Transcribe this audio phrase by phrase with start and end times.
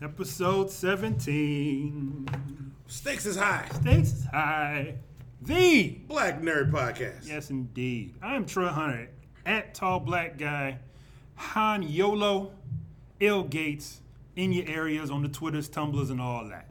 [0.00, 2.28] Episode 17.
[2.86, 3.66] Stakes is high.
[3.80, 4.94] Stakes is high.
[5.42, 5.98] The.
[6.06, 7.26] Black Nerd Podcast.
[7.26, 8.14] Yes, indeed.
[8.22, 9.10] I'm Troy Hunter
[9.44, 10.78] at Tall Black Guy,
[11.34, 12.52] Han Yolo,
[13.20, 14.00] L Gates,
[14.36, 16.70] in your areas on the Twitters, Tumblers, and all that.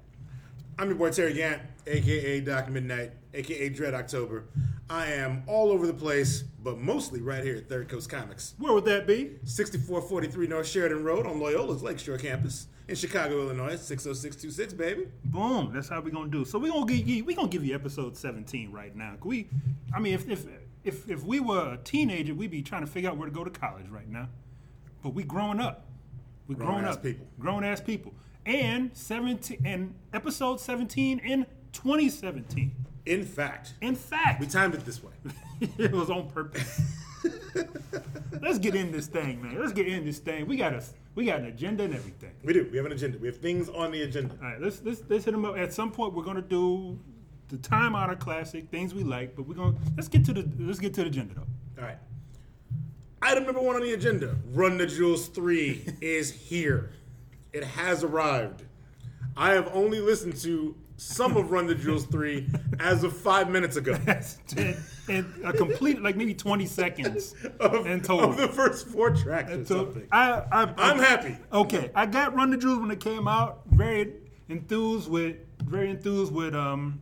[0.80, 4.46] I'm your boy Terry Gant, aka Doc Midnight, aka Dread October.
[4.90, 8.54] I am all over the place, but mostly right here at Third Coast Comics.
[8.58, 9.32] Where would that be?
[9.44, 13.76] 6443 North Sheridan Road on Loyola's Lakeshore campus in Chicago, Illinois.
[13.76, 15.08] 60626, baby.
[15.26, 15.72] Boom.
[15.74, 16.46] That's how we're gonna do.
[16.46, 19.16] So we're gonna give you we gonna give you episode 17 right now.
[19.24, 19.50] We
[19.94, 20.46] I mean if if
[20.84, 23.44] if if we were a teenager, we'd be trying to figure out where to go
[23.44, 24.30] to college right now.
[25.04, 25.86] But we growing up.
[26.48, 27.28] We grown Grown-ass up people.
[27.40, 28.14] Grown ass people.
[28.46, 32.74] And 17 and episode 17 in 2017.
[33.06, 35.12] In fact, In fact, we timed it this way.
[35.78, 36.82] it was on purpose.
[38.42, 39.60] Let's get in this thing, man.
[39.60, 40.48] Let's get in this thing.
[40.48, 40.84] We got a
[41.16, 42.32] we got an agenda and everything.
[42.44, 42.68] We do.
[42.72, 43.18] We have an agenda.
[43.18, 44.36] We have things on the agenda.
[44.42, 45.58] All right, let's let's let's hit them up.
[45.58, 47.00] At some point, we're gonna do
[47.50, 50.48] the time out of classic things we like, but we're gonna let's get to the
[50.60, 51.48] let's get to the agenda though.
[51.82, 51.98] All right.
[53.22, 56.92] Item number one on the agenda Run the Jewels 3 is here.
[57.52, 58.64] It has arrived.
[59.36, 62.48] I have only listened to some of Run the Jewels 3
[62.80, 63.96] as of five minutes ago.
[64.58, 64.76] In,
[65.08, 68.32] in a complete like maybe twenty seconds Of, in total.
[68.32, 70.08] of the first four tracks or something.
[70.12, 71.38] I, I I'm happy.
[71.54, 73.62] Okay, I got Run the Jewels when it came out.
[73.72, 74.14] Very
[74.50, 77.02] enthused with very enthused with um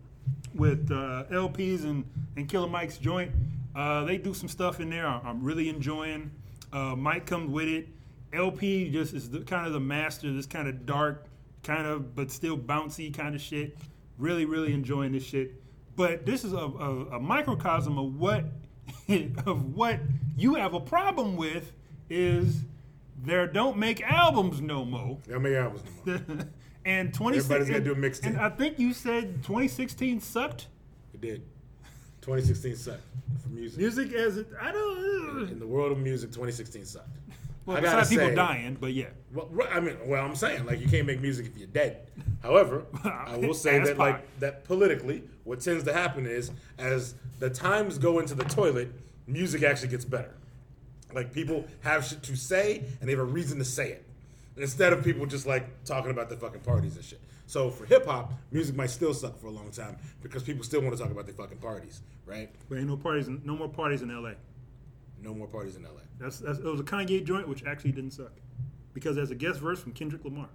[0.54, 3.32] with uh, El-P's and and Killer Mike's joint.
[3.76, 5.08] Uh, they do some stuff in there.
[5.08, 6.30] I'm, I'm really enjoying.
[6.72, 7.88] Uh, Mike comes with it.
[8.34, 10.32] El-P just is the, kind of the master.
[10.32, 11.26] This kind of dark,
[11.66, 13.78] kind of but still bouncy kind of shit.
[14.18, 15.62] Really, really enjoying this shit.
[15.96, 18.46] But this is a, a, a microcosm of what
[19.46, 20.00] of what
[20.38, 21.74] you have a problem with
[22.10, 22.62] is
[23.24, 25.18] there don't make albums no more.
[25.30, 26.38] How many albums no more?
[26.86, 28.28] and 20 Everybody's gotta do a mixtape.
[28.28, 30.68] And I think you said 2016 sucked.
[31.14, 31.42] It did.
[32.22, 33.02] 2016 sucked
[33.42, 33.80] for music.
[33.80, 35.50] Music as it, I don't.
[35.52, 37.18] In the world of music, 2016 sucked.
[37.66, 39.08] Well, I gotta besides people say- dying, but yeah.
[39.34, 42.08] Well, I mean, well, I'm saying like you can't make music if you're dead.
[42.42, 44.12] However, I will say that pie.
[44.12, 48.90] like that politically, what tends to happen is as the times go into the toilet,
[49.28, 50.34] music actually gets better.
[51.14, 54.06] Like people have shit to say and they have a reason to say it
[54.58, 57.20] instead of people just like talking about the fucking parties and shit.
[57.48, 60.82] So for hip hop, music might still suck for a long time because people still
[60.82, 62.50] want to talk about their fucking parties, right?
[62.70, 64.32] But ain't no parties, in, no more parties in LA.
[65.22, 65.90] No more parties in LA.
[66.20, 68.32] That's, that's it was a Kanye joint, which actually didn't suck,
[68.94, 70.48] because there's a guest verse from Kendrick Lamar.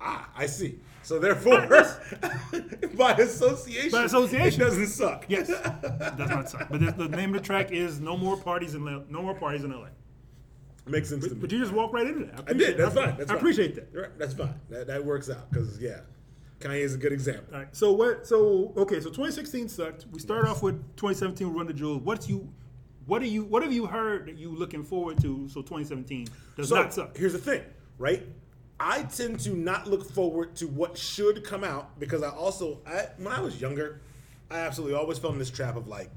[0.00, 0.78] Ah, I see.
[1.02, 1.60] So therefore,
[2.96, 4.60] by association, By association.
[4.60, 5.24] it doesn't suck.
[5.28, 5.48] Yes,
[6.18, 6.68] does not suck.
[6.68, 9.34] But the, the name of the track is "No More Parties in L- No More
[9.34, 9.88] Parties in LA."
[10.88, 11.40] Makes sense to me.
[11.40, 12.34] But you just walk right into that.
[12.34, 12.76] I appreciate- did.
[12.78, 13.16] That's fine.
[13.16, 13.36] That's I fine.
[13.38, 13.88] appreciate that.
[13.98, 14.18] Right.
[14.18, 14.54] That's fine.
[14.68, 16.00] That, that works out because yeah,
[16.60, 17.46] Kanye is a good example.
[17.54, 17.74] All right.
[17.74, 18.26] So what?
[18.26, 18.96] So okay.
[19.00, 20.04] So 2016 sucked.
[20.12, 22.02] We start off with 2017 We Run the Jewels.
[22.02, 22.46] What's you?
[23.06, 23.44] What are you?
[23.44, 25.48] What have you heard that you looking forward to?
[25.48, 27.16] So 2017 does So not suck.
[27.16, 27.62] here's the thing,
[27.98, 28.22] right?
[28.78, 33.06] I tend to not look forward to what should come out because I also, I,
[33.16, 34.00] when I was younger,
[34.50, 36.10] I absolutely always fell in this trap of like,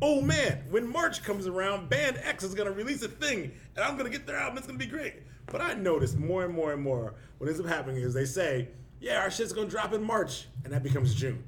[0.00, 3.96] oh man, when March comes around, Band X is gonna release a thing, and I'm
[3.96, 4.58] gonna get their album.
[4.58, 5.14] It's gonna be great.
[5.46, 8.68] But I noticed more and more and more what ends up happening is they say,
[9.00, 11.42] yeah, our shit's gonna drop in March, and that becomes June,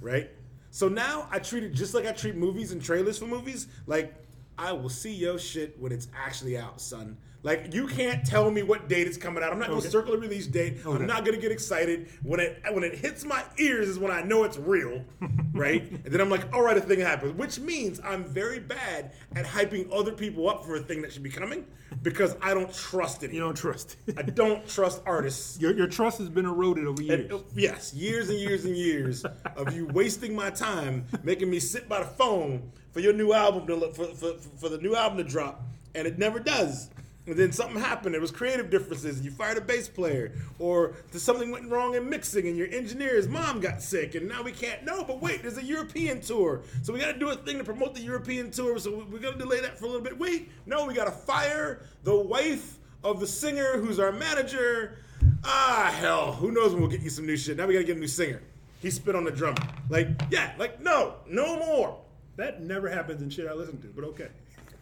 [0.00, 0.30] right?
[0.70, 3.68] So now I treat it just like I treat movies and trailers for movies.
[3.86, 4.14] Like
[4.56, 7.16] I will see your shit when it's actually out, son.
[7.42, 9.52] Like you can't tell me what date it's coming out.
[9.52, 10.78] I'm not gonna circle a release date.
[10.84, 10.90] Okay.
[10.90, 14.22] I'm not gonna get excited when it when it hits my ears is when I
[14.22, 15.04] know it's real,
[15.52, 15.88] right?
[15.88, 19.46] and then I'm like, all right, a thing happens, which means I'm very bad at
[19.46, 21.64] hyping other people up for a thing that should be coming
[22.02, 23.32] because I don't trust it.
[23.32, 23.96] You don't trust.
[24.06, 24.18] It.
[24.18, 25.60] I don't trust artists.
[25.60, 27.30] your, your trust has been eroded over years.
[27.30, 29.24] And, uh, yes, years and years and years
[29.56, 33.66] of you wasting my time, making me sit by the phone for your new album
[33.68, 35.62] to look, for, for, for the new album to drop,
[35.94, 36.90] and it never does.
[37.28, 38.14] And then something happened.
[38.14, 42.08] There was creative differences, and you fired a bass player, or something went wrong in
[42.08, 44.82] mixing, and your engineer's mom got sick, and now we can't.
[44.82, 47.64] No, but wait, there's a European tour, so we got to do a thing to
[47.64, 48.78] promote the European tour.
[48.78, 50.18] So we- we're gonna delay that for a little bit.
[50.18, 54.96] Wait, no, we got to fire the wife of the singer who's our manager.
[55.44, 57.58] Ah, hell, who knows when we'll get you some new shit.
[57.58, 58.40] Now we gotta get a new singer.
[58.80, 59.54] He spit on the drum.
[59.90, 62.00] Like, yeah, like, no, no more.
[62.36, 63.88] that never happens in shit I listen to.
[63.88, 64.28] But okay.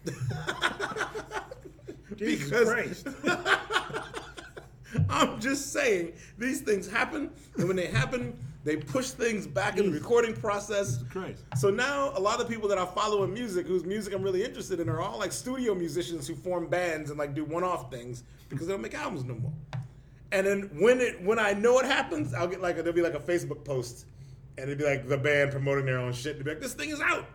[2.14, 3.08] Jesus Because- Christ.
[5.10, 9.86] I'm just saying, these things happen, and when they happen, they push things back in
[9.86, 11.02] the recording process.
[11.10, 11.44] Christ.
[11.56, 14.42] So now, a lot of people that I follow in music, whose music I'm really
[14.42, 18.24] interested in, are all like studio musicians who form bands and like do one-off things
[18.48, 19.52] because they don't make albums no more.
[20.32, 23.02] And then when it when I know it happens, I'll get like a, there'll be
[23.02, 24.06] like a Facebook post,
[24.56, 26.36] and it'd be like the band promoting their own shit.
[26.36, 27.26] They'll be like, "This thing is out."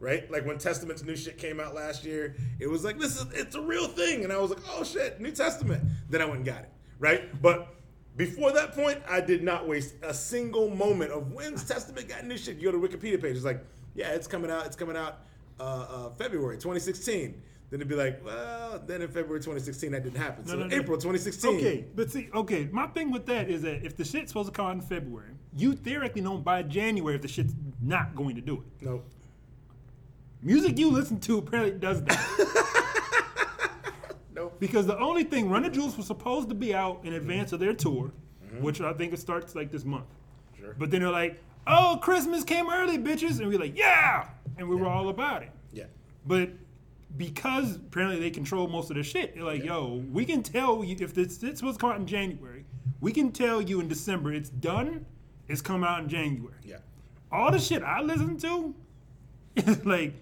[0.00, 3.26] Right, like when Testament's new shit came out last year, it was like this is
[3.32, 5.82] it's a real thing, and I was like, oh shit, New Testament.
[6.10, 7.40] Then I went and got it, right?
[7.40, 7.74] But
[8.16, 12.36] before that point, I did not waste a single moment of when's Testament got new
[12.36, 12.58] shit.
[12.58, 13.64] You go to Wikipedia page, it's like,
[13.94, 15.20] yeah, it's coming out, it's coming out
[15.58, 17.40] uh, uh, February 2016.
[17.70, 20.46] Then it'd be like, well, then in February 2016 that didn't happen.
[20.46, 20.76] so no, no.
[20.76, 21.56] April 2016.
[21.56, 24.52] Okay, but see, okay, my thing with that is that if the shit's supposed to
[24.52, 28.40] come out in February, you theoretically know by January if the shit's not going to
[28.40, 28.84] do it.
[28.84, 29.02] No.
[30.44, 32.20] Music you listen to apparently does that.
[34.34, 34.50] No.
[34.58, 37.60] because the only thing Run the Jewels was supposed to be out in advance of
[37.60, 38.10] their tour,
[38.44, 38.64] mm-hmm.
[38.64, 40.06] which I think it starts like this month.
[40.58, 40.74] Sure.
[40.76, 44.26] But then they're like, "Oh, Christmas came early, bitches," and we're like, "Yeah,"
[44.58, 45.52] and we were all about it.
[45.72, 45.84] Yeah.
[46.26, 46.50] But
[47.16, 50.96] because apparently they control most of the shit, they're like, "Yo, we can tell you
[50.98, 52.64] if this to come out in January,
[53.00, 55.06] we can tell you in December it's done.
[55.46, 56.78] It's come out in January." Yeah.
[57.30, 58.74] all the shit I listen to
[59.54, 60.14] is like,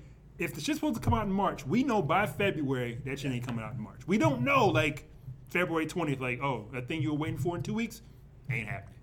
[0.43, 3.33] if the shit's supposed to come out in March, we know by February that shit
[3.33, 4.01] ain't coming out in March.
[4.07, 5.09] We don't know like
[5.49, 8.03] February twentieth, like, oh, that thing you were waiting for in two weeks
[8.51, 8.99] ain't happening.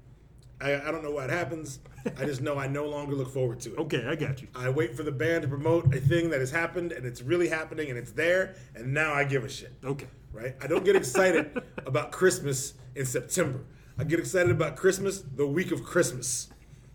[0.61, 1.79] I, I don't know what happens.
[2.17, 3.79] I just know I no longer look forward to it.
[3.79, 4.49] Okay, I got you.
[4.55, 7.47] I wait for the band to promote a thing that has happened and it's really
[7.47, 9.73] happening and it's there, and now I give a shit.
[9.83, 10.07] Okay.
[10.33, 10.55] right?
[10.61, 13.61] I don't get excited about Christmas in September.
[13.97, 16.49] I get excited about Christmas the week of Christmas,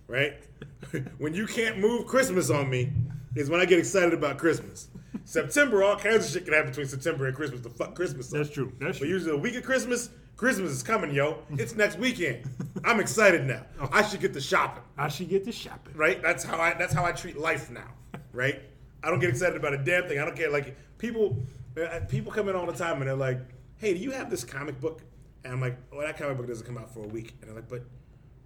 [0.09, 0.35] right?
[1.19, 2.93] when you can't move Christmas on me
[3.35, 4.89] is when I get excited about Christmas.
[5.25, 7.61] September, all kinds of shit can happen between September and Christmas.
[7.61, 8.33] The fuck Christmas.
[8.33, 8.39] up.
[8.39, 8.73] That's true.
[8.79, 9.07] That's true.
[9.07, 9.09] But true.
[9.09, 11.39] usually the week of Christmas, Christmas is coming, yo.
[11.59, 12.49] It's next weekend.
[12.85, 13.65] I'm excited now.
[13.93, 15.95] I should get to shopping I should get to shopping.
[15.97, 16.21] right?
[16.23, 17.89] That's how I that's how I treat life now,
[18.33, 18.61] right?
[19.03, 20.19] I don't get excited about a damn thing.
[20.19, 20.51] I don't care.
[20.51, 21.37] Like people,
[21.81, 23.39] uh, people come in all the time and they're like,
[23.77, 25.03] "Hey, do you have this comic book?"
[25.45, 27.55] And I'm like, "Oh, that comic book doesn't come out for a week." And they're
[27.57, 27.83] like, "But,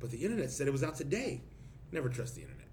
[0.00, 1.42] but the internet said it was out today."
[1.92, 2.66] Never trust the internet.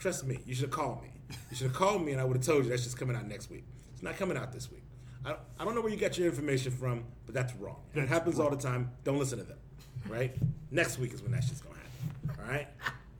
[0.00, 0.38] Trust me.
[0.46, 1.10] You should called me.
[1.50, 3.26] You should have called me, and I would have told you that's just coming out
[3.26, 3.64] next week.
[3.92, 4.82] It's not coming out this week.
[5.24, 7.76] I, I don't know where you got your information from, but that's wrong.
[7.92, 8.90] it That's happens all the time.
[9.04, 9.58] Don't listen to them,
[10.08, 10.34] right?
[10.70, 12.42] Next week is when that shit's gonna happen.
[12.44, 12.68] All right?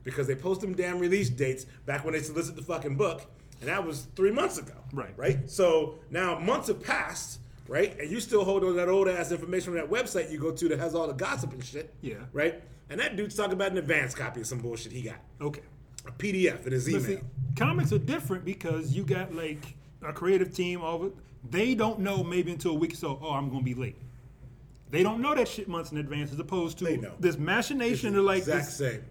[0.03, 3.21] Because they post them damn release dates back when they solicit the fucking book,
[3.59, 4.73] and that was three months ago.
[4.91, 5.13] Right.
[5.15, 5.49] Right?
[5.49, 7.97] So now months have passed, right?
[7.99, 10.67] And you still hold on that old ass information from that website you go to
[10.69, 11.93] that has all the gossip and shit.
[12.01, 12.15] Yeah.
[12.33, 12.63] Right?
[12.89, 15.15] And that dude's talking about an advance copy of some bullshit he got.
[15.39, 15.61] Okay.
[16.05, 17.01] A PDF in his email.
[17.01, 17.19] see,
[17.55, 21.11] comics are different because you got like a creative team over.
[21.49, 23.19] They don't know maybe until a week or so.
[23.21, 23.97] Oh, I'm gonna be late.
[24.91, 28.39] They don't know that shit months in advance, as opposed to this machination of like
[28.39, 29.03] exact this, same.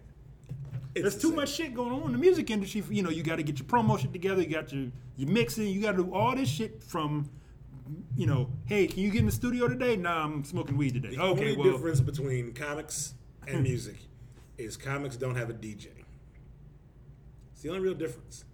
[0.94, 1.36] It's There's the too same.
[1.36, 2.82] much shit going on in the music industry.
[2.90, 4.42] You know, you got to get your promo shit together.
[4.42, 5.68] You got your your mixing.
[5.68, 7.30] You got to do all this shit from,
[8.14, 9.96] you know, hey, can you get in the studio today?
[9.96, 11.16] Nah, I'm smoking weed today.
[11.16, 13.14] The okay, only well, difference between comics
[13.46, 13.62] and hmm.
[13.62, 13.96] music
[14.58, 15.88] is comics don't have a DJ.
[17.60, 18.46] It's the only real difference,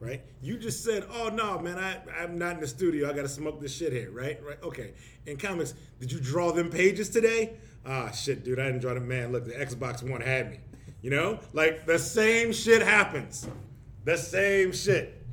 [0.00, 0.20] right?
[0.42, 3.08] You just said, "Oh no, man, I I'm not in the studio.
[3.08, 4.38] I got to smoke this shit here." Right?
[4.44, 4.62] Right?
[4.62, 4.92] Okay.
[5.24, 7.54] In comics, did you draw them pages today?
[7.86, 9.08] Ah, shit, dude, I didn't draw them.
[9.08, 10.58] Man, look, the Xbox One had me.
[11.00, 13.48] You know, like the same shit happens.
[14.04, 15.24] The same shit.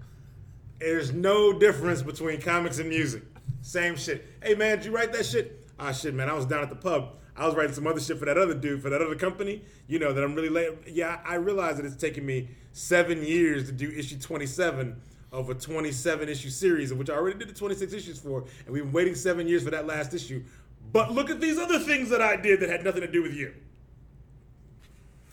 [0.79, 3.23] There's no difference between comics and music.
[3.59, 4.25] Same shit.
[4.41, 5.67] Hey man, did you write that shit?
[5.77, 6.29] Ah shit, man.
[6.29, 7.17] I was down at the pub.
[7.37, 9.61] I was writing some other shit for that other dude, for that other company.
[9.87, 10.71] You know that I'm really late.
[10.87, 14.99] Yeah, I realize that it's taken me seven years to do issue 27
[15.31, 18.73] of a 27 issue series, of which I already did the 26 issues for, and
[18.73, 20.43] we've been waiting seven years for that last issue.
[20.91, 23.33] But look at these other things that I did that had nothing to do with
[23.33, 23.53] you.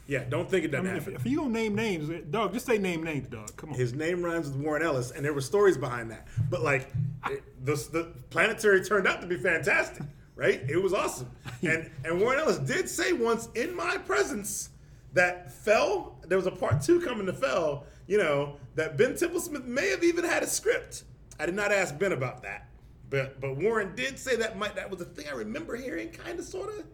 [0.06, 1.16] Yeah, don't think it doesn't mean, if, happen.
[1.16, 3.56] if you gonna name names, eh, dog, just say name names, dog.
[3.56, 3.76] Come on.
[3.76, 6.28] His name rhymes with Warren Ellis, and there were stories behind that.
[6.50, 6.92] But like,
[7.30, 10.02] it, the, the planetary turned out to be fantastic,
[10.36, 10.62] right?
[10.68, 11.30] It was awesome.
[11.62, 14.68] And and Warren Ellis did say once in my presence
[15.14, 17.86] that Fell, there was a part two coming to Fell.
[18.06, 21.04] You know that Ben Templesmith may have even had a script.
[21.40, 22.68] I did not ask Ben about that,
[23.08, 26.38] but but Warren did say that might that was a thing I remember hearing, kind
[26.38, 26.84] of, sort of.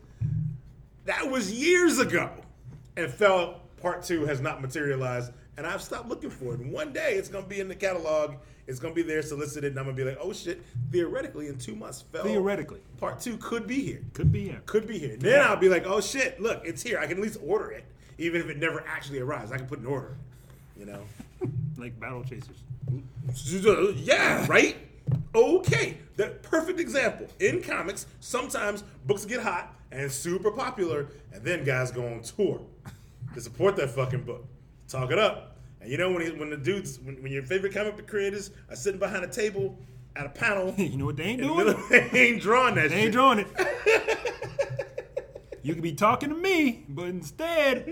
[1.06, 2.30] That was years ago.
[2.96, 5.32] And Fell Part 2 has not materialized.
[5.60, 6.60] And I've stopped looking for it.
[6.60, 8.36] And one day it's going to be in the catalog.
[8.66, 9.72] It's going to be there solicited.
[9.72, 13.20] And I'm going to be like, oh shit, theoretically, in two months, Fell Theoretically, Part
[13.20, 14.00] 2 could be here.
[14.14, 14.54] could be yeah.
[14.64, 15.18] Could be here.
[15.18, 16.98] Then I'll be like, oh shit, look, it's here.
[16.98, 17.84] I can at least order it.
[18.16, 20.16] Even if it never actually arrives, I can put an order.
[20.78, 21.02] You know?
[21.76, 22.62] like battle chasers.
[23.98, 24.78] Yeah, right?
[25.34, 25.98] Okay.
[26.16, 27.26] The perfect example.
[27.38, 32.62] In comics, sometimes books get hot and super popular, and then guys go on tour
[33.34, 34.46] to support that fucking book.
[34.90, 35.49] Talk it up.
[35.80, 38.50] And you know when he, when the dudes when, when your favorite comic book creators
[38.68, 39.78] are sitting behind a table
[40.16, 41.76] at a panel, you know what they ain't the doing?
[42.12, 43.04] they ain't drawing that They shit.
[43.04, 43.46] ain't drawing it.
[45.62, 47.86] You could be talking to me, but instead,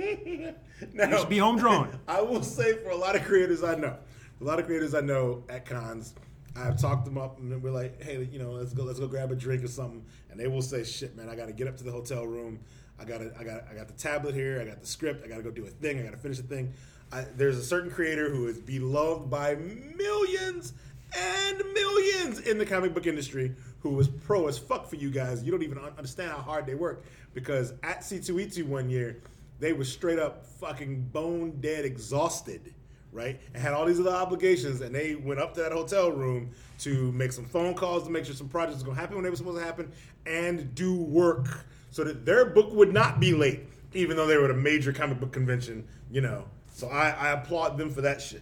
[0.95, 1.91] now, you should be home drawing.
[2.09, 3.95] I will say for a lot of creators I know,
[4.41, 6.15] a lot of creators I know at cons,
[6.57, 9.33] I've talked them up and we're like, hey, you know, let's go, let's go grab
[9.33, 11.77] a drink or something, and they will say, shit, man, I got to get up
[11.77, 12.59] to the hotel room.
[12.99, 14.61] I got I got, I got the tablet here.
[14.61, 15.23] I got the script.
[15.25, 16.01] I got to go do a thing.
[16.01, 16.73] I got to finish a thing.
[17.13, 20.75] I, there's a certain creator who is beloved by millions
[21.17, 25.43] and millions in the comic book industry who was pro as fuck for you guys.
[25.43, 29.19] You don't even understand how hard they work because at C2E2 one year,
[29.61, 32.75] they were straight up fucking bone dead exhausted,
[33.13, 33.41] right?
[33.55, 36.51] And had all these other obligations, and they went up to that hotel room
[36.81, 39.31] to make some phone calls to make sure some projects were gonna happen when they
[39.31, 39.91] were supposed to happen
[40.27, 43.63] and do work so that their book would not be late,
[43.95, 46.45] even though they were at a major comic book convention, you know.
[46.79, 48.41] So I, I applaud them for that shit.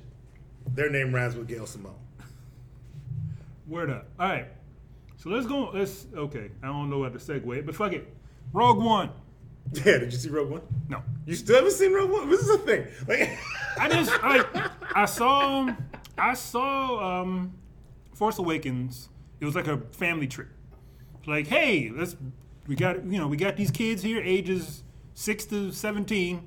[0.75, 1.95] Their name rhymes with Gail Simone.
[3.67, 4.09] Word up.
[4.21, 4.49] All right.
[5.17, 5.71] So let's go.
[5.73, 6.51] Let's okay.
[6.63, 8.15] I don't know how to segue, but fuck it.
[8.53, 9.11] Rogue One.
[9.73, 10.61] Yeah, did you see Rogue One?
[10.91, 11.03] No.
[11.25, 12.29] You still haven't seen Rogue One?
[12.29, 12.87] This is a thing.
[13.09, 13.39] Like,
[13.81, 15.75] I just I I saw
[16.19, 17.55] I saw um
[18.13, 19.09] Force Awakens.
[19.41, 20.49] It was like a family trip.
[21.27, 22.17] Like, hey, let's
[22.67, 24.83] we got you know we got these kids here, ages
[25.15, 26.47] six to seventeen,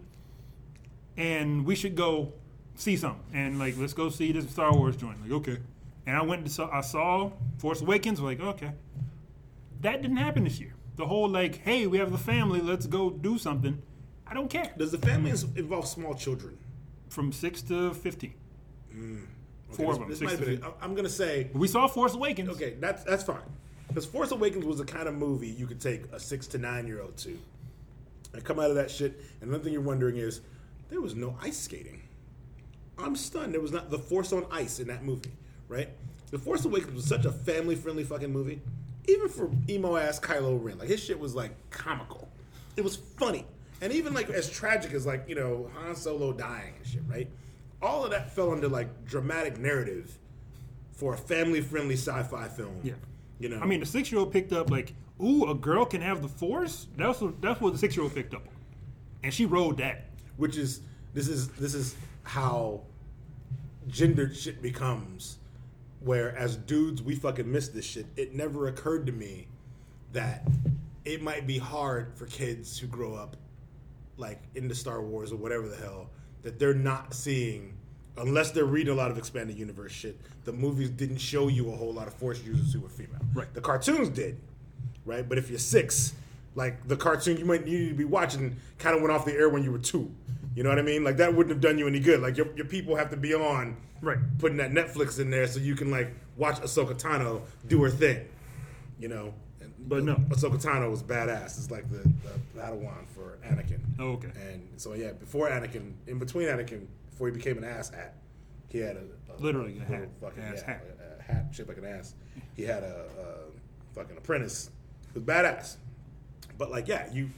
[1.20, 2.34] and we should go
[2.76, 3.22] see something.
[3.34, 5.22] And like, let's go see this Star Wars joint.
[5.22, 5.58] Like, okay.
[6.08, 8.20] And I went to saw, I saw Force Awakens.
[8.20, 8.72] Like, okay,
[9.82, 10.74] that didn't happen this year.
[10.96, 13.82] The whole like, hey, we have the family, let's go do something.
[14.26, 14.72] I don't care.
[14.78, 16.58] does the family ins- involve small children?
[17.10, 18.34] From six to fifteen.
[18.96, 19.24] Mm.
[19.72, 20.28] Okay, Four this- of them.
[20.40, 20.74] This might.
[20.82, 21.50] I'm gonna say.
[21.54, 22.50] We saw Force Awakens.
[22.50, 23.42] Okay, that's that's fine.
[23.88, 26.86] Because Force Awakens was the kind of movie you could take a six to nine
[26.86, 27.36] year old to,
[28.34, 29.20] and come out of that shit.
[29.42, 30.42] And one thing you're wondering is,
[30.90, 32.02] there was no ice skating.
[32.98, 33.54] I'm stunned.
[33.54, 35.32] There was not the Force on ice in that movie,
[35.68, 35.90] right?
[36.32, 38.62] The Force Awakens was such a family friendly fucking movie,
[39.08, 40.78] even for emo ass Kylo Ren.
[40.78, 42.28] Like his shit was like comical.
[42.76, 43.46] It was funny,
[43.82, 47.30] and even like as tragic as like you know Han Solo dying and shit, right?
[47.82, 50.18] All of that fell under like dramatic narrative
[50.92, 52.82] for a family friendly sci fi film.
[52.84, 52.94] Yeah.
[53.40, 54.94] You know, I mean, the six year old picked up like,
[55.24, 56.88] ooh, a girl can have the Force.
[56.98, 58.54] That's what that's what the six year old picked up on,
[59.24, 60.09] and she rode that.
[60.40, 60.82] Which is
[61.14, 62.82] this is this is how
[63.88, 65.38] gendered shit becomes
[66.00, 68.06] where as dudes we fucking miss this shit.
[68.16, 69.48] It never occurred to me
[70.14, 70.48] that
[71.04, 73.36] it might be hard for kids who grow up
[74.18, 76.10] like into Star Wars or whatever the hell
[76.42, 77.74] that they're not seeing
[78.18, 81.76] unless they're reading a lot of expanded universe shit the movies didn't show you a
[81.76, 83.20] whole lot of force users who were female.
[83.34, 83.54] Right.
[83.54, 84.40] the cartoons did
[85.06, 85.28] right?
[85.28, 86.14] But if you're six
[86.56, 89.50] like the cartoon you might need to be watching kind of went off the air
[89.50, 90.12] when you were two
[90.60, 92.48] you know what i mean like that wouldn't have done you any good like your,
[92.58, 94.18] your people have to be on Right.
[94.40, 98.26] putting that netflix in there so you can like watch ahsoka tano do her thing
[99.00, 100.16] you know And But no.
[100.16, 104.32] ahsoka tano was badass it's like the, the padawan for anakin Oh, okay.
[104.52, 108.16] and so yeah, before Anakin, in between Anakin, before he became an ass hat,
[108.70, 110.08] he had a, a Literally a hat.
[110.22, 110.84] fucking Ass yeah, hat.
[111.18, 112.14] a, a hat shaped like an ass.
[112.56, 114.70] He had a, a fucking apprentice
[115.14, 115.76] was badass,
[116.58, 117.30] but like yeah, you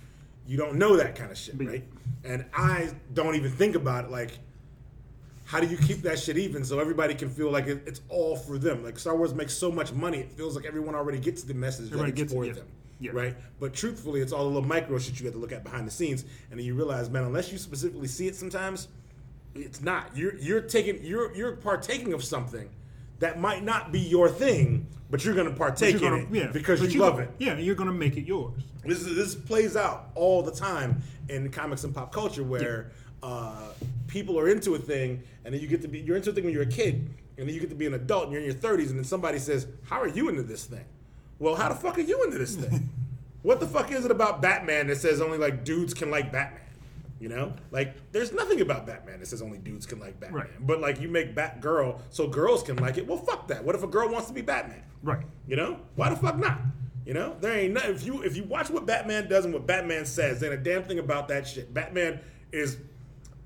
[0.47, 1.83] you don't know that kind of shit, right?
[2.23, 4.31] And I don't even think about it like.
[5.45, 8.37] How do you keep that shit even so everybody can feel like it, it's all
[8.37, 8.85] for them?
[8.85, 11.87] Like Star Wars makes so much money, it feels like everyone already gets the message
[11.87, 12.53] Everybody that it's gets it, for yeah.
[12.53, 12.67] them,
[13.01, 13.11] Yeah.
[13.13, 13.35] right?
[13.59, 15.91] But truthfully, it's all the little micro shit you have to look at behind the
[15.91, 18.87] scenes, and then you realize, man, unless you specifically see it, sometimes
[19.53, 20.15] it's not.
[20.15, 22.69] You're you're taking you're you're partaking of something
[23.21, 26.53] that might not be your thing, but you're going to partake You're in gonna- it
[26.53, 27.29] because you love it.
[27.37, 28.63] Yeah, you're gonna make it yours.
[28.83, 33.69] This is, this plays out all the time in comics and pop culture where uh,
[34.07, 36.43] people are into a thing, and then you get to be you're into a thing
[36.43, 38.47] when you're a kid, and then you get to be an adult, and you're in
[38.47, 40.85] your 30s, and then somebody says, "How are you into this thing?"
[41.37, 42.89] Well, how the fuck are you into this thing?
[43.43, 46.59] what the fuck is it about Batman that says only like dudes can like Batman?
[47.21, 50.41] You know, like there's nothing about Batman that says only dudes can like Batman.
[50.41, 50.49] Right.
[50.67, 53.05] But like you make Batgirl so girls can like it.
[53.05, 53.63] Well, fuck that.
[53.63, 54.81] What if a girl wants to be Batman?
[55.03, 55.23] Right.
[55.47, 56.59] You know, why the fuck not?
[57.05, 57.91] You know, there ain't nothing.
[57.91, 60.83] If you if you watch what Batman does and what Batman says, ain't a damn
[60.83, 61.71] thing about that shit.
[61.71, 62.19] Batman
[62.51, 62.77] is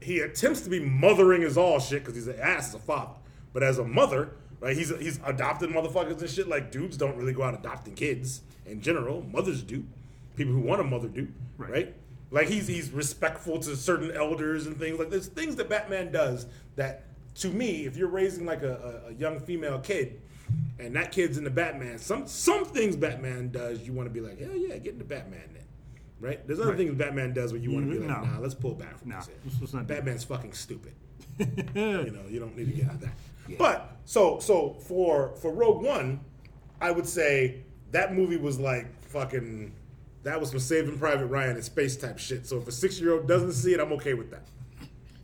[0.01, 3.15] he attempts to be mothering his all shit because he's an ass as a father,
[3.51, 4.29] but as a mother,
[4.61, 4.77] right?
[4.77, 6.47] He's he's adopted motherfuckers and shit.
[6.47, 9.21] Like dudes don't really go out adopting kids in general.
[9.33, 9.83] Mothers do.
[10.37, 11.27] People who want a mother do,
[11.57, 11.71] Right.
[11.71, 11.95] right?
[12.35, 16.45] Like he's he's respectful to certain elders and things like there's things that Batman does
[16.75, 20.21] that to me, if you're raising like a, a, a young female kid
[20.77, 24.37] and that kid's into Batman, some some things Batman does you want to be like,
[24.39, 25.63] hell yeah, get into Batman then.
[26.19, 26.45] Right?
[26.45, 26.77] There's other Right.
[26.77, 28.25] things Batman does where you want to be like, mm-hmm.
[28.25, 28.33] no.
[28.33, 29.29] nah, let's pull back from Nah, this.
[29.45, 30.93] let's- let's not do Batman's fucking stupid.
[31.73, 33.13] You know, you don't need to get out of that.
[33.57, 36.19] But so so for for Rogue One,
[36.81, 39.71] I would say that movie was like fucking
[40.25, 42.47] that was some Saving Private Ryan and space type shit.
[42.47, 44.41] So if a six year old doesn't see it, I'm okay with that.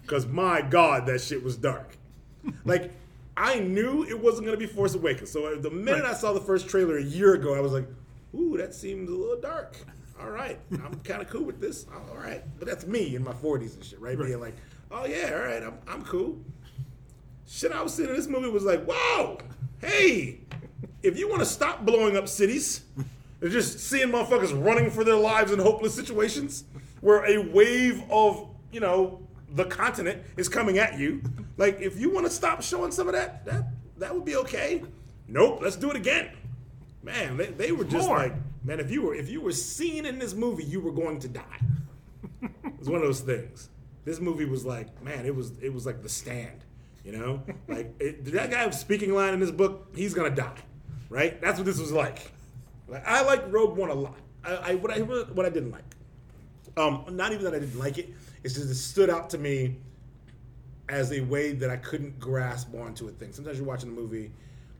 [0.03, 1.97] Because my God, that shit was dark.
[2.65, 2.91] like,
[3.35, 5.31] I knew it wasn't going to be Force Awakens.
[5.31, 6.11] So the minute Right.
[6.11, 7.87] I saw the first trailer a year ago, I was like,
[8.35, 9.75] ooh, that seems a little dark.
[10.21, 11.87] All right, I'm kind of cool with this.
[11.91, 12.43] All right.
[12.59, 14.15] But that's me in my 40s and shit, right?
[14.15, 14.27] Right.
[14.27, 14.55] Being like,
[14.91, 16.37] oh, yeah, all right, I'm, I'm cool.
[17.47, 19.39] Shit, I was seeing in this movie was like, wow,
[19.81, 20.41] hey,
[21.01, 22.83] if you want to stop blowing up cities
[23.41, 26.63] and just seeing motherfuckers running for their lives in hopeless situations
[27.01, 29.19] where a wave of, you know,
[29.49, 31.21] the continent is coming at you,
[31.57, 33.65] like if you want to stop showing some of that, that
[33.97, 34.83] that would be okay.
[35.27, 36.29] Nope, let's do it again.
[37.03, 38.17] Man, they, they were just More.
[38.17, 38.33] like,
[38.63, 41.27] man, if you were if you were seen in this movie, you were going to
[41.27, 41.59] die.
[42.79, 43.69] It's one of those things.
[44.05, 46.63] This movie was like, man, it was it was like the stand,
[47.05, 47.43] you know?
[47.67, 50.57] Like it, that guy speaking line in this book, he's gonna die,
[51.09, 51.39] right?
[51.39, 52.31] That's what this was like.
[52.91, 54.17] Like I like Rogue One a lot.
[54.43, 55.83] I, I what I what I didn't like,
[56.77, 58.09] um, not even that I didn't like it.
[58.43, 59.77] It's just it stood out to me
[60.89, 63.31] as a way that I couldn't grasp onto a thing.
[63.31, 64.31] Sometimes you're watching a movie.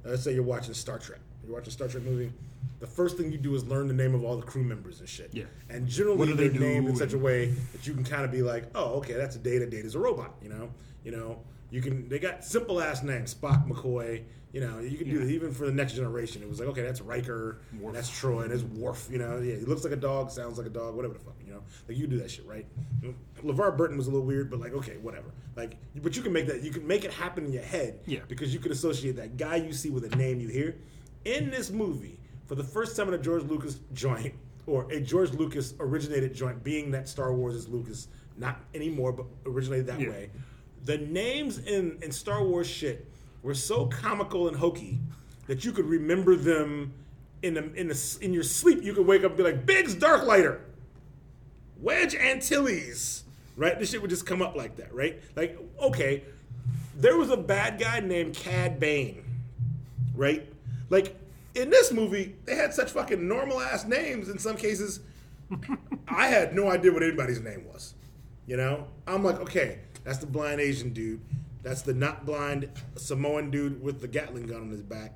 [0.04, 1.20] Let's say you're watching Star Trek.
[1.44, 2.34] You're watching a Star Trek movie.
[2.80, 5.08] The first thing you do is learn the name of all the crew members and
[5.08, 5.30] shit.
[5.32, 5.46] Yeah.
[5.70, 8.32] And generally do they they're named in such a way that you can kind of
[8.32, 9.66] be like, oh, okay, that's a Data.
[9.68, 10.36] Data's a robot.
[10.42, 10.70] You know.
[11.04, 11.40] You know.
[11.70, 12.10] You can.
[12.10, 14.24] They got simple ass names: Spock, McCoy.
[14.54, 14.80] You know.
[14.80, 15.34] You can do Yeah.
[15.36, 16.42] even for the next generation.
[16.44, 17.60] It was like, okay, that's Riker.
[17.94, 18.44] That's Troi.
[18.44, 19.08] And that's Worf.
[19.12, 19.40] You know.
[19.40, 19.56] Yeah.
[19.56, 20.30] He looks like a dog.
[20.32, 20.96] Sounds like a dog.
[20.96, 21.36] Whatever the fuck.
[21.46, 21.64] You know.
[21.88, 22.66] Like you do that shit, right?
[23.44, 25.32] LeVar Burton was a little weird, but like, okay, whatever.
[25.56, 26.64] Like, but you can make that.
[26.64, 28.00] You can make it happen in your head.
[28.06, 28.20] Yeah.
[28.28, 30.76] Because you could associate that guy you see with a name you hear.
[31.26, 34.34] In this movie, for the first time in a George Lucas joint,
[34.68, 39.26] or a George Lucas originated joint, being that Star Wars is Lucas, not anymore, but
[39.46, 40.10] originated that Yeah.
[40.10, 40.30] way.
[40.86, 43.08] The names in, in Star Wars shit
[43.44, 45.00] were so comical and hokey
[45.48, 46.94] that you could remember them
[47.42, 48.84] in in in your sleep.
[48.84, 50.60] You could wake up and be like, Biggs Darklighter,
[51.80, 53.24] Wedge Antilles,
[53.56, 53.78] right?
[53.80, 55.22] This shit would just come up like that, right?
[55.36, 56.24] Like, okay,
[56.96, 59.24] there was a bad guy named Cad Bane,
[60.16, 60.48] right?
[60.90, 61.16] Like
[61.56, 65.00] in this movie, they had such fucking normal ass names in some cases.
[66.08, 67.96] I had no idea what anybody's name was.
[68.48, 71.22] You know, I'm like, okay, that's the blind Asian dude.
[71.64, 75.14] That's the not blind Samoan dude with the Gatling gun on his back.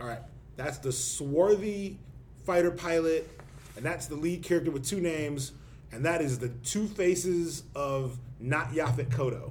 [0.00, 0.20] All right,
[0.56, 1.98] that's the swarthy
[2.44, 3.28] fighter pilot,
[3.76, 5.52] and that's the lead character with two names,
[5.92, 9.50] and that is the two faces of not Yaphet Kotto,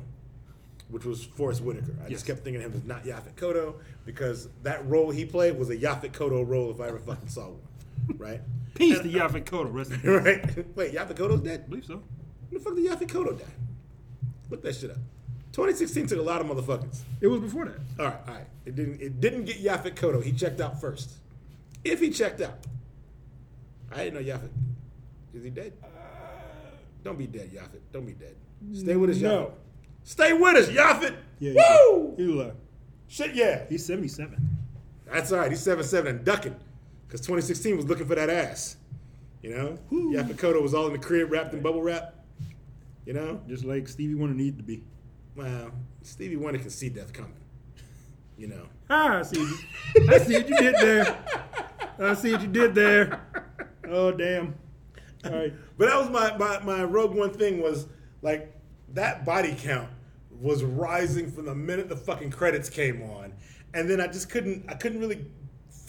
[0.89, 1.93] which was Forest Whitaker.
[1.99, 2.11] I Yes.
[2.11, 5.69] just kept thinking of him as not Yaphet Kotto because that role he played was
[5.69, 8.41] a Yaphet Kotto role if I ever fucking saw one, right?
[8.75, 9.73] Peace to uh, Yaphet Kotto.
[9.73, 10.75] Rest in right?
[10.75, 11.63] Wait, Yaphet Kotto's dead?
[11.65, 12.01] I believe so.
[12.49, 13.45] When the fuck did Yaphet Kotto die?
[14.49, 14.97] Look that shit up.
[15.53, 17.01] 2016 took a lot of motherfuckers.
[17.21, 17.77] It was before that.
[17.99, 18.47] All right, all right.
[18.65, 18.99] It didn't.
[19.01, 20.21] It didn't get Yaphet Kotto.
[20.23, 21.11] He checked out first.
[21.83, 22.57] If he checked out,
[23.91, 24.49] I didn't know Yaphet.
[25.33, 25.73] Is he dead?
[25.83, 25.87] Uh,
[27.03, 27.79] Don't be dead, Yaphet.
[27.91, 28.35] Don't be dead.
[28.73, 29.17] Stay with us.
[29.17, 29.53] No.
[30.03, 31.15] Stay with us, Yaphet.
[31.39, 31.53] Yeah.
[31.55, 32.13] Woo!
[32.17, 32.55] He was alive.
[33.07, 33.63] Shit, yeah.
[33.69, 34.35] He's 77.
[35.05, 35.51] That's all right.
[35.51, 36.55] He's seven seven and ducking
[37.07, 38.77] because 2016 was looking for that ass.
[39.43, 40.13] You know, Woo.
[40.13, 42.15] Yaphet Kotto was all in the crib wrapped in bubble wrap.
[43.05, 44.83] You know, Just like Stevie Wonder needed to be.
[45.35, 47.33] Well, Stevie Wonder can see death coming.
[48.37, 48.65] You know.
[48.89, 49.39] Ah, I see.
[49.39, 49.57] You,
[50.09, 51.17] I see what you did there.
[51.99, 53.21] I see what you did there.
[53.87, 54.55] Oh damn.
[55.25, 55.53] All right.
[55.75, 57.87] But that was my, my, my Rogue One thing was
[58.21, 58.55] like
[58.93, 59.89] that body count
[60.39, 63.33] was rising from the minute the fucking credits came on.
[63.73, 65.25] And then I just couldn't I couldn't really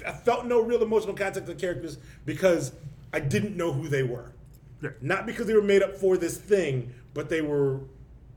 [0.06, 2.72] I felt no real emotional contact with the characters because
[3.12, 4.32] I didn't know who they were.
[4.80, 4.90] Yeah.
[5.00, 7.80] Not because they were made up for this thing, but they were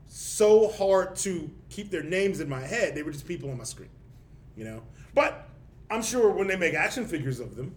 [0.08, 2.94] so hard to keep their names in my head.
[2.94, 3.90] They were just people on my screen.
[4.56, 4.82] You know?
[5.14, 5.48] But
[5.90, 7.74] I'm sure when they make action figures of them,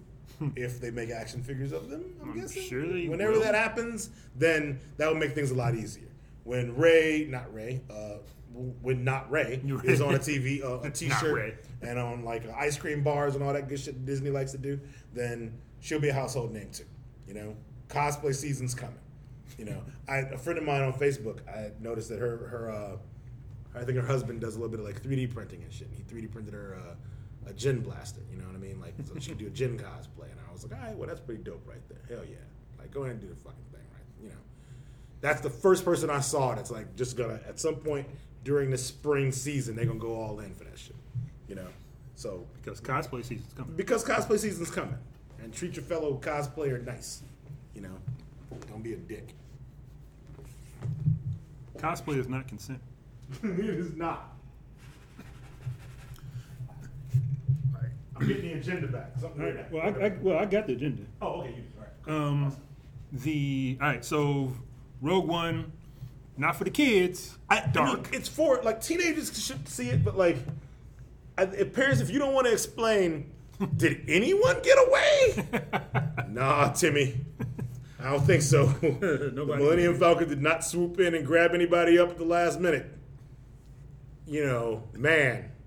[0.55, 2.63] if they make action figures of them, I'm, I'm guessing.
[2.63, 3.41] sure whenever will.
[3.41, 6.07] that happens, then that will make things a lot easier.
[6.43, 8.17] When Ray, not Ray, uh,
[8.81, 13.03] when not Ray is on a TV, uh, a T-shirt, and on like ice cream
[13.03, 14.79] bars and all that good shit Disney likes to do,
[15.13, 16.85] then she'll be a household name too.
[17.27, 17.55] You know,
[17.87, 18.95] cosplay season's coming.
[19.61, 23.79] You know, I, a friend of mine on Facebook, I noticed that her her uh,
[23.79, 25.87] I think her husband does a little bit of like 3D printing and shit.
[25.87, 28.21] And he 3D printed her uh, a Jyn blaster.
[28.31, 28.81] You know what I mean?
[28.81, 31.07] Like so she could do a Jyn cosplay, and I was like, all right, well
[31.07, 31.99] that's pretty dope right there.
[32.09, 32.37] Hell yeah!
[32.79, 34.03] Like go ahead and do the fucking thing, right?
[34.23, 34.41] You know,
[35.21, 38.07] that's the first person I saw that's like just gonna at some point
[38.43, 40.95] during the spring season they're gonna go all in for that shit.
[41.47, 41.67] You know,
[42.15, 43.75] so Because cosplay season's coming.
[43.75, 44.97] because cosplay season's coming,
[45.39, 47.21] and treat your fellow cosplayer nice.
[47.75, 47.95] You know,
[48.67, 49.35] don't be a dick.
[51.77, 52.79] Cosplay is not consent.
[53.43, 54.35] it is not.
[58.15, 59.13] I'm getting the agenda back.
[59.19, 59.71] Something All like that.
[59.71, 61.03] Well, I, I well I got the agenda.
[61.21, 61.55] oh, okay.
[61.55, 61.63] You,
[62.07, 62.21] all right.
[62.21, 62.55] Um,
[63.11, 64.05] the all right.
[64.05, 64.53] So
[65.01, 65.71] Rogue One,
[66.37, 67.37] not for the kids.
[67.49, 68.09] I, I mean, dark.
[68.13, 70.37] it's for like teenagers should see it, but like,
[71.37, 73.31] I, it parents, if you don't want to explain,
[73.75, 75.47] did anyone get away?
[76.29, 77.17] nah, Timmy,
[78.01, 78.65] I don't think so.
[78.81, 82.85] the Millennium Falcon did not swoop in and grab anybody up at the last minute.
[84.27, 85.51] You know, man.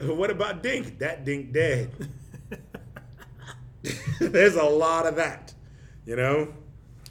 [0.00, 0.98] What about Dink?
[1.00, 1.90] That Dink dead.
[4.18, 5.52] There's a lot of that,
[6.06, 6.54] you know,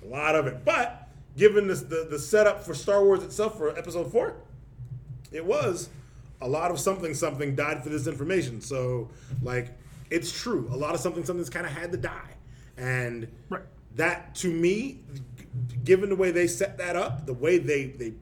[0.04, 0.66] a lot of it.
[0.66, 4.36] But given this, the the setup for Star Wars itself for Episode Four,
[5.32, 5.90] it was
[6.42, 8.62] a lot of something something died for this information.
[8.62, 9.10] So
[9.44, 9.70] like,
[10.10, 10.68] it's true.
[10.72, 12.32] A lot of something something's kind of had to die,
[12.80, 13.64] and Right.
[13.96, 15.02] that to me,
[15.84, 18.14] given the way they set that up, the way they they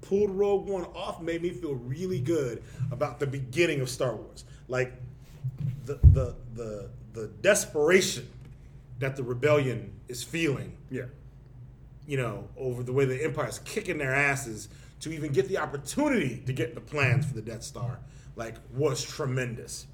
[0.00, 4.44] pulled Rogue One off made me feel really good about the beginning of Star Wars.
[4.66, 4.92] Like
[5.86, 8.28] the the the the desperation
[8.98, 11.04] that the rebellion is feeling, yeah.
[12.06, 14.68] you know, over the way the Empire's kicking their asses
[15.00, 18.00] to even get the opportunity to get the plans for the Death Star,
[18.34, 19.86] like was tremendous.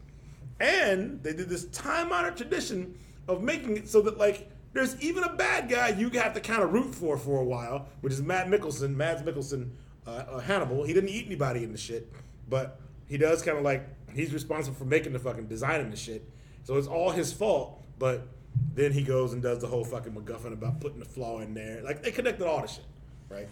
[0.61, 5.35] And they did this time-honored tradition of making it so that like there's even a
[5.35, 8.49] bad guy you have to kind of root for for a while, which is Matt
[8.49, 9.71] Mickelson, Mads Mikkelsen,
[10.07, 10.85] uh, uh, Hannibal.
[10.85, 12.13] He didn't eat anybody in the shit,
[12.49, 16.29] but he does kind of like he's responsible for making the fucking designing the shit.
[16.65, 17.81] So it's all his fault.
[17.99, 18.27] But
[18.75, 21.83] then he goes and does the whole fucking MacGuffin about putting the flaw in there.
[21.83, 22.85] Like they connected all the shit,
[23.29, 23.49] right?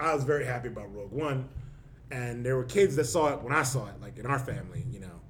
[0.00, 1.48] I was very happy about Rogue One,
[2.10, 4.84] and there were kids that saw it when I saw it, like in our family,
[4.90, 5.20] you know,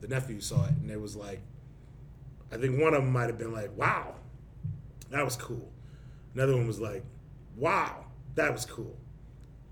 [0.00, 1.40] the nephew saw it, and it was like,
[2.52, 4.14] I think one of them might have been like, "Wow,
[5.10, 5.70] that was cool."
[6.34, 7.04] Another one was like,
[7.56, 8.96] "Wow, that was cool."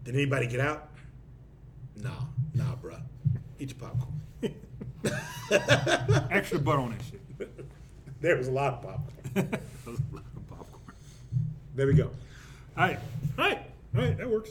[0.04, 0.88] Did anybody get out?
[1.96, 2.10] Nah,
[2.54, 3.02] nah, bruh.
[3.58, 4.20] Eat your popcorn.
[6.30, 7.20] Extra butter on that shit.
[8.20, 9.06] There was a lot of popcorn.
[9.84, 10.96] That was a lot of popcorn.
[11.74, 12.10] There we go.
[12.76, 12.98] All right,
[13.38, 13.62] all right,
[13.94, 14.18] all right.
[14.18, 14.50] That works.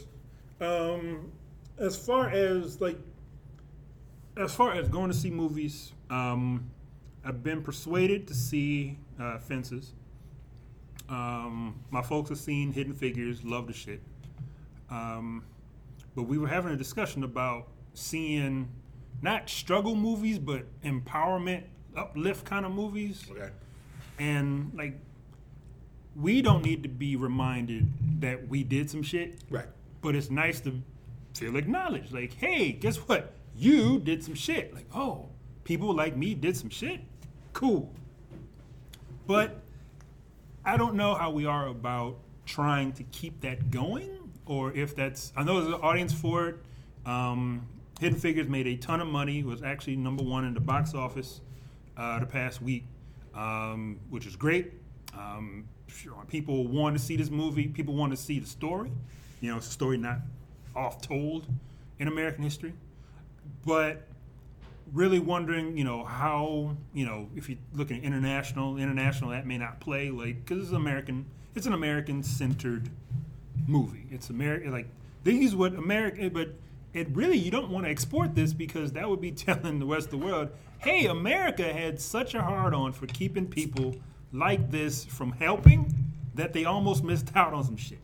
[0.61, 1.31] Um,
[1.77, 2.97] as far as like,
[4.37, 6.69] as far as going to see movies, um,
[7.23, 9.93] I've been persuaded to see uh, Fences.
[11.10, 14.01] Um, my folks have seen Hidden Figures, love the shit.
[14.89, 15.43] Um,
[16.15, 18.69] but we were having a discussion about seeing
[19.21, 21.63] not struggle movies, but empowerment,
[21.95, 23.49] uplift kind of movies Okay.
[24.19, 24.99] and like
[26.15, 29.65] we don't need to be reminded that we did some shit Right.
[30.01, 30.82] but it's nice to
[31.36, 35.29] feel acknowledged like hey guess what you did some shit like oh
[35.63, 37.01] people like me did some shit
[37.53, 37.93] cool.
[39.27, 39.62] But
[40.65, 44.09] i don't know how we are about trying to keep that going
[44.45, 46.55] or if that's i know there's an audience for it.
[47.05, 47.65] Um,
[47.99, 51.41] hidden figures made a ton of money was actually number one in the box office
[51.97, 52.83] uh, the past week
[53.35, 54.73] um, which is great.
[55.17, 55.67] Um,
[56.27, 57.67] people want to see this movie.
[57.67, 58.91] People want to see the story.
[59.41, 60.19] You know it's a story not
[60.75, 61.47] off told
[61.97, 62.73] in american history.
[63.65, 64.03] But
[64.93, 69.58] really wondering, you know, how, you know, if you look at international, international, that may
[69.58, 71.25] not play like because it's American,
[71.56, 72.89] it's an American-centered
[73.67, 74.08] movie.
[74.12, 74.88] It's American, like
[75.23, 76.54] these what America, eh, but
[76.93, 80.06] it really you don't want to export this because that would be telling the rest
[80.06, 80.49] of the world,
[80.80, 83.95] hey, America had such a hard on for keeping people
[84.32, 85.93] like this from helping
[86.36, 87.99] that they almost missed out on some shit.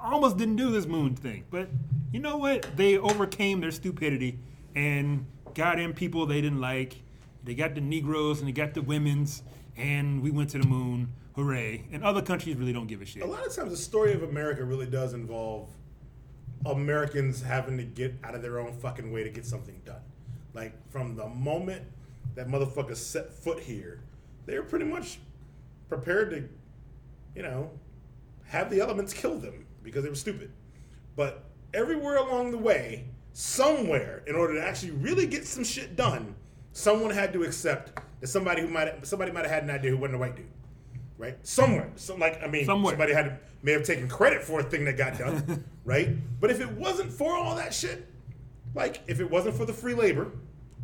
[0.00, 1.68] Almost didn't do this moon thing, but
[2.12, 2.66] you know what?
[2.76, 4.38] They overcame their stupidity
[4.74, 6.96] and got in people they didn't like.
[7.44, 9.42] They got the Negroes and they got the women's,
[9.76, 11.12] and we went to the moon.
[11.34, 11.84] Hooray!
[11.92, 13.22] And other countries really don't give a shit.
[13.22, 15.70] A lot of times, the story of America really does involve
[16.66, 20.02] Americans having to get out of their own fucking way to get something done.
[20.54, 21.82] Like from the moment
[22.34, 24.02] that motherfuckers set foot here,
[24.46, 25.18] they were pretty much
[25.88, 26.48] prepared to,
[27.34, 27.70] you know,
[28.44, 30.52] have the elements kill them because they were stupid.
[31.16, 36.34] But everywhere along the way, somewhere, in order to actually really get some shit done,
[36.72, 39.96] someone had to accept that somebody who might somebody might have had an idea who
[39.96, 40.46] wasn't a white dude,
[41.18, 41.36] right?
[41.46, 42.92] Somewhere, so like I mean, Somewhere.
[42.92, 46.10] somebody had may have taken credit for a thing that got done, right?
[46.40, 48.08] But if it wasn't for all that shit,
[48.74, 50.32] like if it wasn't for the free labor,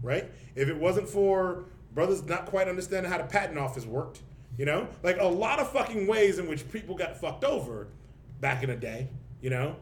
[0.02, 0.30] right?
[0.54, 4.20] If it wasn't for brothers not quite understanding how the patent office worked,
[4.56, 7.88] you know, like a lot of fucking ways in which people got fucked over
[8.40, 9.08] back in the day,
[9.40, 9.76] you know.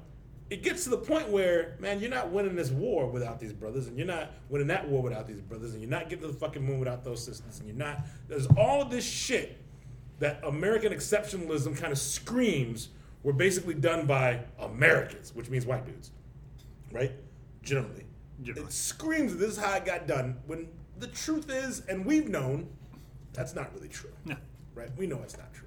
[0.49, 3.89] It gets to the point where, man, you're not winning this war without these brothers,
[3.89, 6.39] and you're not winning that war without these brothers, and you're not getting to the
[6.39, 8.07] fucking moon without those sisters, and you're not.
[8.29, 9.61] There's all of this shit
[10.21, 12.91] that American exceptionalism kind of screams
[13.25, 16.13] were basically done by Americans, which means white dudes,
[16.93, 17.13] right?
[17.63, 18.05] Generally.
[18.43, 18.69] Generally.
[18.69, 22.29] It screams that this is how it got done when the truth is, and we've
[22.29, 22.69] known,
[23.33, 24.37] that's not really true, Yeah.
[24.77, 24.91] right?
[24.97, 25.67] We know it's not true.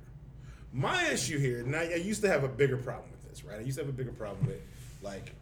[0.72, 3.60] My issue here, and I, I used to have a bigger problem with this, right?
[3.60, 4.62] I used to have a bigger problem with
[5.02, 5.34] like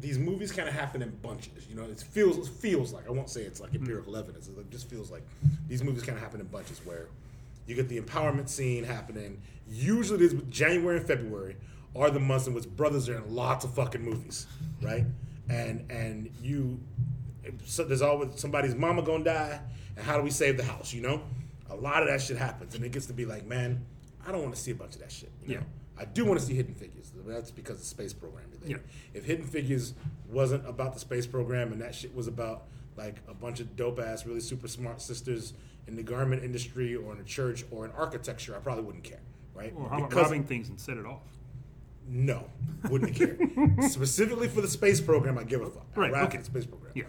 [0.00, 1.66] these movies kind of happen in bunches.
[1.68, 3.82] You know, it feels it feels like I won't say it's like mm-hmm.
[3.82, 4.48] empirical evidence.
[4.48, 5.22] It just feels like
[5.68, 7.08] these movies kind of happen in bunches where
[7.66, 9.40] you get the empowerment scene happening.
[9.68, 11.56] Usually, this January and February
[11.94, 14.46] are the months in which brothers are in lots of fucking movies,
[14.82, 15.04] right?
[15.48, 16.80] And and you,
[17.64, 19.60] so there's always somebody's mama gonna die,
[19.96, 20.92] and how do we save the house?
[20.92, 21.22] You know,
[21.68, 23.84] a lot of that shit happens, and it gets to be like, man,
[24.26, 25.30] I don't want to see a bunch of that shit.
[25.42, 25.60] You know?
[25.60, 25.66] Yeah.
[26.00, 27.12] I do want to see Hidden Figures.
[27.26, 28.46] That's because of the space program.
[28.66, 28.78] Yeah.
[29.12, 29.92] If Hidden Figures
[30.30, 32.62] wasn't about the space program and that shit was about
[32.96, 35.52] like a bunch of dope ass, really super smart sisters
[35.86, 39.20] in the garment industry or in a church or in architecture, I probably wouldn't care,
[39.54, 39.74] right?
[39.76, 41.20] Or how Because- robbing things and set it off?
[42.08, 42.44] no,
[42.88, 43.36] wouldn't care.
[43.88, 45.86] Specifically for the space program, I give a fuck.
[45.94, 46.38] Right, okay.
[46.38, 46.92] the space program.
[46.94, 47.04] Yeah.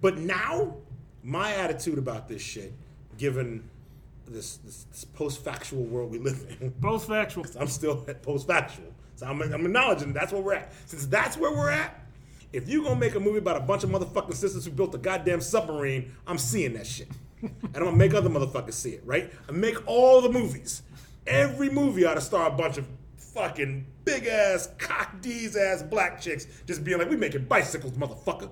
[0.00, 0.76] But now,
[1.22, 2.72] my attitude about this shit,
[3.18, 3.68] given
[4.28, 7.44] this, this, this post-factual world we live in, Post factual.
[7.58, 8.92] I'm still at post-factual.
[9.16, 10.72] So I'm, I'm acknowledging that's where we're at.
[10.86, 11.98] Since that's where we're at,
[12.52, 14.98] if you gonna make a movie about a bunch of motherfucking sisters who built a
[14.98, 17.08] goddamn submarine, I'm seeing that shit.
[17.42, 19.32] and I'm gonna make other motherfuckers see it, right?
[19.48, 20.82] And make all the movies.
[21.26, 22.86] Every movie ought to star a bunch of
[23.16, 28.48] fucking big ass, cock D's ass black chicks just being like, we making bicycles, motherfucker.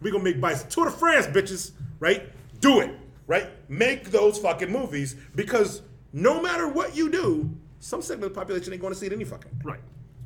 [0.00, 0.74] We gonna make bicycles.
[0.74, 2.28] Tour de France, bitches, right?
[2.60, 2.90] Do it,
[3.28, 3.48] right?
[3.70, 8.72] Make those fucking movies because no matter what you do, some segment of the population
[8.72, 9.80] ain't gonna see it any fucking way Right.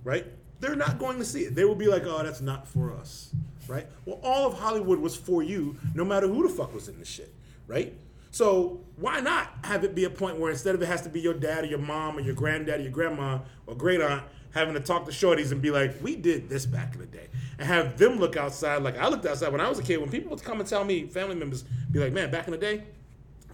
[0.05, 0.27] right?
[0.61, 1.55] They're not going to see it.
[1.57, 3.35] They will be like, oh, that's not for us,
[3.67, 3.87] right?
[4.07, 7.05] Well, all of Hollywood was for you, no matter who the fuck was in the
[7.05, 7.35] shit,
[7.67, 7.93] right?
[8.31, 11.21] So why not have it be a point where instead of it has to be
[11.21, 14.75] your dad or your mom or your granddad or your grandma or great aunt having
[14.75, 17.67] to talk to shorties and be like, we did this back in the day, and
[17.67, 19.99] have them look outside like I looked outside when I was a kid.
[19.99, 22.59] When people would come and tell me, family members, be like, man, back in the
[22.59, 22.85] day,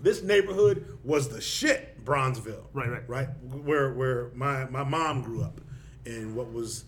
[0.01, 2.65] this neighborhood was the shit, Bronzeville.
[2.73, 3.09] Right, right.
[3.09, 3.29] Right?
[3.43, 5.61] Where where my, my mom grew up
[6.05, 6.85] in what was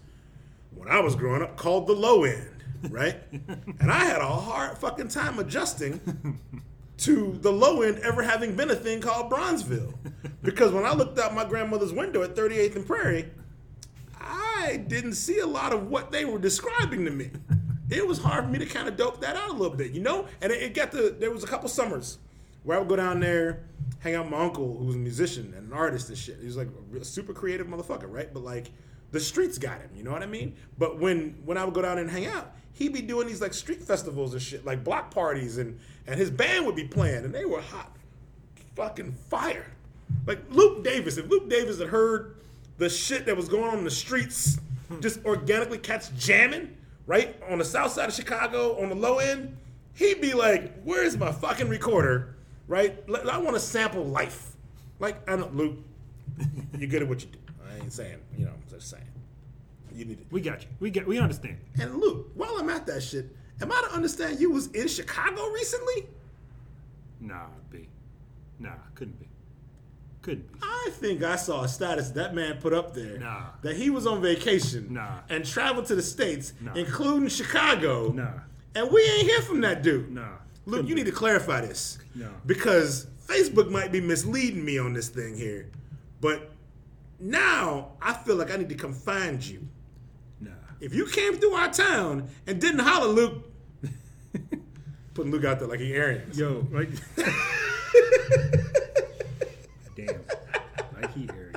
[0.74, 3.16] when I was growing up called the low end, right?
[3.32, 6.38] and I had a hard fucking time adjusting
[6.98, 9.94] to the low end ever having been a thing called Bronzeville.
[10.42, 13.30] Because when I looked out my grandmother's window at 38th and Prairie,
[14.70, 17.30] I didn't see a lot of what they were describing to me.
[17.92, 20.00] It was hard for me to kind of dope that out a little bit, you
[20.00, 20.28] know?
[20.40, 22.18] And it, it got to, there was a couple summers
[22.62, 23.64] where I would go down there,
[23.98, 26.38] hang out with my uncle, who was a musician and an artist and shit.
[26.38, 26.68] He was like
[27.00, 28.32] a super creative motherfucker, right?
[28.32, 28.70] But like,
[29.10, 30.54] the streets got him, you know what I mean?
[30.78, 33.54] But when when I would go down and hang out, he'd be doing these like
[33.54, 37.34] street festivals and shit, like block parties, and and his band would be playing, and
[37.34, 37.96] they were hot,
[38.76, 39.66] fucking fire.
[40.26, 42.36] Like Luke Davis, if Luke Davis had heard
[42.80, 44.58] the shit that was going on in the streets,
[45.00, 46.74] just organically catch jamming,
[47.06, 49.54] right on the south side of Chicago, on the low end,
[49.94, 52.34] he'd be like, "Where's my fucking recorder?"
[52.66, 52.98] Right?
[53.30, 54.56] I want to sample life.
[54.98, 55.76] Like, I don't, Luke,
[56.78, 57.38] you're good at what you do.
[57.68, 59.04] I ain't saying, you know, I'm just saying.
[59.92, 60.26] You need it.
[60.30, 60.68] We got you.
[60.78, 61.06] We get.
[61.06, 61.58] We understand.
[61.78, 63.26] And Luke, while I'm at that shit,
[63.60, 66.06] am I to understand you was in Chicago recently?
[67.20, 67.88] Nah, B.
[68.58, 69.29] Nah, couldn't be.
[70.22, 70.58] Couldn't be.
[70.62, 73.46] I think I saw a status that man put up there Nah.
[73.62, 75.20] that he was on vacation Nah.
[75.28, 76.74] and traveled to the states, Nah.
[76.74, 78.12] including Chicago.
[78.12, 78.28] Nah.
[78.74, 80.10] And we ain't hear from that dude.
[80.12, 80.28] Nah.
[80.66, 81.00] Luke, you be.
[81.02, 81.98] need to clarify this.
[82.14, 82.28] No.
[82.46, 85.68] Because Facebook might be misleading me on this thing here.
[86.20, 86.50] But
[87.18, 89.66] now I feel like I need to come find you.
[90.40, 90.50] Nah.
[90.80, 93.44] If you came through our town and didn't holler, Luke,
[95.14, 96.30] putting Luke out there like he Arian.
[96.34, 96.90] Yo, like.
[100.06, 101.00] Damn.
[101.00, 101.52] Like he airy.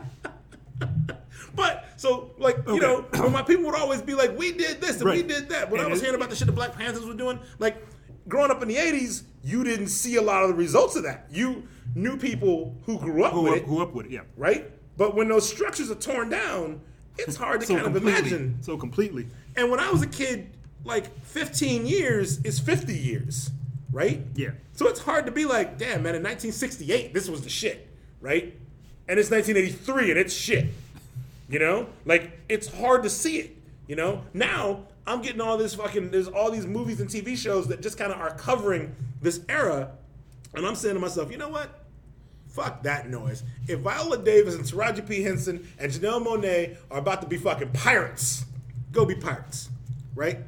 [1.55, 3.17] But so like you Okay.
[3.19, 5.79] know, my people would always be like, "We did this and we did that." When
[5.81, 7.77] I was hearing about the shit the Black Panthers were doing, like
[8.27, 11.27] growing up in the '80s, you didn't see a lot of the results of that.
[11.31, 14.11] You knew people who grew up Who with up, it, who up with it?
[14.13, 14.21] Yeah.
[14.35, 14.69] right?
[14.97, 16.81] But when those structures are torn down,
[17.17, 18.57] it's hard to So kind of imagine.
[18.61, 19.27] So completely.
[19.55, 20.49] And when I was a kid,
[20.85, 23.51] like 15 years is 50 years,
[23.91, 24.21] right?
[24.35, 24.51] Yeah.
[24.73, 27.87] So it's hard to be like, damn, man, in 1968, this was the shit,
[28.23, 28.57] right?
[29.07, 30.67] And it's 1983 and it's shit.
[31.49, 31.87] You know?
[32.05, 33.55] Like, it's hard to see it,
[33.85, 34.23] you know?
[34.33, 37.97] Now, I'm getting all this fucking, there's all these movies and TV shows that just
[37.97, 39.91] kind of are covering this era.
[40.55, 41.81] And I'm saying to myself, you know what?
[42.47, 43.43] Fuck that noise.
[43.67, 45.21] If Viola Davis and Taraji P.
[45.21, 48.45] Henson and Janelle Monáe are about to be fucking pirates,
[48.91, 49.69] go be pirates,
[50.15, 50.39] right?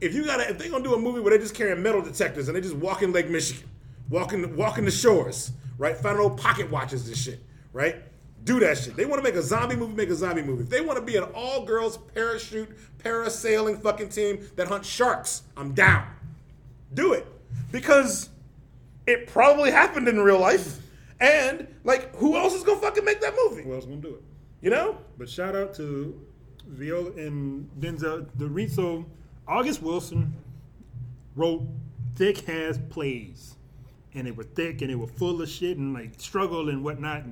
[0.00, 2.48] If you gotta, if they gonna do a movie where they just carrying metal detectors
[2.48, 3.68] and they just walk in Lake Michigan,
[4.08, 5.96] walking, walking the shores, right?
[5.96, 7.40] Finding old pocket watches and shit,
[7.72, 7.96] right?
[8.44, 8.94] Do that shit.
[8.96, 10.62] They want to make a zombie movie, make a zombie movie.
[10.62, 15.42] If they want to be an all girls parachute parasailing fucking team that hunts sharks,
[15.56, 16.06] I'm down.
[16.92, 17.26] Do it
[17.72, 18.28] because
[19.06, 20.80] it probably happened in real life
[21.20, 23.62] And like, who else is gonna fucking make that movie?
[23.62, 24.22] Who else gonna do it?
[24.62, 24.98] You know?
[25.18, 26.18] But shout out to
[26.66, 28.70] Viola and Denzel.
[28.70, 29.04] So
[29.46, 30.34] August Wilson
[31.36, 31.62] wrote
[32.16, 33.56] thick ass plays,
[34.14, 37.24] and they were thick and they were full of shit and like struggle and whatnot.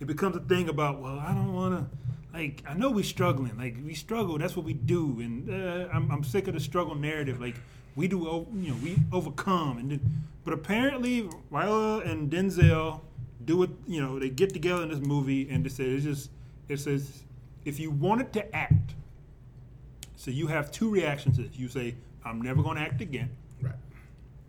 [0.00, 1.96] It becomes a thing about well, I don't want to.
[2.36, 4.38] Like I know we're struggling, like we struggle.
[4.38, 7.40] That's what we do, and uh, I'm, I'm sick of the struggle narrative.
[7.40, 7.56] Like
[7.94, 13.00] we do, you know, we overcome, and then, but apparently Viola and Denzel
[13.44, 13.70] do it.
[13.86, 16.30] You know, they get together in this movie, and they say it's just
[16.68, 17.22] it says
[17.66, 18.94] if you wanted to act,
[20.16, 21.56] so you have two reactions to this.
[21.56, 23.30] You say I'm never going to act again.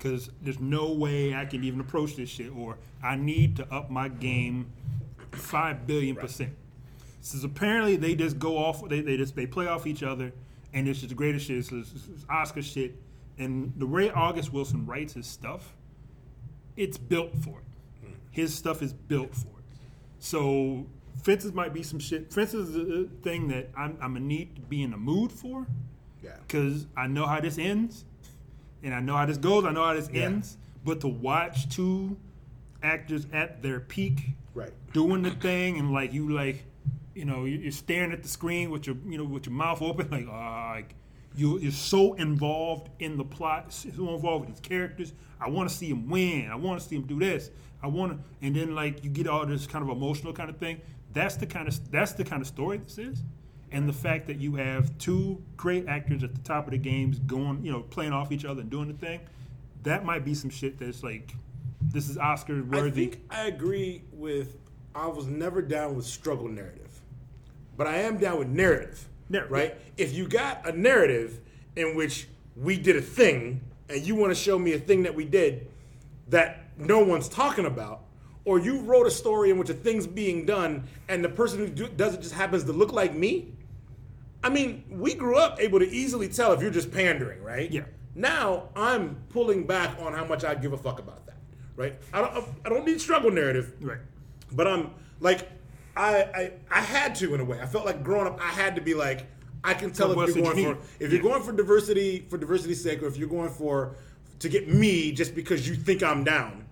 [0.03, 3.89] Because there's no way I can even approach this shit, or I need to up
[3.89, 4.67] my game
[5.31, 6.53] five billion percent.
[7.21, 10.33] Since apparently they just go off, they, they just they play off each other,
[10.73, 11.57] and it's just the greatest shit.
[11.57, 12.95] It's, it's- it's Oscar shit,
[13.39, 15.73] and the way August Wilson writes his stuff,
[16.75, 18.05] it's built for it.
[18.05, 18.13] Hmm.
[18.31, 19.63] His stuff is built for it.
[20.19, 20.85] So
[21.23, 22.33] fences might be some shit.
[22.33, 25.31] Fences is a a thing that I'm, I'm gonna need to be in the mood
[25.31, 25.65] for
[26.21, 26.31] Yeah.
[26.45, 28.03] because I know how this ends,
[28.83, 29.65] and I know how this goes.
[29.65, 30.23] I know how this Yeah.
[30.23, 30.57] ends.
[30.85, 32.17] But to watch two
[32.81, 34.71] actors at their peak, Right.
[34.93, 36.65] doing the thing, and like you like,
[37.15, 39.81] you know, you- you're staring at the screen with your, you know, with your mouth
[39.81, 40.95] open, like, ah, like
[41.35, 45.13] you, you're so involved in the plot, so involved with these characters.
[45.39, 46.49] I want to see them win.
[46.51, 47.49] I want to see them do this.
[47.81, 50.57] I want to, and then like you get all this kind of emotional kind of
[50.57, 50.79] thing.
[51.13, 53.23] That's the kind of that's the kind of story this is
[53.73, 57.17] and the fact that you have two great actors at the top of the games
[57.19, 59.19] going, you know, playing off each other and doing the thing,
[59.81, 61.33] that might be some shit that's like,
[61.81, 63.07] this is Oscar worthy.
[63.07, 64.57] I think I agree with.
[64.95, 67.01] I was never down with struggle narrative,
[67.75, 69.09] but I am down with narrative.
[69.27, 69.51] Narrative.
[69.51, 69.75] Right?
[69.97, 71.39] If you got a narrative
[71.75, 73.59] in which we did a thing,
[73.89, 75.67] and you want to show me a thing that we did
[76.29, 78.01] that no one's talking about,
[78.45, 81.67] or you wrote a story in which a thing's being done, and the person who
[81.67, 83.51] do, does it just happens to look like me.
[84.43, 87.71] I mean, we grew up able to easily tell if you're just pandering, right?
[87.71, 87.83] Yeah.
[88.15, 91.37] Now I'm pulling back on how much I give a fuck about that,
[91.75, 91.95] right?
[92.13, 92.45] I don't.
[92.65, 93.97] I don't need struggle narrative, right.
[94.51, 95.49] but I'm like,
[95.95, 97.59] I, I I had to in a way.
[97.59, 99.25] I felt like growing up, I had to be like,
[99.63, 101.29] I can tell So if you're going you for if you're Yeah.
[101.29, 103.95] going for diversity for diversity's sake, or if you're going for
[104.39, 106.65] to get me just because you think I'm down,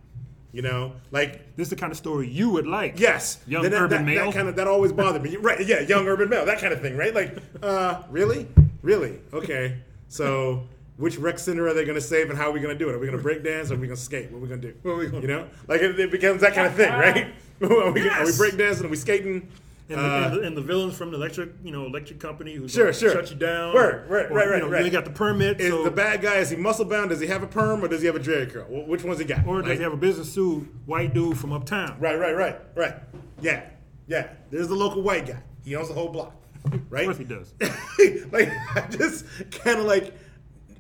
[0.51, 2.99] you know, like This is the kind of story you would like.
[2.99, 4.25] Yes, Young that, urban that, male.
[4.25, 5.37] That kind of that always bothered me.
[5.37, 5.65] Right?
[5.65, 7.13] Yeah, young urban male, that kind of thing, right?
[7.13, 8.47] Like, uh, really,
[8.81, 9.19] really?
[9.33, 9.77] Okay.
[10.07, 12.79] So, which rec center are they going to save, and how are we going to
[12.83, 12.95] do it?
[12.95, 14.29] Are we going to break dance, or are we going to skate?
[14.31, 14.77] What are we going to do?
[14.81, 17.33] What are we gonna you know, like it, it becomes that kind of thing, right?
[17.61, 18.85] are, we, are we break dancing?
[18.85, 19.47] Are we skating?
[19.91, 22.53] And, the, Uh, and, the, and the villains from the electric, you know, electric company
[22.55, 23.11] who Sure, sure.
[23.11, 23.73] shut you down.
[23.73, 24.85] Word, right, or, right, you right, know, right.
[24.85, 25.59] You got the permit.
[25.59, 27.09] is so, the bad guy is he muscle bound?
[27.09, 28.65] Does he have a perm, or does he have a dread curl?
[28.85, 29.45] Which one's he got?
[29.45, 30.67] or does Like- he have a business suit?
[30.85, 31.97] White dude from uptown.
[31.99, 32.95] Right, right, right, right.
[33.41, 33.63] Yeah,
[34.07, 34.27] yeah.
[34.49, 35.43] There's the local white guy.
[35.65, 36.33] He owns the whole block,
[36.89, 37.07] right?
[37.09, 37.53] Of course he does.
[38.31, 40.13] like I just kind of like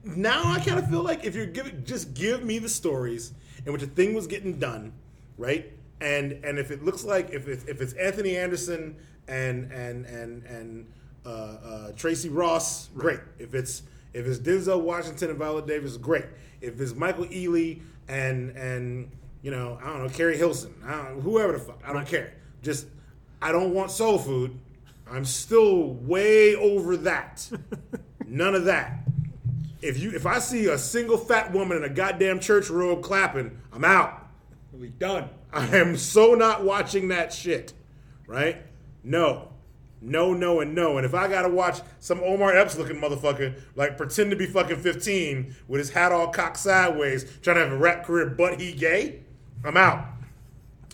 [0.03, 3.33] now I kind of feel like if you're giving just give me the stories
[3.65, 4.93] in which a thing was getting done,
[5.37, 5.71] right?
[6.01, 10.43] And and if it looks like if it's, if it's Anthony Anderson and and and
[10.45, 10.91] and
[11.25, 13.19] uh, uh, Tracee Ross, great.
[13.37, 13.83] If it's
[14.13, 16.25] if it's Denzel Washington and Viola Davis, great.
[16.59, 19.11] If it's Michael Ealy and and
[19.41, 22.33] you know I don't know Keri Hilson, I don't, whoever the fuck, I don't care.
[22.61, 22.87] Just
[23.41, 24.59] I don't want soul food.
[25.09, 27.49] I'm still way over that.
[28.25, 28.99] None of that.
[29.81, 33.59] If you if I see a single fat woman in a goddamn church robe clapping,
[33.73, 34.20] I'm out.
[34.73, 35.29] We done.
[35.51, 37.73] I am so not watching that shit.
[38.27, 38.57] Right?
[39.03, 39.49] No.
[40.03, 40.97] No, no, and no.
[40.97, 44.77] And if I gotta watch some Omar Epps looking motherfucker like pretend to be fucking
[44.77, 48.73] 15 with his hat all cocked sideways, trying to have a rap career, but he
[48.73, 49.19] gay,
[49.63, 50.05] I'm out.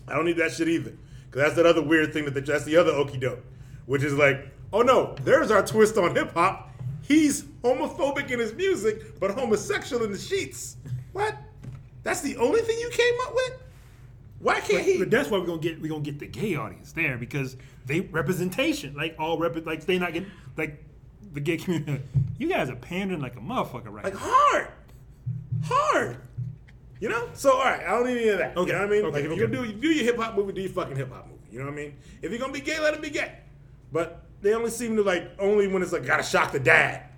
[0.07, 0.91] I don't need that shit either.
[1.31, 3.43] Cause that's that other weird thing that that's the other okey doke,
[3.85, 6.69] which is like, oh no, there's our twist on hip hop.
[7.01, 10.75] He's homophobic in his music, but homosexual in the sheets.
[11.13, 11.37] What?
[12.03, 13.63] That's the only thing you came up with?
[14.40, 15.00] Why can't he?
[15.00, 18.02] But that's why we're gonna get we're gonna get the gay audience there because they
[18.02, 20.83] representation like all rep like they not getting like
[21.33, 22.04] the gay community.
[22.40, 24.19] You guys are pandering like a motherfucker right like now.
[24.21, 24.67] hard,
[25.63, 26.17] hard.
[27.00, 27.29] You know.
[27.33, 28.56] So all right, I don't need any of that.
[28.56, 29.06] Okay, You know what I mean?
[29.06, 29.40] okay, like if okay.
[29.40, 31.40] you're gonna do do your hip hop movie, do your fucking hip hop movie.
[31.52, 31.96] You know what I mean?
[32.21, 33.40] If you're gonna be gay, let him be gay.
[33.92, 37.10] But they only seem to like only when it's like gotta shock the dad.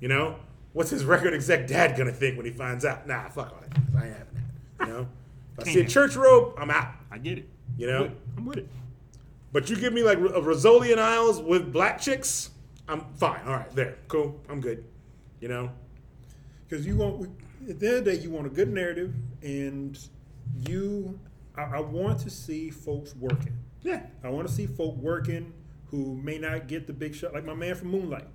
[0.00, 0.36] You know.
[0.72, 3.06] What's his record exec dad gonna think when he finds out?
[3.06, 3.78] Nah, fuck all that.
[3.94, 4.34] I ain't having
[4.78, 4.86] that.
[4.86, 5.08] You know.
[5.58, 6.88] If I see a church robe, I'm out.
[7.10, 7.48] I get it.
[7.76, 7.96] You know?
[7.96, 8.18] I'm with it.
[8.36, 8.68] I'm with it.
[9.52, 12.50] But you give me like a Rizzoli and Isles with black chicks,
[12.88, 13.40] I'm fine.
[13.46, 14.40] All right, there, cool.
[14.48, 14.84] I'm good.
[15.40, 15.70] You know.
[16.68, 17.28] Because you want
[17.68, 19.98] at the end of the day, you want a good narrative, and
[20.68, 21.18] you
[21.56, 23.52] I, I want to see folks working.
[23.82, 24.02] Yeah.
[24.24, 25.52] I want to see folk working
[25.90, 28.26] who may not get the big shot, like my man from Moonlight.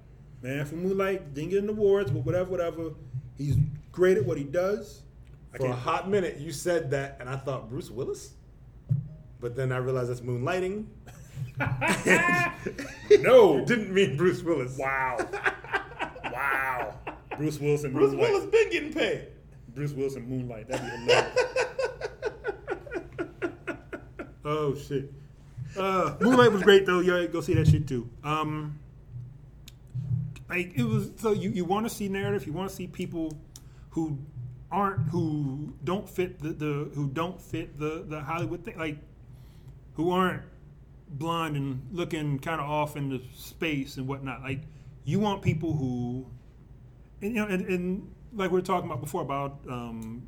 [0.42, 2.92] Man from Moonlight didn't get an awards, but whatever, whatever.
[3.38, 3.58] He's
[3.92, 5.02] great at what he does.
[5.60, 8.34] I For a hot minute, you said that, and I thought Bruce Willis.
[9.40, 10.86] But then I realized that's moonlighting.
[13.22, 13.58] no.
[13.58, 14.78] You didn't mean Bruce Willis.
[14.78, 15.18] Wow.
[16.26, 16.94] wow.
[17.38, 17.94] Bruce Wilson.
[17.94, 18.32] Bruce Moonlight.
[18.32, 19.28] Willis been getting paid.
[19.74, 20.68] Bruce Wilson Moonlight.
[20.68, 21.38] That'd be hilarious.
[24.46, 25.14] oh shit.
[25.78, 27.00] Uh, Moonlight was great though.
[27.00, 28.10] Yeah, go see that shit too.
[28.24, 28.80] Um,
[30.50, 31.12] like it was.
[31.18, 32.48] So you, you want to see narrative.
[32.48, 33.38] You want to see people
[33.92, 34.18] who
[34.72, 38.78] aren't who don't fit the, the who don't fit the the Hollywood thing.
[38.78, 38.98] Like
[39.96, 40.44] who aren't
[41.10, 44.42] blonde and looking kind of off into space and whatnot.
[44.42, 44.62] Like
[45.06, 46.28] you want people who
[47.22, 50.22] and you know, and, and like we were talking about before about um,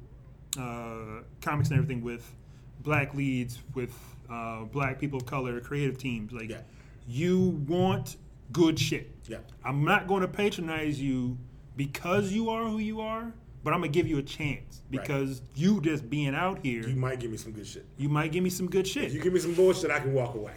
[0.57, 2.33] uh, comics and everything with
[2.81, 3.93] black leads, with
[4.29, 6.31] uh, black people of color, creative teams.
[6.31, 6.61] Like, Yeah.
[7.07, 8.15] you want
[8.51, 9.11] good shit.
[9.27, 9.39] Yeah.
[9.63, 11.37] I'm not going to patronize you
[11.75, 13.33] because you are who you are,
[13.63, 15.01] but I'm gonna give you a chance Right.
[15.01, 17.85] because you just being out here, You might give me some good shit.
[17.97, 19.03] you might give me some good shit.
[19.05, 20.53] If you give me some bullshit, I can walk away.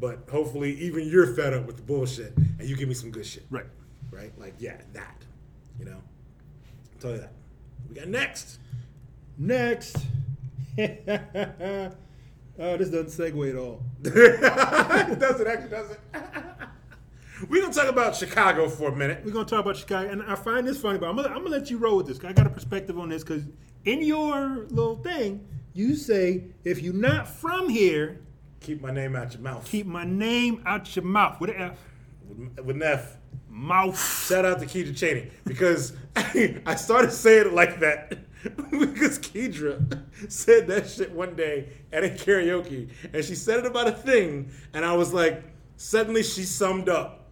[0.00, 3.26] But hopefully, even you're fed up with the bullshit, and you give me some good
[3.26, 3.44] shit.
[3.50, 3.66] right.
[4.10, 4.32] Right?
[4.38, 5.22] Like, yeah, that.
[5.78, 5.96] You know?
[6.92, 7.32] I'll tell you that.
[7.88, 8.58] We got next.
[9.38, 9.96] Next.
[10.78, 13.82] oh, this doesn't segue at all.
[14.04, 15.70] It doesn't actually?
[15.70, 16.00] Does it?
[17.48, 19.22] We're gonna talk about Chicago for a minute.
[19.24, 21.50] We're gonna talk about Chicago, and I find this funny, but I'm gonna, I'm gonna
[21.50, 22.22] let you roll with this.
[22.24, 23.42] I got a perspective on this because
[23.84, 28.20] in your little thing, you say if you're not from here,
[28.60, 29.66] Keep my name out your mouth.
[29.66, 31.78] keep my name out your mouth with an F.
[32.26, 33.16] with, with an F.
[33.50, 34.26] Mouth.
[34.26, 38.10] Shout out to Kedra Cheney because I started saying it like that
[38.70, 43.86] because Kedra said that shit one day at a karaoke and she said it about
[43.86, 45.44] a thing and I was like,
[45.76, 47.23] suddenly she summed up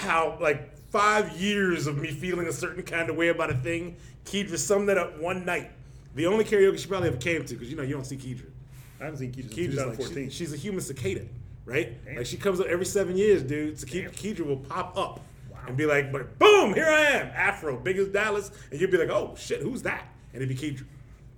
[0.00, 3.96] how like five years of me feeling a certain kind of way about a thing.
[4.24, 5.70] Kedra summed that up one night.
[6.14, 8.46] The only karaoke she probably ever came to because you know you don't see Kedra.
[9.00, 10.30] I haven't seen Keith since Kedra's like 2014.
[10.30, 11.24] she- she's a human cicada,
[11.64, 12.04] right?
[12.04, 12.16] Damn.
[12.16, 13.78] Like she comes up every seven years, dude.
[13.78, 14.10] So Ke- Damn.
[14.10, 15.20] Kedra will pop up
[15.50, 15.58] Wow.
[15.68, 18.98] and be like, "But boom, here I am, Afro, big as Dallas," and you'll be
[18.98, 20.84] like, "Oh shit, who's that?" And it'd be Kedra,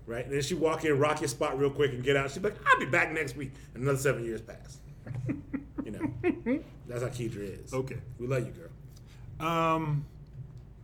[0.06, 0.24] right?
[0.24, 2.30] And then she walk in, rock your spot real quick, and get out.
[2.30, 4.78] She'd be like, "I'll be back next week." And another seven years pass.
[5.84, 6.60] you know,
[6.92, 7.72] that's how Kedra is.
[7.72, 7.98] Okay.
[8.18, 9.46] we love you, girl.
[9.48, 10.04] Um,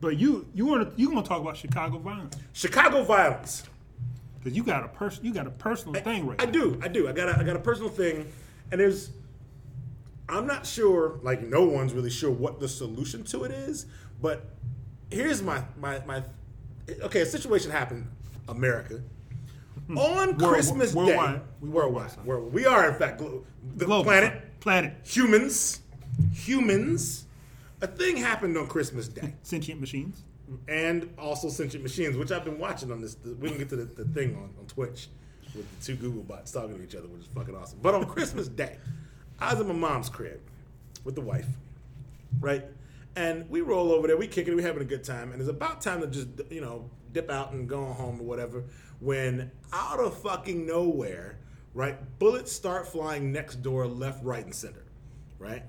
[0.01, 3.65] but you you want to you gonna talk about Chicago violence Chicago violence.
[4.39, 6.51] because you got a person you got a personal thing right I now.
[6.53, 7.09] do, I do.
[7.09, 8.27] I got a, I got a personal thing,
[8.73, 9.11] and there's.
[10.31, 13.87] I'm not sure, like no one's really sure what the solution to it is,
[14.21, 14.45] but
[15.11, 16.23] here's my my my.
[17.03, 18.07] Okay, a situation happened,
[18.49, 19.01] America,
[19.97, 21.37] on Christmas worldwide.
[21.37, 21.43] Day.
[21.61, 22.27] We worldwide, worldwide.
[22.27, 22.53] worldwide.
[22.53, 23.45] We are in fact glo-
[23.77, 24.05] the Global.
[24.05, 25.81] planet, planet humans,
[26.33, 27.25] humans.
[27.81, 30.25] A thing happened on Christmas Day sentient machines.
[30.67, 33.17] and also sentient machines, which I've been watching on this.
[33.25, 35.09] We can get to the, the thing on, on Twitch
[35.55, 37.79] with the two Google bots talking to each other, which is fucking awesome.
[37.83, 38.77] But on Christmas Day,
[39.41, 40.41] I was in my mom's crib
[41.05, 41.47] with the wife,
[42.41, 42.65] right?
[43.17, 45.51] And we roll over there, we kicking it, we having a good time, and it's
[45.51, 48.65] about time to just you know dip out and go home or whatever.
[49.01, 51.39] When out of fucking nowhere,
[51.75, 54.85] right, bullets start flying next door, left, right, and center,
[55.39, 55.63] right?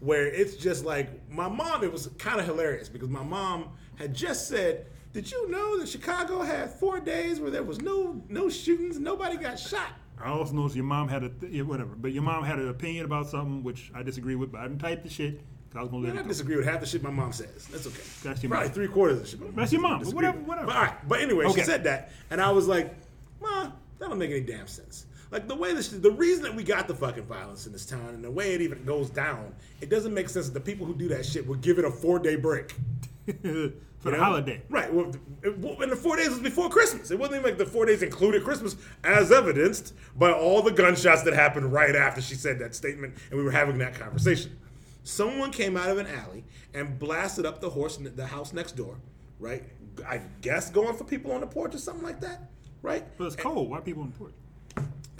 [0.00, 1.84] Where it's just like my mom.
[1.84, 5.88] It was kind of hilarious because my mom had just said, "Did you know that
[5.88, 9.92] Chicago had four days where there was no no shootings, nobody got shot?"
[10.22, 12.68] I also noticed your mom had a th- yeah, whatever, but your mom had an
[12.68, 15.40] opinion about something which I disagree with, but I didn't type the shit.
[15.74, 17.66] I was gonna let I disagree with half the shit my mom says.
[17.70, 18.02] That's okay.
[18.24, 18.74] That's your Probably mom.
[18.74, 19.40] three quarters of the shit.
[19.40, 20.66] my That's your mom, but whatever, whatever.
[20.66, 21.08] But all right.
[21.08, 21.60] But anyway, Okay.
[21.60, 22.92] she said that, and I was like,
[23.40, 26.64] "Ma, that don't make any damn sense." Like the way this, the reason that we
[26.64, 29.88] got the fucking violence in this town, and the way it even goes down, it
[29.88, 32.18] doesn't make sense that the people who do that shit would give it a four
[32.18, 32.74] day break.
[34.00, 34.24] for You the know?
[34.24, 34.62] holiday.
[34.68, 34.92] Right.
[34.92, 35.12] Well,
[35.44, 37.10] and the four days was before Christmas.
[37.10, 38.74] It wasn't even like the four days included Christmas,
[39.04, 43.38] as evidenced by all the gunshots that happened right after she said that statement and
[43.38, 44.58] we were having that conversation.
[45.04, 48.96] Someone came out of an alley and blasted up the horse, the house next door,
[49.38, 49.64] right?
[50.06, 52.50] I guess going for people on the porch or something like that,
[52.82, 53.04] right?
[53.18, 53.70] But it's cold.
[53.70, 54.32] Why people on the porch?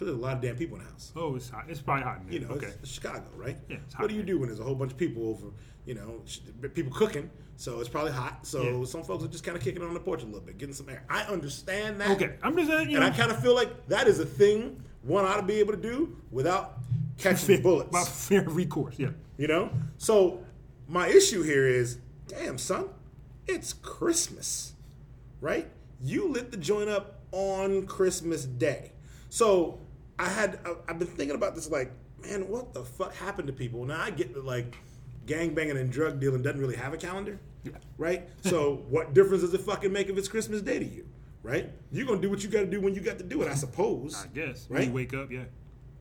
[0.01, 1.12] Because there's a lot of damn people in the house.
[1.14, 1.66] Oh, it's hot.
[1.68, 2.32] It's probably hot in there.
[2.32, 2.68] You know, okay.
[2.68, 3.59] it's, it's Chicago, right?
[3.68, 5.48] Yeah, it's what do you do when there's a whole bunch of people over?
[5.84, 6.38] You know, sh-
[6.72, 8.46] people cooking, so it's probably hot.
[8.46, 8.84] So Yeah.
[8.86, 10.74] some folks are just kind of kicking it on the porch a little bit, getting
[10.74, 11.05] some air.
[11.11, 12.12] I understand that.
[12.12, 14.82] Okay, I'm just saying, you and I kind of feel like that is a thing
[15.03, 16.78] one ought to be able to do without
[17.18, 17.90] catching fair, bullets.
[17.90, 19.11] About fair recourse, yeah.
[19.36, 19.70] You know?
[19.98, 20.42] So
[20.88, 22.88] my issue here is, damn son,
[23.46, 24.72] it's Christmas.
[25.42, 25.68] Right?
[26.03, 28.92] You lit the joint up on Christmas Day.
[29.30, 29.80] So
[30.21, 30.59] I had
[30.89, 31.91] I've been thinking about this like,
[32.23, 33.85] man, what the fuck happened to people?
[33.87, 34.77] Now I get that like
[35.27, 37.73] gangbanging and drug dealing doesn't really have a calendar, Yeah.
[37.97, 38.29] right?
[38.43, 41.07] so what difference does it fucking make if it's Christmas Day to you,
[41.43, 41.71] right?
[41.91, 43.55] You're gonna do what you got to do when you got to do it, I
[43.55, 44.14] suppose.
[44.14, 44.66] I guess.
[44.68, 44.89] When Right?
[44.89, 45.45] you wake up, yeah.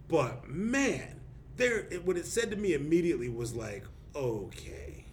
[0.10, 1.22] But man,
[1.56, 3.84] there it, what it said to me immediately was like,
[4.16, 5.06] okay,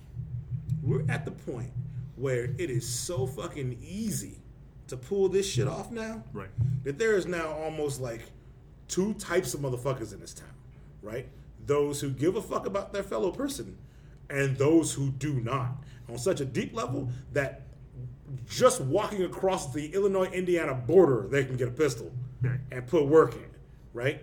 [0.82, 1.70] we're at the point
[2.16, 4.38] where it is so fucking easy
[4.88, 6.48] to pull this shit off now Right.
[6.84, 8.22] that there is now almost like
[8.88, 10.54] two types of motherfuckers in this town,
[11.02, 11.26] right?
[11.66, 13.76] Those who give a fuck about their fellow person
[14.30, 15.76] and those who do not
[16.08, 17.62] on such a deep level that
[18.48, 22.12] just walking across the Illinois Indiana border, they can get a pistol
[22.70, 23.46] and put work in,
[23.92, 24.22] right?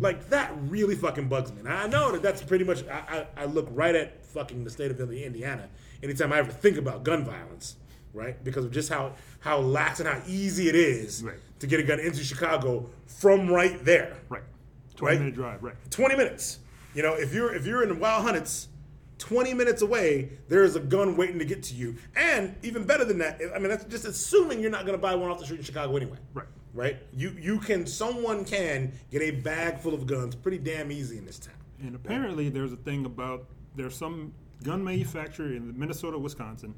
[0.00, 1.60] Like that really fucking bugs me.
[1.60, 4.70] And I know that that's pretty much, I, I, I look right at fucking the
[4.70, 5.68] state of Illinois, Indiana
[6.02, 7.76] anytime I ever think about gun violence,
[8.14, 8.42] right?
[8.42, 11.36] Because of just how, how lax and how easy it is Right.
[11.60, 14.16] To get a gun into Chicago from right there.
[14.28, 14.42] Right.
[14.96, 15.18] 20 Right?
[15.20, 15.74] minute drive, right.
[15.90, 16.58] 20 minutes.
[16.94, 18.66] You know, if you're if you're in the Wild Hunnets,
[19.18, 21.94] 20 minutes away, there is a gun waiting to get to you.
[22.16, 25.14] And even better than that, I mean, that's just assuming you're not going to buy
[25.14, 26.18] one off the street in Chicago anyway.
[26.34, 26.46] Right.
[26.74, 26.96] Right?
[27.12, 31.24] You you can someone can get a bag full of guns pretty damn easy in
[31.26, 31.54] this town.
[31.82, 33.46] And apparently, there's a thing about
[33.76, 34.32] there's some
[34.62, 36.74] gun manufacturer in Minnesota, Wisconsin,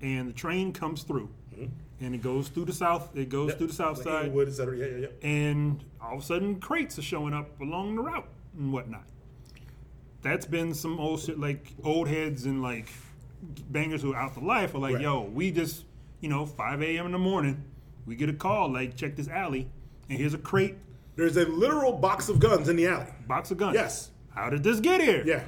[0.00, 1.66] and the train comes through, mm-hmm.
[2.00, 3.10] and it goes through the south.
[3.16, 4.76] It goes through the south Like side, et cetera.
[4.76, 5.28] Yeah, yeah, yeah.
[5.28, 9.04] and all of a sudden, crates are showing up along the route and whatnot.
[10.22, 12.88] That's been some old shit, like old heads and like
[13.70, 15.02] bangers who are out for life are like, Right.
[15.02, 15.84] yo, we just,
[16.20, 17.06] you know, 5 a.m.
[17.06, 17.62] in the morning,
[18.06, 19.68] we get a call, like, check this alley,
[20.08, 20.74] and here's a crate,
[21.16, 23.06] There's a literal box of guns in the alley.
[23.26, 23.74] box of guns.
[23.74, 24.10] Yes.
[24.34, 25.22] How did this get here?
[25.24, 25.44] Yeah.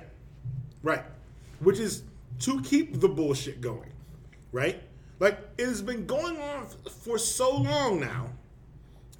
[0.82, 1.02] Right.
[1.60, 2.02] Which is
[2.40, 3.92] to keep the bullshit going.
[4.52, 4.82] Right?
[5.18, 6.66] Like it has been going on
[7.02, 8.30] for so long now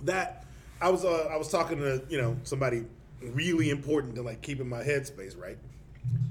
[0.04, 0.44] that
[0.80, 2.84] I was uh, I was talking to, you know, somebody
[3.22, 5.58] really important to like keep in my headspace, right?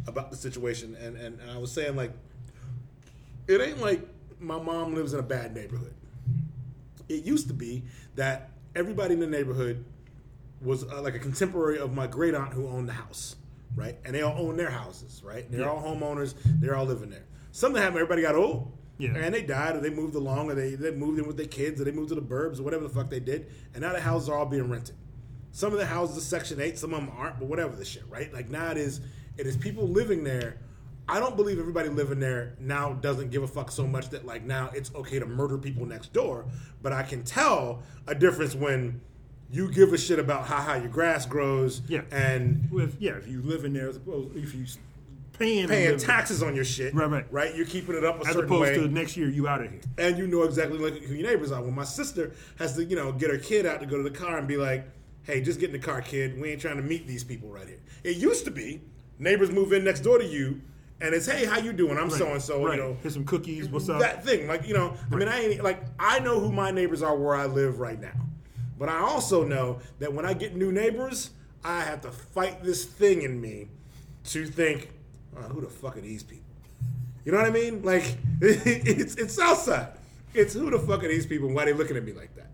[0.07, 2.11] About the situation and, and, and I was saying like
[3.47, 4.01] it ain't like
[4.39, 5.93] my mom lives in a bad neighborhood.
[7.07, 7.83] It used to be
[8.15, 9.83] that everybody in the neighborhood
[10.61, 13.35] was uh, like a contemporary of my great aunt who owned the house,
[13.75, 13.95] right?
[14.03, 15.49] And they all own their houses, right?
[15.51, 15.69] They're Yeah.
[15.69, 16.33] all homeowners.
[16.59, 17.23] They're all living there.
[17.51, 18.01] Something happened.
[18.01, 18.71] Everybody got old.
[18.99, 19.15] Yeah.
[19.15, 21.79] And they died, or they moved along, or they, they moved in with their kids,
[21.81, 23.47] or they moved to the burbs, or whatever the fuck they did.
[23.73, 24.95] And now the houses are all being rented.
[25.51, 28.03] Some of the houses are Section 8, some of them aren't, but whatever the shit,
[28.09, 28.31] right?
[28.31, 29.01] Like now it is,
[29.37, 30.57] it is people living there.
[31.07, 34.43] I don't believe everybody living there now doesn't give a fuck so much that like
[34.43, 36.45] now it's okay to murder people next door.
[36.83, 39.01] But I can tell a difference when
[39.49, 42.01] you give a shit about how high your grass grows Yeah.
[42.11, 44.65] and If, yeah, if you live in there, as opposed if you
[45.39, 46.93] paying paying taxes on your shit.
[46.93, 47.25] Right, right.
[47.31, 47.55] Right?
[47.55, 48.75] You're keeping it up a as certain opposed way.
[48.75, 49.81] to next year you out of here.
[49.97, 51.61] and you know exactly like who your neighbors are.
[51.61, 54.15] When my sister has to, you know, get her kid out to go to the
[54.15, 54.85] car and be like,
[55.23, 56.39] "Hey, just get in the car, kid.
[56.39, 58.81] We ain't trying to meet these people right here." It used to be
[59.17, 60.61] neighbors move in next door to you,
[61.01, 61.97] and it's, "Hey, how you doing?
[61.97, 63.69] I'm so and so." You know, Here's some cookies.
[63.69, 63.99] What's up?
[64.01, 64.47] that thing.
[64.47, 67.35] Like you know, I mean, I ain't like I know who my neighbors are where
[67.35, 68.19] I live right now,
[68.77, 71.31] but I also know that when I get new neighbors,
[71.63, 73.67] I have to fight this thing in me
[74.25, 74.89] to think,
[75.43, 76.45] oh, who the fuck are these people?
[77.25, 77.83] You know what I mean?
[77.83, 79.89] Like it's it's Southside.
[80.33, 81.47] It's who the fuck are these people?
[81.47, 82.51] and Why they looking at me like that?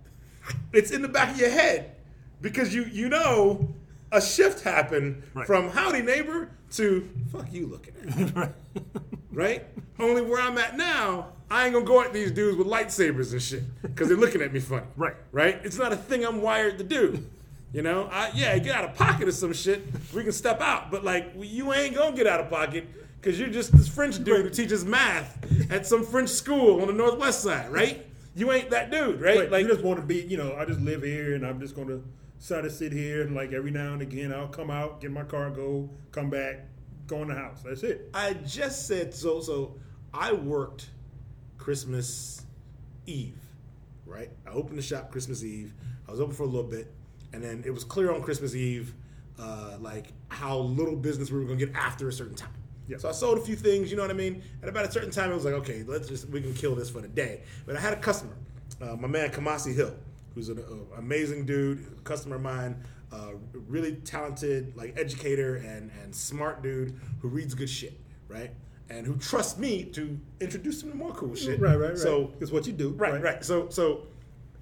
[0.73, 1.95] It's in the back of your head
[2.41, 3.73] because you you know
[4.11, 5.47] a shift happened Right.
[5.47, 8.17] from howdy neighbor to fuck you looking at.
[8.17, 8.51] me right.
[9.31, 9.65] right?
[9.99, 13.41] Only where I'm at now, I ain't gonna go at these dudes with lightsabers and
[13.41, 14.85] shit because they're looking at me funny.
[14.97, 15.15] Right.
[15.31, 15.59] Right?
[15.63, 17.25] It's not a thing I'm wired to do.
[17.75, 19.83] You know, I, yeah, get out of pocket or some shit.
[20.13, 22.87] We can step out, but like you ain't gonna get out of pocket
[23.19, 25.37] because you're just this French dude who teaches math
[25.69, 28.05] at some French school on the northwest side, right?
[28.33, 29.39] You ain't that dude, right?
[29.39, 31.59] Right, Like, you just want to be, you know, I just live here and I'm
[31.59, 32.01] just going to
[32.47, 35.23] try to sit here and like every now and again I'll come out, get my
[35.23, 36.61] car, go, come back,
[37.07, 37.61] go in the house.
[37.61, 38.09] That's it.
[38.13, 39.41] I just said so.
[39.41, 39.75] So
[40.13, 40.91] I worked
[41.57, 42.45] Christmas
[43.05, 43.37] Eve,
[44.05, 44.29] right?
[44.47, 45.73] I opened the shop Christmas Eve.
[46.07, 46.93] I was open for a little bit,
[47.35, 48.93] and then it was clear on Christmas Eve,
[49.37, 52.53] uh, like how little business we were gonna get after a certain time.
[52.87, 52.97] Yeah.
[52.97, 54.41] So I sold a few things, you know what I mean.
[54.63, 56.89] At about a certain time, it was like, okay, let's just we can kill this
[56.89, 57.41] for the day.
[57.65, 58.35] But I had a customer,
[58.81, 59.93] uh, my man Kamasi Hill,
[60.33, 62.77] who's an uh, amazing dude, customer of mine,
[63.11, 63.31] uh,
[63.67, 68.51] really talented, like educator and and smart dude who reads good shit, right?
[68.89, 71.59] And who trusts me to introduce him to more cool shit.
[71.59, 71.97] Right, right, right.
[71.97, 72.91] So it's what you do.
[72.91, 73.43] Right, right.
[73.43, 74.03] So, so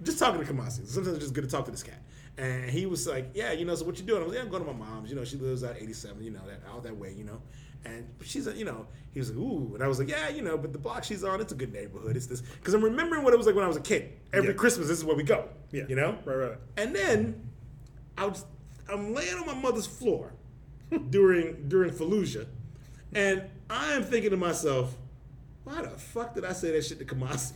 [0.02, 0.88] just talking to Kamasi.
[0.88, 2.02] Sometimes it's just good to talk to this cat.
[2.38, 4.44] And he was like, "Yeah, you know, so what you doing?" I was like, yeah,
[4.46, 5.10] "I'm going to my mom's.
[5.10, 6.24] You know, she lives out 87.
[6.24, 7.14] You know, that out that way.
[7.16, 7.42] You know."
[7.86, 10.58] And she's, you know, he was like, "Ooh," and I was like, "Yeah, you know,
[10.58, 12.16] but the block she's on, it's a good neighborhood.
[12.16, 14.14] It's this." Because I'm remembering what it was like when I was a kid.
[14.32, 14.56] Every Yeah.
[14.56, 15.48] Christmas, this is where we go.
[15.72, 15.84] Yeah.
[15.88, 16.18] You know.
[16.26, 16.58] Right, right.
[16.78, 17.50] And then
[18.18, 18.46] I was
[18.92, 20.32] I'm laying on my mother's floor
[21.10, 22.48] during during Fallujah,
[23.14, 24.96] and I am thinking to myself,
[25.66, 27.54] why the fuck did I say that shit to Kamasi?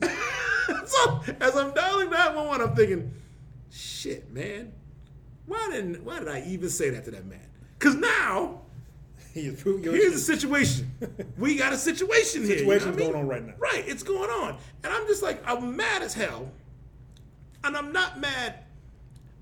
[0.86, 3.12] so as I'm dialing 911, I'm thinking,
[4.06, 4.72] shit, man,
[5.46, 7.40] why didn't why did I even say that to that man?
[7.78, 8.62] Because now
[9.34, 10.92] He is proving your here's the situation.
[11.38, 12.56] We got a situation here.
[12.58, 13.12] you know Situation's I mean?
[13.12, 13.54] going on right now.
[13.58, 14.56] Right, it's going on.
[14.84, 16.50] And I'm just like, I'm mad as hell.
[17.64, 18.60] And I'm not mad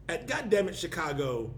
[0.09, 1.51] at goddamn it, Chicago,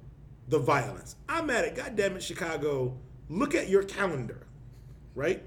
[0.49, 1.17] the violence.
[1.29, 2.97] I'm mad at goddamn it, Chicago,
[3.29, 4.47] look at your calendar.
[5.15, 5.43] Right?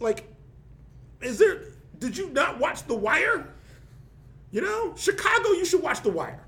[0.00, 0.32] Like,
[1.20, 1.62] is there
[1.98, 3.52] did you not watch The Wire?
[4.50, 4.94] You know?
[4.96, 6.47] Chicago, you should watch The Wire.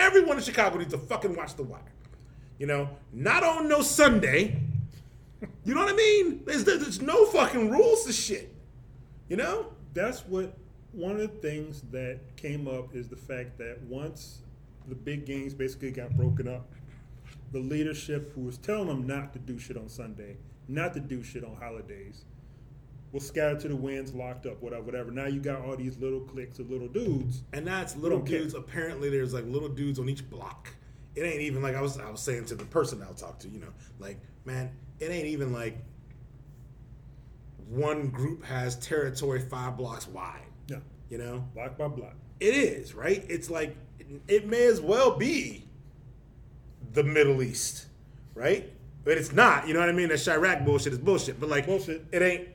[0.00, 1.80] Everyone in Chicago needs to fucking watch The Wire.
[2.58, 4.58] You know, not on no Sunday.
[5.64, 6.42] You know what I mean?
[6.46, 8.52] There's, there's no fucking rules to shit.
[9.28, 9.66] You know?
[9.92, 10.56] That's what
[10.92, 14.40] one of the things that came up is the fact that once
[14.88, 16.66] the big games basically got broken up,
[17.52, 20.36] the leadership who was telling them not to do shit on Sunday,
[20.66, 22.24] not to do shit on holidays,
[23.12, 25.10] was scattered to the winds, locked up, whatever, whatever.
[25.10, 27.42] Now you got all these little cliques of little dudes.
[27.52, 28.38] And that's little don't care.
[28.40, 28.54] dudes.
[28.54, 30.68] Apparently, there's like little dudes on each block.
[31.16, 31.98] It ain't even like I was.
[31.98, 33.48] I was saying to the person I'll talk to.
[33.48, 35.78] You know, like man, it ain't even like
[37.68, 40.42] one group has territory five blocks wide.
[40.68, 42.14] Yeah, You know, block by block.
[42.40, 43.24] it is right.
[43.28, 43.76] It's like
[44.28, 45.64] it may as well be
[46.92, 47.86] the Middle East,
[48.34, 48.72] right?
[49.04, 49.66] But it's not.
[49.68, 50.08] You know what I mean?
[50.08, 51.38] That Chiraq bullshit is bullshit.
[51.40, 52.04] But like Bullshit.
[52.12, 52.48] it ain't.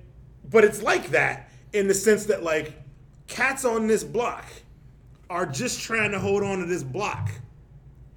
[0.50, 2.74] But it's like that in the sense that like
[3.28, 4.46] cats on this block
[5.30, 7.32] are just trying to hold on to this block,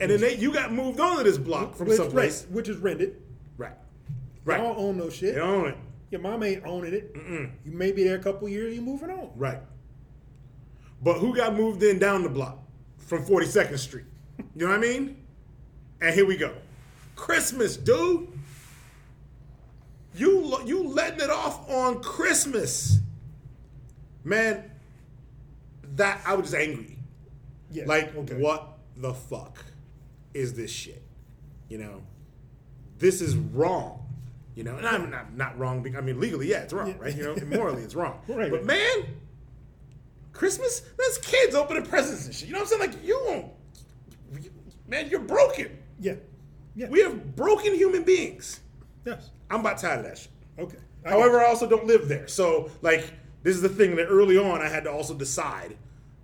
[0.01, 2.45] and then they you got moved on to this block from which, someplace.
[2.45, 3.20] right, which is rented.
[3.57, 3.72] Right.
[4.45, 4.59] Right.
[4.59, 5.35] Don't own no shit.
[5.35, 5.76] They own it.
[6.11, 7.14] Your mom ain't owning it.
[7.14, 7.51] Mm.
[7.64, 9.31] You may be there a couple years, you moving on.
[9.37, 9.61] Right.
[11.03, 12.59] But who got moved in down the block
[12.99, 14.07] from 42nd Street?
[14.57, 15.16] You know what I mean?
[16.01, 16.55] And here we go.
[17.14, 18.29] Christmas, dude.
[20.19, 22.99] You you letting it off on Christmas.
[24.25, 24.71] Man,
[25.95, 26.99] that I was just angry.
[27.71, 27.85] Yeah.
[27.87, 28.35] Like, okay.
[28.35, 29.64] what the fuck
[30.35, 31.03] is this shit?
[31.69, 32.03] You know,
[32.99, 34.05] this is wrong.
[34.55, 35.87] You know, and I'm not, not wrong.
[35.97, 36.95] I mean, legally, yeah, it's wrong, Yeah.
[36.99, 37.16] right?
[37.16, 38.19] You know, morally, it's wrong.
[38.27, 39.07] Right, But man,
[40.33, 42.49] Christmas, there's kids opening presents and shit.
[42.49, 42.91] You know what I'm saying?
[42.93, 43.47] Like, you won't,
[44.89, 45.79] man, you're broken.
[46.01, 46.14] Yeah.
[46.75, 46.89] Yeah.
[46.89, 48.59] We have broken human beings.
[49.09, 49.30] Yes.
[49.50, 50.30] I'm about tired of that shit.
[50.59, 50.78] Okay.
[51.04, 52.28] I However, I also don't live there.
[52.28, 55.76] So, like, this is the thing that early on I had to also decide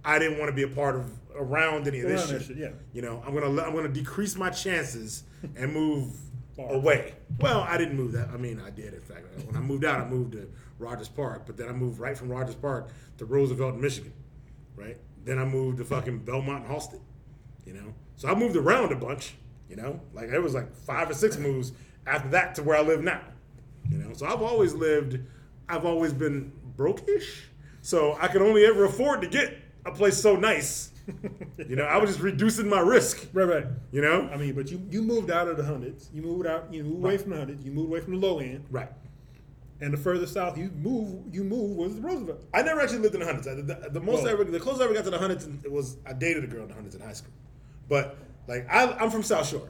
[0.04, 2.42] I didn't want to be a part of around any of this shit.
[2.42, 2.70] shit, yeah.
[2.92, 5.24] You know, I'm gonna I'm gonna decrease my chances
[5.56, 6.12] and move
[6.58, 7.14] away.
[7.40, 8.28] Well, I didn't move that.
[8.28, 8.94] I mean, I did.
[8.94, 11.98] In fact, when I moved out, I moved to Rogers Park, but then I moved
[11.98, 14.12] right from Rogers Park to Roosevelt, Michigan.
[14.76, 14.98] Right.
[15.24, 17.00] Then I moved to fucking Belmont and Halsted.
[17.64, 19.34] You know, so I moved around a bunch.
[19.68, 21.72] You know, like it was like five or six moves
[22.06, 23.20] after that to where I live now.
[23.90, 25.18] You know, so I've always lived.
[25.68, 27.48] I've always been broke-ish,
[27.82, 30.90] so I could only ever afford to get a place so nice.
[31.68, 33.28] You know, I was just reducing my risk.
[33.32, 33.66] Right, right.
[33.92, 36.10] You know, I mean, but you, you moved out of the hundreds.
[36.12, 36.72] You moved out.
[36.72, 37.20] You moved away Right.
[37.20, 37.64] from the hundreds.
[37.64, 38.64] You moved away from the low end.
[38.70, 38.90] right?
[39.80, 42.44] And the further south you move, you move was Roosevelt.
[42.54, 43.46] I never actually lived in the hundreds.
[43.48, 45.96] I- The, the most I ever, the closest I ever got to the hundreds was
[46.06, 47.32] I dated a girl in the hundreds in high school.
[47.88, 48.16] But
[48.48, 49.68] like I, I'm from South Shore,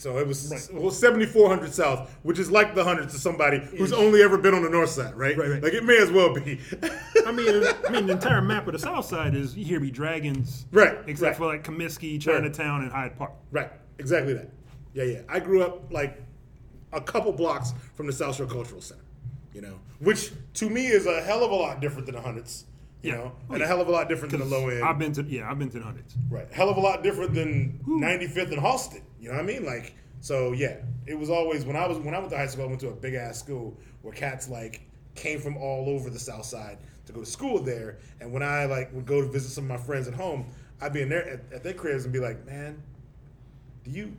[0.00, 0.82] so it was Right.
[0.82, 3.98] was 7400 South, which is like the hundreds to somebody who's Ish.
[3.98, 5.36] only ever been on the north side, right?
[5.36, 5.62] Right, right.
[5.62, 6.58] Like it may as well be.
[7.26, 9.90] I mean, I mean, the entire map of the south side is you hear me
[9.90, 11.36] dragons, Right, Except right.
[11.36, 13.32] for like Comiskey, Chinatown, and Hyde Park.
[13.52, 14.50] right, exactly that.
[14.94, 15.20] Yeah, yeah.
[15.28, 16.20] I grew up like
[16.92, 19.02] a couple blocks from the South Shore Cultural Center,
[19.52, 22.64] you know, which to me is a hell of a lot different than the hundreds,
[23.02, 23.16] you Yeah.
[23.18, 24.84] know, Oh, and a hell of a lot different than the low end.
[24.84, 26.14] I've been to yeah, I've been to the hundreds.
[26.28, 26.46] Right.
[26.52, 29.02] Hell of a lot different than 95th and Halsted.
[29.20, 29.64] You know what I mean?
[29.64, 30.76] Like, so yeah,
[31.06, 32.88] it was always when I was when I went to high school, I went to
[32.88, 34.82] a big ass school where cats like
[35.14, 37.98] came from all over the South Side to go to school there.
[38.20, 40.46] And when I like would go to visit some of my friends at home,
[40.80, 42.82] I'd be in there at, at their cribs and be like, man,
[43.84, 44.14] do you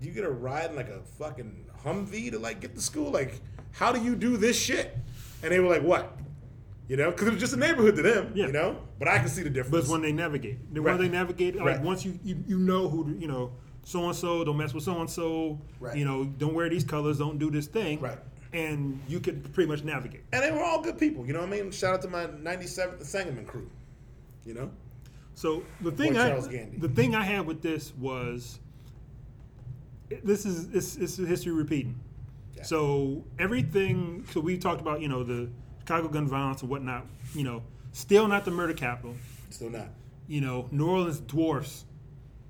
[0.00, 3.10] do you get a ride in like a fucking Humvee to like get to school?
[3.10, 3.40] Like,
[3.72, 4.96] how do you do this shit?
[5.42, 6.16] And they were like, what?
[6.88, 8.32] You know, because it was just a neighborhood to them.
[8.34, 8.46] Yeah.
[8.46, 9.84] You know, but I can see the difference.
[9.84, 10.72] it's when they navigate.
[10.74, 10.98] The Right.
[10.98, 11.80] when they navigate, like Right.
[11.82, 13.52] once you, you you know who you know
[13.84, 15.60] so and so don't mess with so and so.
[15.80, 15.96] Right.
[15.96, 18.00] You know, don't wear these colors, don't do this thing.
[18.00, 18.18] Right.
[18.52, 20.24] And you could pretty much navigate.
[20.32, 21.70] And they were all good people, you know what I mean?
[21.70, 23.68] Shout out to my 97th Sangamon crew,
[24.44, 24.70] you know?
[25.34, 28.60] So the thing I the thing I had with this was
[30.22, 31.98] this is it's, it's history repeating.
[32.56, 32.62] Yeah.
[32.62, 34.24] So everything.
[34.32, 35.48] So we talked about you know the
[35.84, 37.04] Chicago gun violence and whatnot.
[37.34, 37.62] You know,
[37.92, 39.14] still not the murder capital.
[39.50, 39.88] Still not.
[40.26, 41.84] You know, New Orleans dwarfs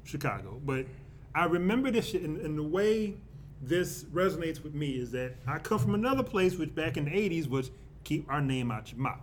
[0.05, 0.87] Chicago, but
[1.35, 3.15] I remember this shit, and, and the way
[3.61, 7.11] this resonates with me is that I come from another place, which back in the
[7.11, 7.73] '80s was
[8.05, 9.19] keep our name out your mouth.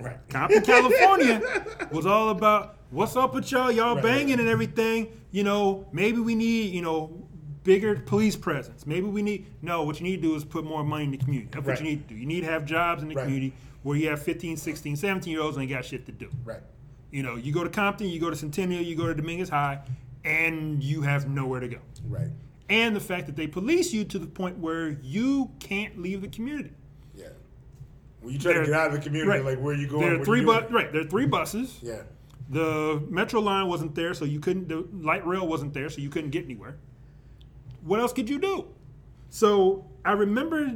[0.00, 0.16] Right.
[0.28, 1.40] Compton, California
[1.92, 4.40] was all about what's up with y'all, y'all Right, banging right.
[4.40, 5.08] and everything.
[5.30, 7.27] You know, maybe we need, you know,
[7.68, 8.86] bigger police presence.
[8.86, 11.18] Maybe we need no, what you need to do is put more money in the
[11.18, 11.50] community.
[11.52, 12.18] That's what you need to do.
[12.18, 13.24] You need to have jobs in the Right.
[13.24, 13.52] community
[13.82, 16.30] where you have 15, 16, 17 year olds and they got shit to do.
[16.46, 16.62] Right.
[17.10, 19.80] You know, you go to Compton, you go to Centennial, you go to Dominguez High,
[20.24, 21.78] and you have nowhere to go.
[22.08, 22.30] Right.
[22.70, 26.28] And the fact that they police you to the point where you can't leave the
[26.28, 26.72] community.
[27.14, 27.28] Yeah.
[28.22, 29.44] When you try to get out of the community, right.
[29.44, 30.06] like where are you going?
[30.06, 30.90] There are three you bus, right?
[30.90, 31.78] There are three buses.
[31.82, 32.04] Yeah.
[32.48, 34.68] The metro line wasn't there, so you couldn't.
[34.68, 36.76] The light rail wasn't there, so you couldn't get anywhere.
[37.82, 38.68] What else could you do?
[39.30, 40.72] So I remember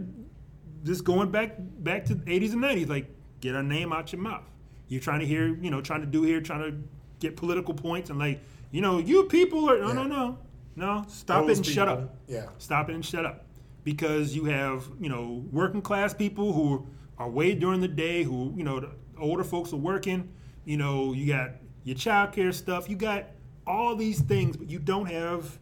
[0.85, 3.07] just going back back to the 80s and 90s, like
[3.41, 4.45] get our name out your mouth.
[4.89, 6.77] You're trying to hear, you know, trying to do here, trying to
[7.21, 8.41] get political points, and like,
[8.71, 10.07] you know, you people are no, no, Yeah.
[10.09, 10.39] no,
[10.77, 11.05] no.
[11.09, 12.17] Stop Those it and shut up.
[12.27, 12.47] yeah.
[12.59, 13.47] Stop it and shut up.
[13.85, 16.87] Because you have, you know, working class people who
[17.19, 20.29] are way during the day, who, you know, the older folks are working.
[20.65, 21.53] You know, you got
[21.85, 22.89] your child care stuff.
[22.89, 23.25] You got
[23.67, 25.59] all these things, but you don't have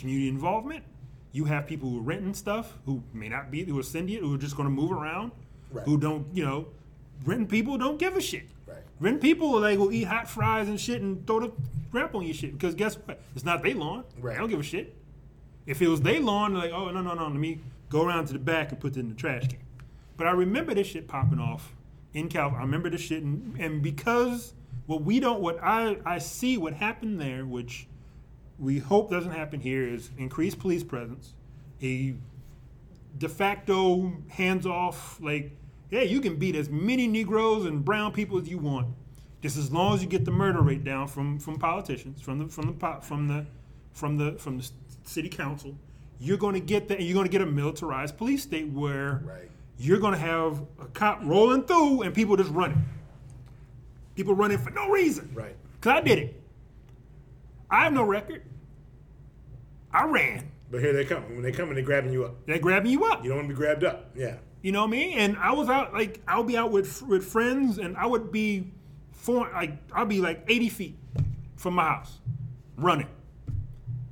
[0.00, 0.84] community involvement.
[1.32, 4.34] You have people who are renting stuff who may not be, who are syndicate, who
[4.34, 5.32] are just going to move around,
[5.70, 5.84] Right.
[5.84, 6.66] who don't, you know,
[7.24, 8.48] renting people don't give a shit.
[8.66, 8.78] Right.
[8.98, 11.52] Renting people are like will eat hot fries and shit and throw the
[11.92, 13.20] crap on your shit because guess what?
[13.36, 14.04] It's not their lawn.
[14.18, 14.32] Right.
[14.34, 14.96] They don't give a shit.
[15.66, 18.26] If it was their lawn, they're like, oh no no no, let me go around
[18.26, 19.58] to the back and put it in the trash can.
[20.16, 21.74] But I remember this shit popping off
[22.14, 22.50] in Cal.
[22.50, 24.52] I remember this shit, and, and because
[24.86, 27.86] what we don't, what I I see what happened there, which
[28.60, 31.32] we hope doesn't happen here, is increased police presence,
[31.82, 32.14] a
[33.18, 35.50] de facto hands off like
[35.90, 38.86] yeah you can beat as many negroes and brown people as you want
[39.42, 42.46] just as long as you get the murder rate down from from politicians from the
[42.46, 43.44] from the from the
[43.92, 44.70] from the from the
[45.02, 45.74] city council.
[46.20, 49.22] You're going to get that and you're going to get a militarized police state where
[49.24, 49.50] Right.
[49.78, 52.84] you're going to have a cop rolling through and people just running.
[54.14, 55.30] People running for no reason.
[55.34, 55.56] Right.
[55.80, 56.42] because i did it.
[57.70, 58.42] I have no record
[59.92, 61.22] i ran But here they come.
[61.34, 62.46] When they come and they're grabbing you up.
[62.46, 64.10] they're grabbing you up You don't want to be grabbed up.
[64.16, 64.36] Yeah.
[64.62, 65.18] You know what I mean?
[65.18, 68.70] And I was out like I'll be out with with friends, and I would be
[69.12, 70.98] four like I'll be like eighty feet
[71.56, 72.18] from my house,
[72.76, 73.08] running.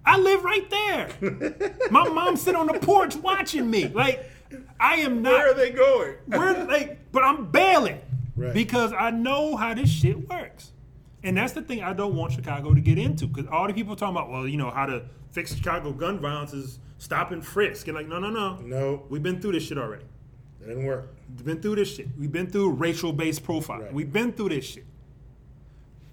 [0.07, 1.11] I live right there.
[1.91, 3.89] my mom sit on the porch watching me.
[3.89, 4.25] Like
[4.81, 5.33] I am not.
[5.33, 6.15] Where are they going?
[6.29, 8.01] We're like, but I'm bailing
[8.35, 8.55] Right.
[8.55, 10.73] because I know how this shit works,
[11.23, 13.27] and that's the thing I don't want Chicago to get into.
[13.27, 16.53] Because all the people talking about, well, you know, how to fix Chicago gun violence
[16.53, 19.03] is stop and frisk, and like, no, no, no, No.
[19.09, 20.05] we've been through this shit already.
[20.61, 21.15] It didn't work.
[21.37, 22.09] We've been through this shit.
[22.19, 23.83] We've been through racial based profiling.
[23.85, 23.93] Right.
[23.95, 24.87] We've been through this shit.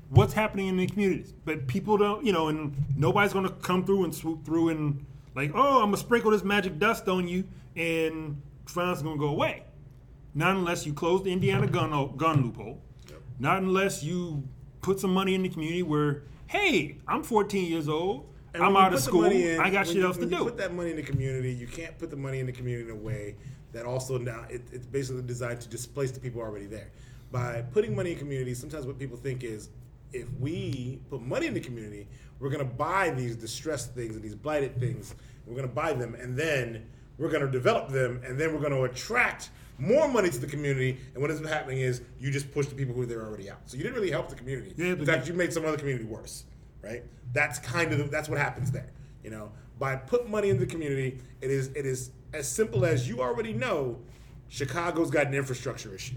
[0.10, 1.34] What's happening in the communities?
[1.46, 5.04] But people don't, you know, and nobody's going to come through and swoop through and
[5.36, 7.44] like, oh, I'm gonna sprinkle this magic dust on you,
[7.76, 9.64] and violence is going to go away.
[10.36, 12.82] Not unless you close the Indiana gun gun loophole.
[13.10, 13.22] Yep.
[13.40, 14.48] Not unless you
[14.86, 18.30] put some money in the community where, hey, I'm 14 years old.
[18.54, 19.26] And I'm out of school.
[19.26, 20.44] in- I got shit else to do.
[20.46, 21.52] put that money in the community.
[21.52, 23.36] You can't put the money in the community in a way
[23.74, 26.92] that also now it, it's basically designed to displace the people already there.
[27.32, 29.70] By putting money in communities, sometimes what people think is
[30.14, 32.08] if we put money in the community,
[32.40, 35.16] we're going to buy these distressed things and these blighted things.
[35.46, 36.86] We're going to buy them, and then
[37.18, 40.48] we're going to develop them, and then we're going to attract more money to the
[40.48, 40.98] community.
[41.14, 43.60] And what ends up happening is you just push the people who are already out.
[43.66, 44.74] So you didn't really help the community.
[44.78, 46.46] Yeah, in fact, you made some other community worse,
[46.82, 47.04] right?
[47.34, 48.92] That's kind of that's what happens there.
[49.24, 53.08] You know, by put money in the community, it is it is as simple as
[53.08, 54.00] you already know.
[54.48, 56.16] Chicago's got an infrastructure issue,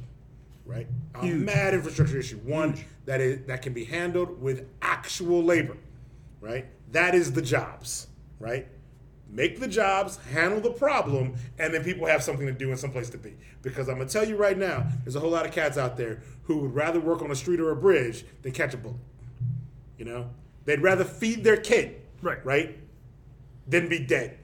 [0.66, 0.86] right?
[1.14, 1.42] A Huge.
[1.44, 2.36] mad infrastructure issue.
[2.38, 5.76] One that is that can be handled with actual labor,
[6.40, 6.66] right?
[6.92, 8.06] That is the jobs,
[8.38, 8.68] right?
[9.30, 13.10] Make the jobs, handle the problem, and then people have something to do and someplace
[13.10, 13.34] to be.
[13.62, 16.22] Because I'm gonna tell you right now, there's a whole lot of cats out there
[16.44, 18.96] who would rather work on a street or a bridge than catch a bullet.
[19.98, 20.30] You know,
[20.64, 22.44] they'd rather feed their kid, Right.
[22.44, 22.78] right,
[23.66, 24.38] than be dead.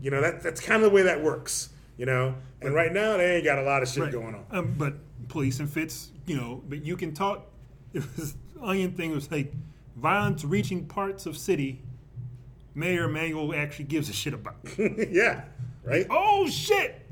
[0.00, 1.70] You know, that that's kind of the way that works.
[1.96, 4.12] You know, and right now they ain't got a lot of shit Right.
[4.12, 4.44] going on.
[4.50, 4.94] Um, but
[5.28, 7.46] police and fits, you know, but you can talk.
[7.94, 9.52] It was onion thing was like
[9.96, 11.80] violence reaching parts of city.
[12.74, 14.56] Mayor Emanuel actually gives a shit about.
[14.78, 15.44] yeah,
[15.84, 16.06] right.
[16.10, 17.06] oh shit!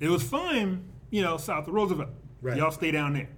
[0.00, 2.10] It was fine, you know, south of Roosevelt.
[2.40, 2.56] Right.
[2.56, 3.28] Y'all stay down there.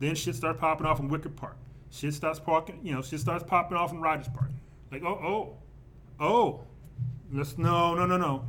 [0.00, 1.56] Then shit starts popping off in Wicker Park.
[1.90, 4.50] Shit starts parking, you know, shit starts popping off in Rogers Park.
[4.90, 5.56] Like, oh,
[6.20, 6.60] oh, oh,
[7.32, 8.44] let's no, no, no, no.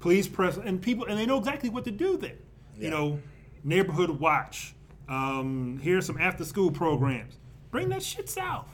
[0.00, 2.34] Please press and people, and they know exactly what to do there.
[2.76, 2.84] Yeah.
[2.84, 3.20] You know,
[3.64, 4.74] neighborhood watch.
[5.08, 7.38] Um, here's some after school programs.
[7.70, 8.68] Bring that shit south.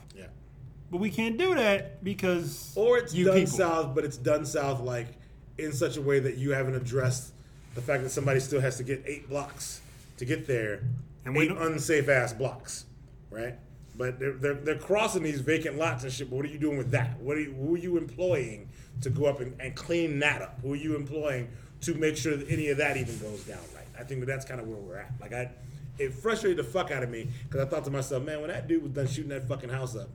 [0.93, 3.53] But we can't do that because Or it's you done people.
[3.57, 5.09] south, but it's done south like
[5.57, 7.32] in such a way that you haven't addressed
[7.74, 9.80] the fact that somebody still has to get eight blocks
[10.18, 10.90] to get there, And
[11.24, 12.84] and we eight unsafe ass blocks,
[13.30, 13.55] right?
[13.97, 16.28] But they're, they're they're crossing these vacant lots and shit.
[16.28, 17.18] But what are you doing with that?
[17.20, 18.68] What are you, who are you employing
[19.01, 20.59] to go up and, and clean that up?
[20.61, 21.49] Who are you employing
[21.82, 23.86] to make sure that any of that even goes down right?
[23.99, 25.12] I think that that's kind of where we're at.
[25.22, 25.51] Like I,
[25.99, 28.68] it frustrated the fuck out of me because I thought to myself, man, when that
[28.68, 30.11] dude was done shooting that fucking house up,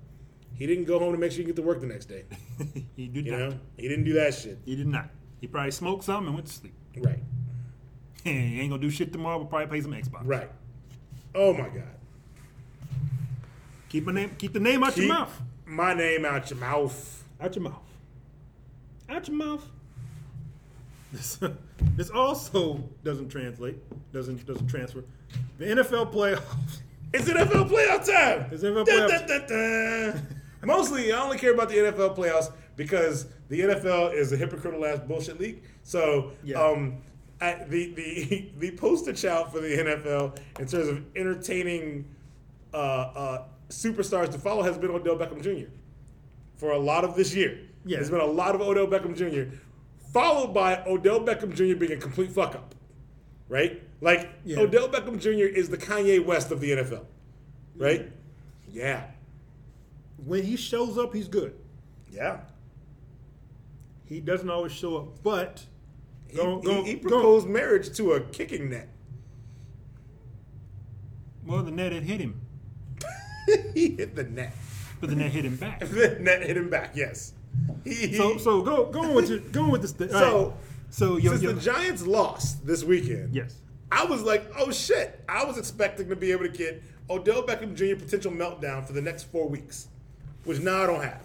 [0.57, 2.23] he didn't go home to make sure he get to work the next day.
[2.95, 3.39] he did You not.
[3.39, 4.57] know, he didn't do that shit.
[4.65, 5.09] He did not.
[5.39, 6.73] He probably smoked something and went to sleep.
[6.97, 7.19] Right.
[8.23, 9.39] he ain't gonna do shit tomorrow.
[9.39, 10.21] But probably play some Xbox.
[10.25, 10.49] Right.
[11.35, 11.83] Oh my god.
[13.89, 14.31] Keep my name.
[14.37, 15.41] Keep the name out Keep your mouth.
[15.65, 17.23] my name out your mouth.
[17.39, 17.83] Out your mouth.
[19.09, 19.65] Out your mouth.
[21.13, 21.39] This,
[21.95, 23.77] this also doesn't translate.
[24.11, 25.03] Doesn't doesn't transfer.
[25.57, 26.79] The NFL playoffs.
[27.13, 28.47] It's NFL playoff time.
[28.51, 30.36] It's NFL playoff- dun.
[30.67, 34.99] Mostly, I only care about the NFL playoffs because the NFL is a hypocritical ass
[34.99, 35.63] bullshit league.
[35.83, 36.61] So, Yeah.
[36.61, 36.97] um,
[37.39, 42.05] I, the the the poster child for the NFL in terms of entertaining
[42.73, 45.69] uh, uh, superstars to follow has been Odell Beckham Jr.
[46.55, 47.59] for a lot of this year.
[47.85, 47.97] Yeah.
[47.97, 49.55] There's been a lot of Odell Beckham Jr.
[50.11, 51.77] followed by Odell Beckham Jr.
[51.77, 52.75] being a complete fuck up,
[53.47, 53.81] right?
[54.01, 54.59] Like Yeah.
[54.59, 55.47] Odell Beckham Jr.
[55.59, 57.05] is the Kanye West of the NFL,
[57.77, 58.11] right?
[58.69, 59.03] Yeah,
[60.27, 61.55] When he shows up, he's good.
[62.11, 62.41] yeah.
[64.05, 65.65] He doesn't always show up, but
[66.29, 67.09] He, Go- he- go- he go.
[67.09, 68.89] proposed marriage to a kicking net.
[71.45, 72.39] well, the net had hit him,
[73.73, 74.53] he hit the net.
[74.99, 75.79] but the net hit him back.
[75.87, 76.91] The net hit him back.
[76.95, 77.33] Yes.
[78.17, 79.91] So so go going with your going with this.
[79.93, 80.09] Thing.
[80.09, 80.53] So,
[80.89, 83.55] so your, since your, the Giants lost this weekend, yes.
[83.91, 85.23] I was like, oh shit.
[85.29, 87.95] I was expecting to be able to get Odell Beckham Jr.
[88.01, 89.87] potential meltdown for the next four weeks,
[90.47, 91.21] which now I don't have.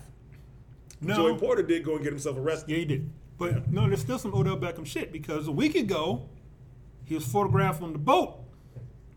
[1.00, 2.70] No, Joey Porter did go and get himself arrested.
[2.70, 3.10] yeah, he did.
[3.38, 6.28] But no, there's still some Odell Beckham shit because a week ago
[7.04, 8.38] he was photographed on the boat.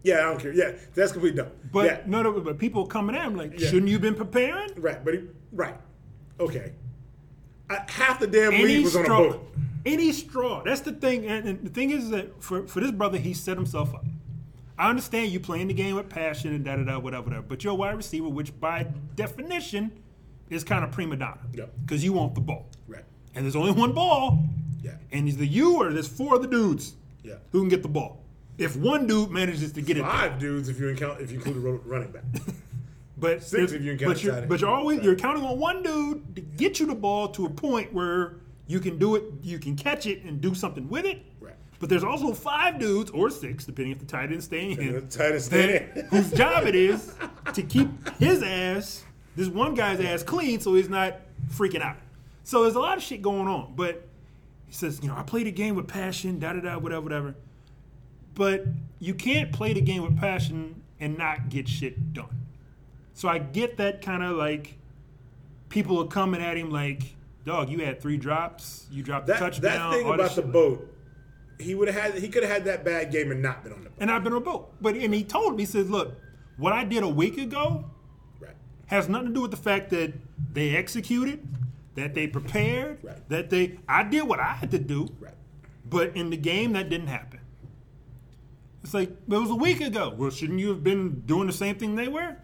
[0.03, 0.53] Yeah, I don't care.
[0.53, 1.51] Yeah, that's completely dumb.
[1.71, 3.67] But yeah, no, no, but people coming at him like, Yeah.
[3.67, 4.69] shouldn't you been preparing?
[4.77, 5.03] right.
[5.03, 5.75] But he, right,
[6.39, 6.73] okay.
[7.69, 9.47] I, half the damn Any league was on a boat.
[9.85, 10.61] any straw.
[10.63, 11.25] That's the thing.
[11.25, 14.05] And, and the thing is that for, for this brother, he set himself up.
[14.77, 17.45] I understand you playing the game with passion and da da da whatever, whatever.
[17.47, 19.91] But you're a wide receiver, which by definition
[20.49, 21.39] is kind of prima donna.
[21.53, 21.73] Yep.
[21.85, 22.67] Because you want the ball.
[22.87, 23.05] Right.
[23.33, 24.43] And there's only one ball,
[24.83, 24.91] Yeah.
[25.11, 27.35] and the you or there's four other dudes Yeah.
[27.51, 28.21] who can get the ball.
[28.57, 30.01] If one dude manages to get it.
[30.03, 32.23] Five dudes if you include if you include a running back.
[33.17, 36.35] But Six if you count but you're, but you're always you're counting on one dude
[36.35, 39.75] to get you the ball to a point where you can do it, you can
[39.77, 41.21] catch it and do something with it.
[41.85, 45.01] But there's also five dudes or six, depending if the tight end staying in, the
[45.01, 46.05] tight end staying in.
[46.07, 47.13] whose job it is
[47.53, 49.03] to keep his ass,
[49.35, 51.17] this one guy's ass clean, so he's not
[51.53, 51.97] freaking out.
[52.43, 53.73] So there's a lot of shit going on.
[53.75, 54.01] But
[54.65, 57.35] he says, you know, I played a game with passion, da da da, whatever, whatever.
[58.33, 58.65] But
[58.97, 62.47] you can't play the game with passion and not get shit done.
[63.13, 64.73] So I get that kind of like
[65.69, 67.13] people are coming at him like,
[67.45, 69.91] dog, you had three drops, you dropped a That touchdown.
[69.91, 70.91] that thing about the boat,
[71.59, 73.83] he would have had he could have had that bad game and not been on
[73.83, 73.97] the boat.
[73.99, 74.73] And I've been on a boat.
[74.81, 76.15] But and he told me, he says, look,
[76.57, 77.85] what I did a week ago
[78.39, 78.55] Right.
[78.87, 80.13] has nothing to do with the fact that
[80.53, 81.47] they executed,
[81.95, 83.29] that they prepared, Right.
[83.29, 85.33] that they I did what I had to do, Right.
[85.89, 87.39] but in the game that didn't happen.
[88.83, 90.13] It's like it was a week ago.
[90.15, 92.35] Well, shouldn't you have been doing the same thing they were?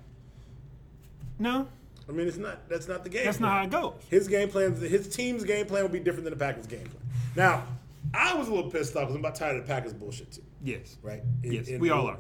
[1.38, 1.68] No,
[2.10, 2.68] I mean, it's not.
[2.70, 3.26] That's not the game.
[3.26, 3.94] that's not how it goes.
[4.10, 7.04] His game plan, his team's game plan will be different than the Packers' game plan.
[7.36, 7.68] Now,
[8.14, 10.44] I was a little pissed off because I'm about tired of the Packers bullshit too.
[10.64, 10.98] Yes.
[11.02, 11.22] Right?
[11.44, 12.18] Yes, we all are.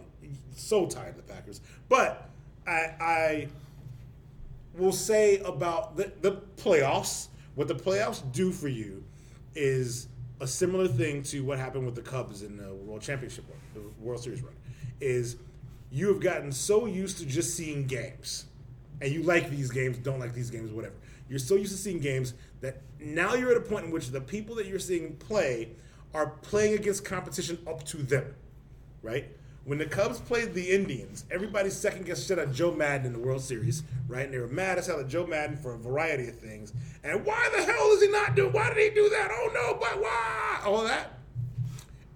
[0.55, 1.61] So tired of the Packers.
[1.89, 2.29] But
[2.67, 3.47] I, I
[4.77, 7.27] will say about the, the playoffs.
[7.55, 9.03] What the playoffs do for you
[9.55, 10.07] is
[10.39, 14.03] a similar thing to what happened with the Cubs in the World Championship run, the
[14.03, 14.55] World Series run.
[14.99, 15.37] Is
[15.91, 18.45] you have gotten so used to just seeing games,
[19.01, 20.95] and you like these games, don't like these games, whatever.
[21.27, 24.22] You're so used to seeing games that now you're at a point in which the
[24.22, 25.70] people that you're seeing play
[26.14, 28.34] are playing against competition up to them
[29.01, 29.26] right?
[29.64, 33.20] When the Cubs played the Indians, everybody second guessed shit at Joe Maddon in the
[33.20, 34.26] World Series, right?
[34.26, 36.74] And they were mad as hell at Joe Maddon for a variety of things.
[37.03, 38.53] And why the hell is he not doing?
[38.53, 39.30] Why did he do that?
[39.32, 40.62] Oh no, but why?
[40.66, 41.20] All that.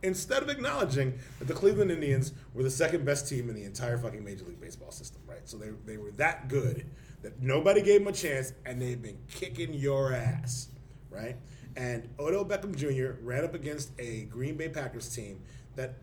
[0.02, 3.98] Instead of acknowledging that the Cleveland Indians were the second best team in the entire
[3.98, 5.48] fucking Major League Baseball system, right?
[5.48, 6.86] So they, they were that good
[7.26, 10.70] that nobody gave them a chance, and they've been kicking your ass,
[11.10, 11.36] right?
[11.76, 13.20] And Odell Beckham Jr.
[13.24, 15.42] ran up against a Green Bay Packers team
[15.76, 15.96] that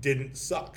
[0.00, 0.76] didn't suck,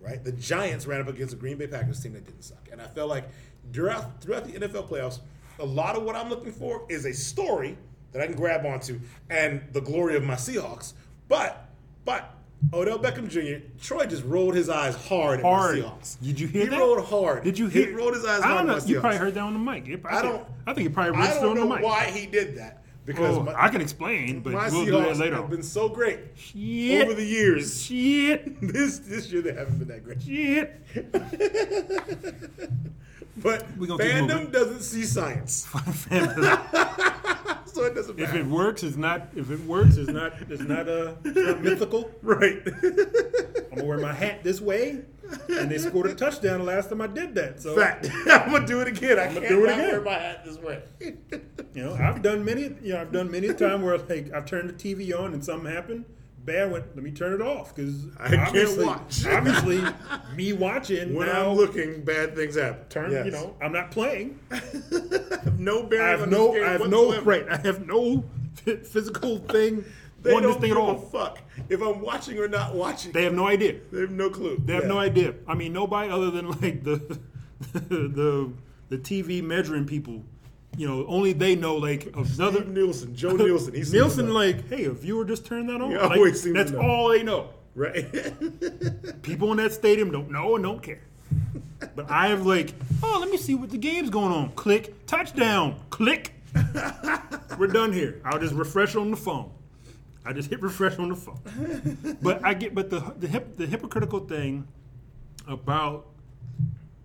[0.00, 0.22] right?
[0.24, 2.88] The Giants ran up against a Green Bay Packers team that didn't suck, and I
[2.88, 3.28] felt like
[3.72, 5.20] throughout throughout the NFL playoffs,
[5.60, 7.78] a lot of what I'm looking for is a story
[8.10, 10.94] that I can grab onto and the glory of my Seahawks.
[11.28, 11.68] But,
[12.04, 12.34] but
[12.72, 13.64] Odell Beckham Jr.
[13.80, 15.78] Troi just rolled his eyes hard, Hard.
[15.78, 16.16] at Seahawks.
[16.22, 16.78] Did you hear he that?
[16.78, 17.42] rolled hard.
[17.44, 17.96] Did you He hear?
[17.96, 18.84] rolled his eyes I hard don't know.
[18.86, 19.88] You probably heard that on the mic.
[19.88, 21.82] It- I don't- I think you probably I don't on the know mic.
[21.84, 25.36] why he did that because Oh, my, I can explain, but we'll do that later.
[25.36, 27.02] have been so great Shit.
[27.02, 27.82] over the years.
[27.82, 28.60] Shit.
[28.72, 30.20] This this year they haven't been that great.
[30.22, 30.76] Shit.
[33.36, 35.66] But We gonna keep fandom doesn't see science,
[37.64, 38.28] so it doesn't matter.
[38.28, 39.28] if it works, it's not.
[39.34, 40.34] If it works, it's not.
[40.50, 40.88] It's not.
[40.88, 42.10] Uh, it's not mythical.
[42.22, 42.60] right.
[42.66, 45.02] I'm gonna wear my hat this way,
[45.48, 47.60] and they scored a touchdown the last time I did that.
[47.60, 48.08] So Fact.
[48.26, 49.18] I'm gonna do it again.
[49.18, 49.88] i'm can't do it again.
[49.88, 50.82] wear my hat this way.
[51.00, 52.62] you know, I've done many.
[52.82, 55.44] You know, I've done many a time where like I've turned the TV on and
[55.44, 56.04] something happened.
[56.44, 56.94] Bad went.
[56.94, 59.26] Let me turn it off because I can't obviously, watch.
[59.30, 59.82] obviously,
[60.34, 61.50] me watching when now.
[61.50, 62.88] I'm looking, bad things happen.
[62.88, 63.12] turn.
[63.12, 63.26] Yes.
[63.26, 64.38] You know, I'm not playing.
[64.50, 66.54] I have no bearing I have no.
[66.54, 67.02] I have no.
[67.06, 67.30] whatsoever.
[67.30, 67.48] Right.
[67.48, 68.24] I have no
[68.64, 69.84] physical thing
[70.22, 70.96] They on this don't thing give at a all.
[70.96, 73.12] fuck if I'm watching or not watching.
[73.12, 73.76] They have no idea.
[73.90, 74.60] They have no clue.
[74.64, 74.88] They have Yeah.
[74.88, 75.34] no idea.
[75.48, 77.18] I mean, nobody other than like the
[77.74, 78.52] the
[78.88, 80.22] the TV measuring people.
[80.76, 83.74] You know, only they know like another Steve Nielsen, Joe Nielsen.
[83.74, 84.32] He's Nielsen.
[84.32, 85.90] Like, hey, a viewer just turned that on.
[85.90, 87.50] He Like, always seems that's all they know.
[87.74, 88.04] right.
[89.22, 91.00] People in that stadium don't know and don't care.
[91.96, 94.50] But I have like, oh, let me see what the game's going on.
[94.52, 96.34] Click, touchdown, click.
[97.58, 98.20] We're done here.
[98.24, 99.50] I'll just refresh on the phone.
[100.24, 101.38] I just hit refresh on the phone.
[102.22, 104.66] But I get, but the the hip, the hypocritical thing
[105.48, 106.06] about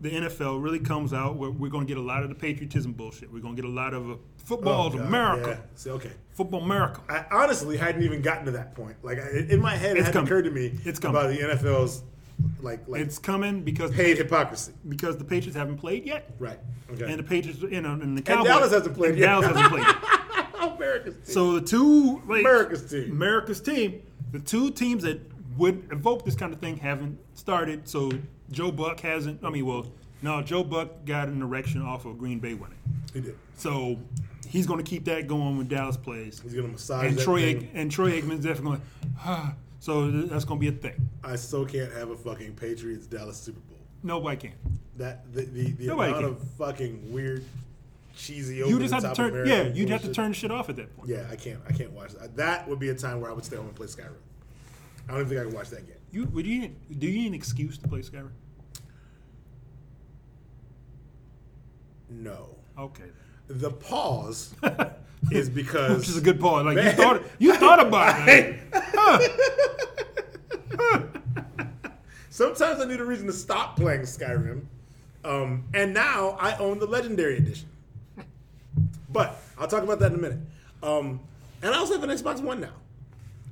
[0.02, 2.92] the NFL really comes out where we're going to get a lot of the patriotism
[2.94, 3.32] bullshit.
[3.32, 5.66] We're going to get a lot of uh, football's Oh, America, Yeah.
[5.76, 6.12] See, okay.
[6.34, 7.02] football America.
[7.10, 8.98] I honestly hadn't even gotten to that point.
[9.04, 10.28] Like I, in my head, it It's hadn't coming.
[10.28, 11.16] occurred to me It's coming.
[11.20, 12.04] about the NFL's
[12.62, 14.74] like like It's coming because paid hypocrisy.
[14.90, 16.30] because the Patriots haven't played yet.
[16.38, 16.60] Right.
[16.92, 17.06] Okay.
[17.10, 18.48] And the Patriots, you know, and the Cowboys.
[18.48, 19.28] Dallas hasn't played and yet.
[19.28, 19.86] Dallas hasn't played.
[20.86, 21.34] America's team.
[21.34, 23.12] So the two, like, America's team.
[23.12, 25.20] America's team, the two teams that
[25.58, 27.88] would evoke this kind of thing haven't started.
[27.88, 28.12] So
[28.52, 29.44] Joe Buck hasn't.
[29.44, 29.88] I mean, well,
[30.22, 32.78] no, Joe Buck got an erection off of Green Bay winning.
[33.14, 33.38] he did.
[33.56, 33.98] So
[34.48, 36.40] he's going to keep that going when Dallas plays.
[36.42, 37.70] He's gonna massage And that Troy thing.
[37.74, 38.82] and Troy Aikman's definitely going.
[39.20, 39.54] Ah.
[39.80, 41.10] So that's going to be a thing.
[41.24, 43.78] I still can't have a fucking Patriots Dallas Super Bowl.
[44.02, 44.54] Nobody can.
[44.98, 46.34] That the the, the Nobody amount can.
[46.36, 47.46] of fucking weird,
[48.16, 48.58] cheesy.
[48.58, 49.30] You just have to turn.
[49.30, 51.10] American Yeah, you'd have to turn shit off at that point.
[51.10, 51.60] Yeah, I can't.
[51.68, 52.36] I can't watch that.
[52.36, 54.14] That would be a time where I would stay home and play Skyrim.
[55.08, 55.98] I don't even think I can watch that game.
[56.12, 58.32] You would you do you need an excuse to play Skyrim?
[62.10, 62.56] No.
[62.78, 63.04] Okay.
[63.48, 64.54] The pause
[65.32, 66.66] is because Which is a good point.
[66.66, 68.60] Like you thought, you thought about it.
[72.30, 74.66] Sometimes I need a reason to stop playing Skyrim.
[75.24, 77.70] Um, and now I own the Legendary Edition.
[79.16, 80.40] But I'll talk about that in a minute.
[80.84, 81.22] Um,
[81.62, 82.74] and I also have an Xbox One now.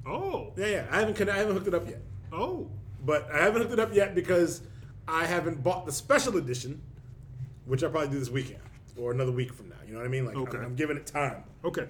[0.06, 0.86] Oh, Yeah, yeah.
[0.92, 2.02] I haven't I haven't hooked it up yet.
[2.34, 2.70] oh,
[3.06, 4.62] But I haven't hooked it up yet because
[5.08, 6.82] I haven't bought the special edition,
[7.64, 8.60] which I'll probably do this weekend
[8.98, 9.78] or another week from now.
[9.88, 10.26] You know what I mean?
[10.26, 10.58] Like Okay.
[10.58, 11.88] I'm, I'm giving it time okay.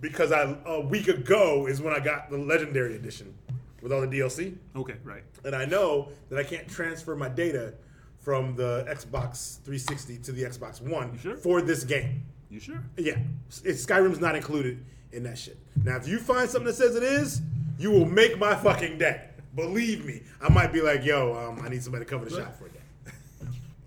[0.00, 3.34] because I a week ago is when I got the Legendary Edition
[3.82, 4.56] with all the DLC.
[4.76, 5.24] Okay, right.
[5.44, 7.74] and I know that I can't transfer my data
[8.20, 11.36] from the Xbox 360 to the Xbox One sure?
[11.36, 12.22] for this game.
[12.50, 12.82] You sure?
[12.96, 13.16] Yeah,
[13.64, 15.56] it's, Skyrim's not included in that shit.
[15.84, 17.42] Now, if you find something that says it is,
[17.78, 19.28] you will make my fucking day.
[19.54, 22.58] Believe me, I might be like, yo, um, I need somebody to cover the shop
[22.58, 22.76] for a day.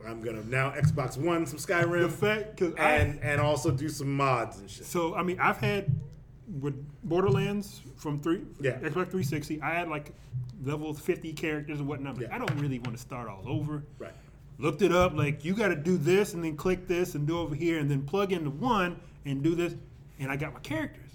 [0.05, 4.13] I'm gonna now Xbox One some Skyrim The fact, because and and also do some
[4.13, 4.85] mods and shit.
[4.85, 5.89] so I mean, I've had
[6.59, 8.71] with Borderlands from three, Yeah.
[8.79, 9.61] Xbox 360.
[9.61, 10.11] I had like
[10.65, 12.15] level 50 characters and whatnot.
[12.15, 12.35] But Yeah.
[12.35, 13.83] I don't really want to start all over.
[13.97, 14.11] Right.
[14.59, 17.39] Looked it up, like you got to do this and then click this and do
[17.39, 19.75] over here and then plug into one and do this,
[20.19, 21.11] and I got my characters.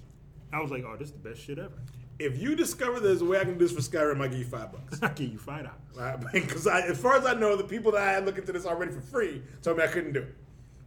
[0.53, 1.73] I was like, oh, this is the best shit ever.
[2.19, 4.45] If you discover there's a way I can do this for Skyrim, I'll give you
[4.45, 4.99] five bucks.
[5.03, 6.25] I give you five dollars.
[6.33, 8.67] Because I, as far as I know, the people that I had looking into this
[8.67, 10.35] already for free told me I couldn't do it.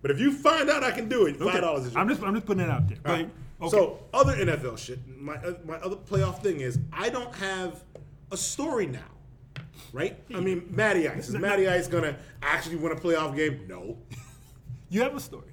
[0.02, 2.22] But if you find out I can do it, five dollars is your I'm just
[2.22, 2.98] I'm just putting it out there.
[3.04, 3.30] Right.
[3.62, 3.70] Okay.
[3.70, 5.00] So other NFL shit.
[5.08, 7.84] My uh, my other playoff thing is I don't have
[8.32, 9.00] a story now,
[9.94, 10.18] right?
[10.34, 13.66] I mean, Matty Ice is Matty Ice gonna actually win a playoff game?
[13.68, 13.98] No.
[14.90, 15.48] You have a story.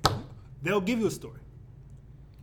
[0.62, 1.40] They'll give you a story.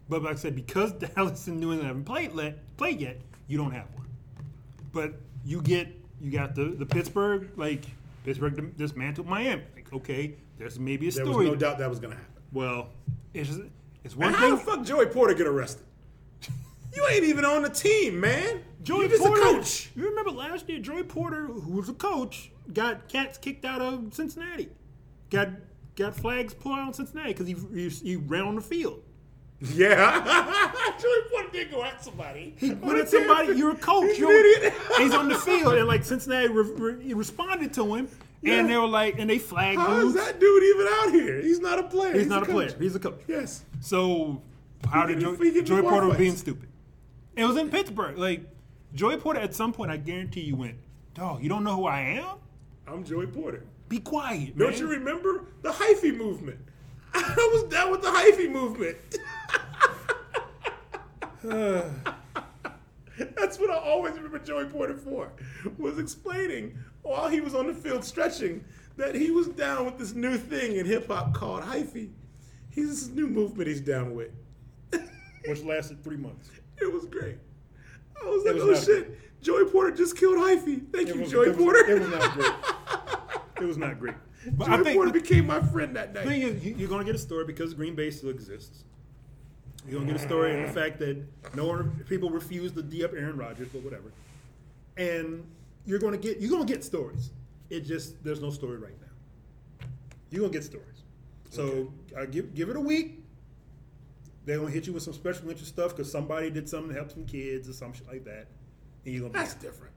[0.07, 3.57] But like I said, because Dallas and New England haven't played let, played yet, you
[3.57, 4.07] don't have one.
[4.91, 5.87] But you get
[6.21, 7.83] you got the, the Pittsburgh like
[8.23, 9.63] Pittsburgh dismantled Miami.
[9.75, 11.47] Like okay, there's maybe a There was story.
[11.47, 12.31] no doubt that was gonna happen.
[12.53, 12.89] Well,
[13.33, 13.61] it's just,
[14.03, 15.83] it's one And how the fuck Joey Porter get arrested?
[16.95, 18.61] You ain't even on the team, man.
[18.83, 19.89] Joey you just Porter, a coach.
[19.95, 24.13] You remember last year, Joey Porter, who was a coach, got cats kicked out of
[24.13, 24.69] Cincinnati.
[25.29, 25.49] Got
[25.95, 29.01] got flags pulled out on Cincinnati because he, he he ran on the field.
[29.59, 30.21] Yeah.
[31.01, 32.53] Joey Porter did go at somebody.
[32.57, 33.53] He went at somebody.
[33.57, 34.09] You're a coach.
[34.11, 34.73] He's You're, idiot.
[34.97, 38.07] he's on the field, and like Cincinnati re- re- responded to him,
[38.41, 38.59] Yeah.
[38.59, 39.85] and they were like, and they flagged him.
[39.85, 40.25] How is dudes.
[40.25, 41.41] that dude even out here?
[41.41, 42.13] He's not a player.
[42.17, 42.53] He's not a coach.
[42.53, 42.75] player.
[42.79, 43.21] He's a coach.
[43.27, 43.63] Yes.
[43.81, 44.41] So
[44.91, 46.67] how did He Joey, get- he get Joey Porter being stupid?
[47.35, 48.17] It was in Pittsburgh.
[48.17, 48.41] Like
[48.93, 50.75] Joey Porter, at some point, I guarantee you went,
[51.13, 51.43] dog.
[51.43, 52.37] You don't know who I am?
[52.87, 53.63] I'm Joey Porter.
[53.89, 56.59] Be quiet, Don't man." you remember the hyphy movement?
[57.13, 58.97] I was down with the hyphy movement.
[63.35, 65.31] That's what I always remember Joey Porter for.
[65.77, 68.63] Was explaining while he was on the field stretching
[68.97, 72.09] that he was down with this new thing in hip hop called hyphy.
[72.71, 74.31] He's this new movement he's down with.
[75.47, 76.49] Which lasted three months.
[76.81, 77.37] It was great.
[78.21, 80.81] I was like, was oh shit, Joey Porter just killed hyphy.
[80.91, 81.85] Thank It you, was- Joey it was- Porter.
[81.89, 82.51] It was not great.
[83.61, 84.15] It was not great.
[84.57, 86.25] But Joey I think Porter the became my friend that night.
[86.27, 88.83] thing is, you- you're going to get a story because Green Bay still exists.
[89.87, 91.23] You're going to get a story in the fact that
[91.55, 94.11] no one, people refuse to d up Aaron Rodgers, but whatever.
[94.97, 95.45] And
[95.85, 97.31] you're going to get you're going to get stories.
[97.69, 99.87] It just there's no story right now.
[100.31, 101.03] You're going to get stories.
[101.49, 103.23] So uh, give give it a week.
[104.45, 106.95] They're going to hit you with some special interest stuff because somebody did something to
[106.95, 108.47] help some kids or some shit like that.
[109.03, 109.93] And you're going to That's different.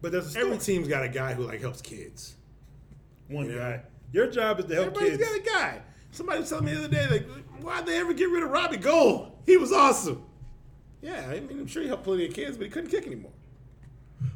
[0.00, 0.46] But there's a story.
[0.46, 2.36] Every team's got a guy who like helps kids.
[3.28, 3.58] one you know?
[3.58, 3.82] guy.
[4.12, 5.30] Your job is to help Everybody's kids.
[5.30, 5.82] got a guy.
[6.10, 7.26] Somebody was telling me the other day, like,
[7.62, 9.32] why'd they ever get rid of Robbie Gould?
[9.44, 10.24] He was awesome.
[11.02, 13.32] Yeah, I mean, I'm sure he helped plenty of kids, but he couldn't kick anymore.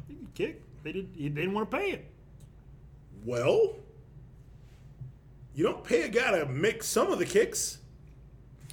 [0.07, 0.61] He could Kick.
[0.83, 1.13] They did.
[1.15, 2.05] They didn't want to pay it.
[3.25, 3.75] Well,
[5.55, 7.79] you don't pay a guy to make some of the kicks.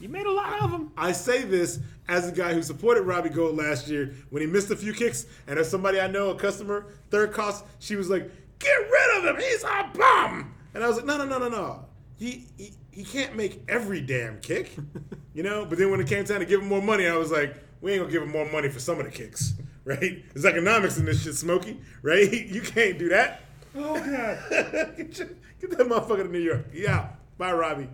[0.00, 0.90] You made a lot of them.
[0.96, 1.78] I say this
[2.08, 5.26] as a guy who supported Robbie Gould last year when he missed a few kicks,
[5.46, 9.24] and as somebody I know, a customer, third cost, she was like, "Get rid of
[9.36, 11.84] him, he's a bum." And I was like, "No, no, no, no, no.
[12.16, 14.74] He he, he can't make every damn kick,
[15.34, 17.30] you know." But then when it came time to give him more money, I was
[17.30, 19.52] like, "We ain't gonna give him more money for some of the kicks,
[19.84, 20.24] right?
[20.32, 22.32] There's economics in this shit, Smokey, right?
[22.50, 23.42] You can't do that.
[23.76, 24.96] Oh god.
[24.96, 25.28] get, your-
[25.60, 26.66] get that motherfucker to New York.
[26.72, 27.88] Yeah, bye, Robbie.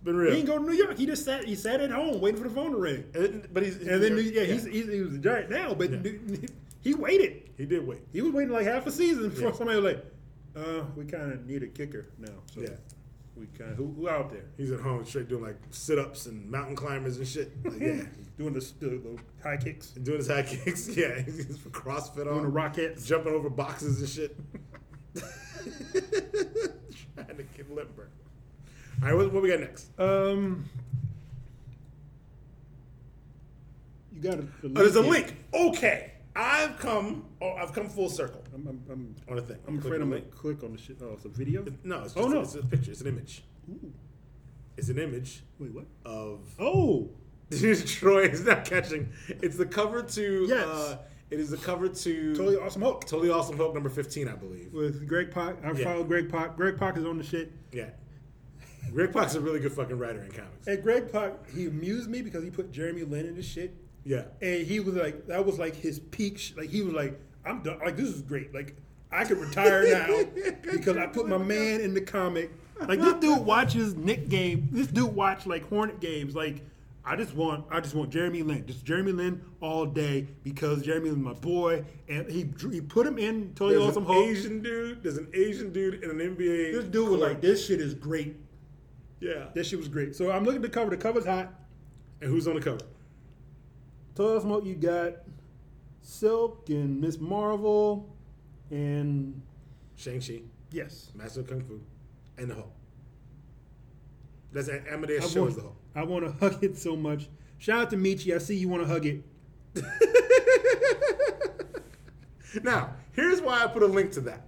[0.00, 0.30] It's been real.
[0.30, 0.96] He didn't go to New York.
[0.96, 1.44] He just sat.
[1.44, 3.04] He sat at home waiting for the phone to ring.
[3.14, 5.90] And- but he's And then yeah, he's, he's he was a giant now, but
[6.80, 7.50] he waited.
[7.58, 8.00] he did wait.
[8.12, 9.54] He was waiting like half a season before Yeah.
[9.56, 10.04] somebody was like,
[10.56, 12.70] "Uh, we kind of need a kicker now." So Yeah.
[13.36, 16.24] we kind of who, who out there He's at home straight doing like sit ups
[16.24, 17.52] and mountain climbers and shit.
[17.62, 18.02] Like, yeah.
[18.38, 20.88] doing the, the, the high kicks, doing his high kicks.
[20.88, 21.20] Yeah.
[21.20, 22.24] He's for CrossFit on.
[22.28, 23.04] doing the rockets.
[23.04, 24.34] Jumping over boxes and shit.
[27.14, 28.08] Trying to get limber.
[29.02, 29.88] All right, what, what we got next?
[29.98, 30.68] Um,
[34.12, 34.50] you got a, link.
[34.64, 35.12] Oh, there's a here.
[35.12, 35.36] link.
[35.54, 36.12] Okay.
[36.36, 39.56] I've come oh, I've come full circle I'm, I'm, I'm, on a thing.
[39.66, 40.98] I'm Click afraid I'm gonna click on the shit.
[41.02, 41.64] Oh, it's a video.
[41.82, 42.40] No, it's just Oh, no.
[42.40, 42.92] it's a picture.
[42.92, 43.42] It's an image.
[43.68, 43.92] Ooh.
[44.76, 45.86] It's an image Wait, what?
[46.04, 47.10] of Oh,
[47.50, 49.10] Troy is not catching.
[49.28, 50.66] It's the cover to Yes.
[50.66, 50.98] uh,
[51.30, 53.06] it is the cover to totally awesome Hulk.
[53.06, 54.72] Totally Awesome Hulk number 15, I believe.
[54.72, 55.56] with Greg Pak.
[55.64, 55.84] I Yeah.
[55.84, 56.56] follow Greg Pak.
[56.56, 57.52] Greg Pak is on the shit.
[57.72, 57.90] Yeah.
[58.92, 60.66] Greg Pak's a really good fucking writer in comics.
[60.66, 63.74] And Greg Pak, he amused me because he put Jeremy Lin in the shit.
[64.04, 64.24] Yeah.
[64.40, 66.38] And he was like, that was like his peak.
[66.38, 67.78] Sh- like he was like, I'm done.
[67.78, 68.54] Like this is great.
[68.54, 68.76] Like
[69.12, 70.24] I could retire now
[70.72, 72.50] because I put my man in the comic.
[72.80, 74.68] Like this dude watches Knick game.
[74.72, 76.34] This dude watch like Hornet games.
[76.34, 76.62] Like
[77.04, 81.10] I just want, I just want Jeremy Lin, just Jeremy Lin all day because Jeremy
[81.10, 85.02] Lin's my boy, and he he put him in totally There's awesome an Asian dude.
[85.02, 86.72] There's an Asian dude in an NBA.
[86.72, 88.36] This dude was like, this shit is great.
[89.20, 89.46] Yeah.
[89.54, 90.16] That shit was great.
[90.16, 90.90] So I'm looking at the cover.
[90.90, 91.52] The cover's hot.
[92.20, 92.80] And who's on the cover?
[94.14, 95.14] Total Smoke, you got
[96.02, 97.18] Silk and Ms.
[97.18, 98.14] Marvel,
[98.70, 99.40] and
[99.96, 100.42] Shang-Chi,
[100.72, 101.80] yes, Master Kung Fu,
[102.36, 102.72] and the Hulk.
[104.52, 105.76] That's A- I Amadeus Cho want, the Hulk.
[105.94, 107.28] I want to hug it so much.
[107.58, 108.34] Shout out to Michi.
[108.34, 109.22] I see you want to hug it.
[112.64, 114.42] Now, here's why I put a link to that.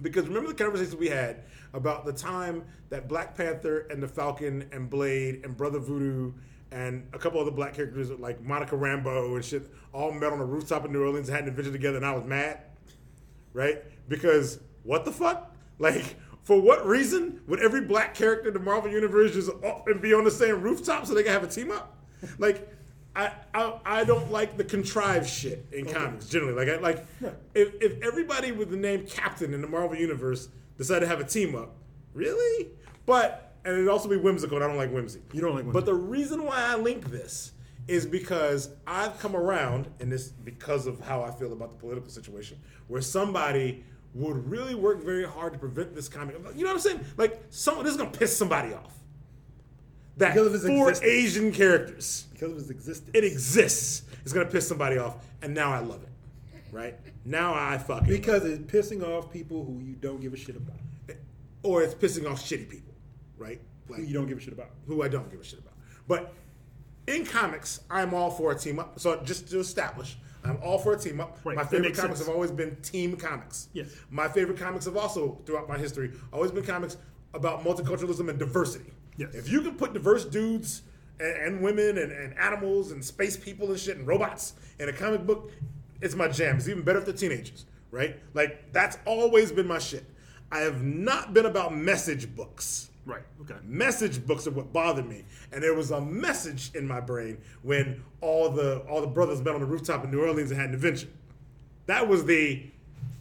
[0.00, 4.68] Because remember the conversation we had about the time that Black Panther and the Falcon
[4.72, 6.32] and Blade and Brother Voodoo
[6.70, 10.44] and a couple other black characters like Monica Rambeau and shit all met on a
[10.44, 12.58] rooftop in New Orleans and had an adventure together and I was mad?
[13.52, 13.82] Right?
[14.08, 15.48] Because what the fuck?
[15.78, 20.00] Like, for what reason would every black character in the Marvel Universe just up and
[20.00, 21.98] be on the same rooftop so they can have a team up?
[22.38, 22.68] Like,
[23.16, 26.52] I, I I don't like the contrived shit in comics generally.
[26.54, 27.34] Like I like Right.
[27.54, 31.24] if if everybody with the name Captain in the Marvel Universe decided to have a
[31.24, 31.74] team up,
[32.14, 32.68] really?
[33.06, 35.20] But and it'd also be whimsical, and I don't like whimsy.
[35.32, 35.74] You don't like whimsy.
[35.74, 37.52] But the reason why I link this
[37.88, 42.08] is because I've come around, and this because of how I feel about the political
[42.08, 42.58] situation,
[42.88, 43.84] where somebody
[44.14, 46.36] would really work very hard to prevent this comic.
[46.54, 47.00] You know what I'm saying?
[47.16, 48.92] Like, someone this is gonna piss somebody off.
[50.18, 51.12] That Because of its four existence.
[51.12, 53.10] Asian characters, because of its existence.
[53.14, 54.02] it exists.
[54.22, 56.08] It's gonna piss somebody off, and now I love it.
[56.72, 60.56] Right now, I fucking because it's pissing off people who you don't give a shit
[60.56, 60.76] about.
[61.62, 62.94] or it's pissing off shitty people,
[63.36, 63.60] right?
[63.88, 64.70] Like Who you don't give a shit about.
[64.86, 65.74] who I don't give a shit about.
[66.08, 66.32] But
[67.06, 68.98] in comics, I'm all for a team up.
[68.98, 71.38] So just to establish, I'm all for a team up.
[71.44, 72.26] Right, My favorite comics sense.
[72.26, 73.68] have always been team comics.
[73.74, 73.88] Yes.
[74.10, 76.96] My favorite comics have also, throughout my history, always been comics
[77.34, 78.92] about multiculturalism and diversity.
[79.18, 79.34] Yes.
[79.34, 80.82] If you can put diverse dudes
[81.20, 84.92] and, and women and, and animals and space people and shit and robots in a
[84.92, 85.50] comic book,
[86.02, 86.56] it's my jam.
[86.56, 88.16] It's even better if they're teenagers, right?
[88.34, 90.04] Like that's always been my shit.
[90.50, 93.22] I have not been about message books Right.
[93.40, 93.54] Okay.
[93.64, 98.00] message books are what bothered me and there was a message in my brain when
[98.20, 100.76] all the all the brothers met on the rooftop in new orleans and had an
[100.76, 101.08] adventure
[101.86, 102.62] that was the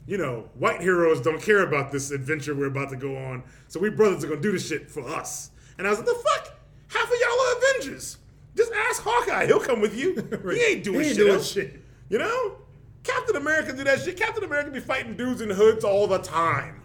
[0.05, 3.79] you know white heroes don't care about this adventure we're about to go on so
[3.79, 5.49] we brothers are gonna do this shit for us
[5.79, 6.53] and i was like the fuck
[6.89, 8.17] half of y'all are avengers
[8.55, 10.13] just ask hawkeye he'll come with you
[10.53, 11.81] he ain't doing He ain't shit doing shit.
[12.07, 12.57] you know
[13.03, 16.81] captain america do that shit captain america be fighting dudes in hoods all the time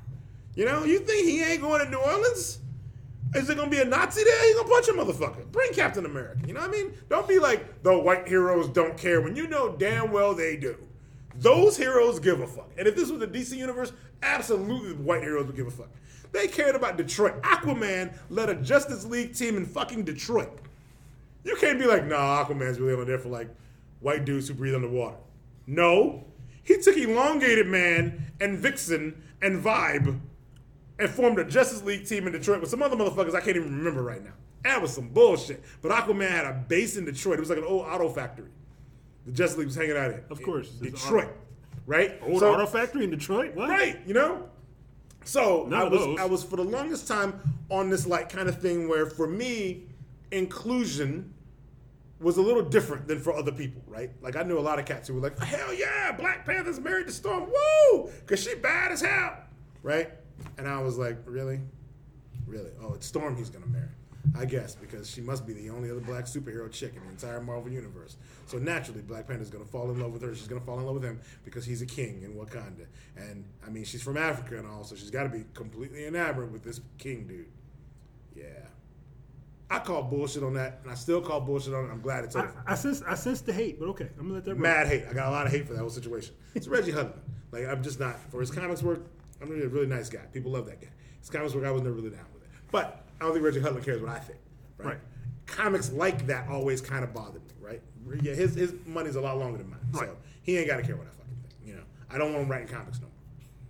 [0.55, 2.59] you know you think he ain't going to new orleans
[3.35, 4.47] is it gonna be a Nazi there?
[4.47, 5.51] He's gonna punch a motherfucker.
[5.51, 6.41] Bring Captain America.
[6.47, 6.93] You know what I mean?
[7.09, 10.77] Don't be like the white heroes don't care when you know damn well they do.
[11.35, 12.71] Those heroes give a fuck.
[12.79, 15.91] And if this was the DC universe, absolutely the white heroes would give a fuck.
[16.33, 17.41] They cared about Detroit.
[17.43, 20.59] Aquaman led a Justice League team in fucking Detroit.
[21.45, 23.49] You can't be like, nah, Aquaman's really only there for like
[24.01, 25.17] white dudes who breathe underwater.
[25.67, 26.25] No.
[26.63, 30.19] He took Elongated Man and Vixen and Vibe
[30.99, 33.77] and formed a Justice League team in Detroit with some other motherfuckers I can't even
[33.77, 34.33] remember right now.
[34.65, 35.63] That was some bullshit.
[35.83, 37.37] But Aquaman had a base in Detroit.
[37.39, 38.51] It was like an old auto factory.
[39.27, 40.21] The Justice League was hanging out in.
[40.31, 41.29] Of course, Detroit.
[41.87, 42.19] Right?
[42.23, 43.55] Old So- auto factory in Detroit.
[43.55, 43.69] What?
[43.69, 44.49] Right, you know?
[45.25, 46.21] So None I was.
[46.21, 49.85] I was for the longest time on this like kind of thing where for me,
[50.31, 51.33] inclusion
[52.21, 54.11] was a little different than for other people, right?
[54.23, 57.07] Like I knew a lot of cats who were like, hell yeah, Black Panther's married
[57.07, 58.11] to Storm, woo!
[58.27, 59.37] Cause she bad as hell.
[59.83, 60.11] Right?
[60.59, 61.61] And I was like, really?
[62.47, 62.71] Really?
[62.83, 63.89] Oh, it's Storm he's gonna marry.
[64.35, 67.41] I guess because she must be the only other black superhero chick in the entire
[67.41, 68.17] Marvel universe.
[68.47, 70.35] So naturally, Black Panther's gonna fall in love with her.
[70.35, 72.87] She's gonna fall in love with him because he's a king in Wakanda.
[73.17, 76.53] And I mean, she's from Africa and all, so she's got to be completely enamored
[76.53, 77.47] with this king dude.
[78.35, 78.66] Yeah,
[79.69, 81.91] I call bullshit on that, and I still call bullshit on it.
[81.91, 82.63] I'm glad it's I, over.
[82.67, 84.63] I sense I sense the hate, but okay, I'm gonna let that run.
[84.63, 85.05] Mad hate.
[85.11, 86.35] I got a lot of hate for that whole situation.
[86.55, 87.19] It's Reggie Hudlin.
[87.51, 89.01] Like I'm just not for his comics work.
[89.43, 90.21] I'm really a really nice guy.
[90.33, 90.89] People love that guy.
[91.21, 92.49] His comics work, I was never really down with it.
[92.71, 94.39] But I don't think Reggie Hudlin cares what I think.
[94.79, 94.87] Right.
[94.89, 94.99] Right.
[95.47, 97.53] Comics like that always kind of bothered me.
[97.61, 97.83] Right.
[98.23, 98.35] Yeah.
[98.35, 100.09] His his money's a lot longer than mine, Right.
[100.09, 101.55] so he ain't got to care what I fucking think.
[101.69, 101.83] You know.
[102.09, 103.13] I don't want him writing comics no more.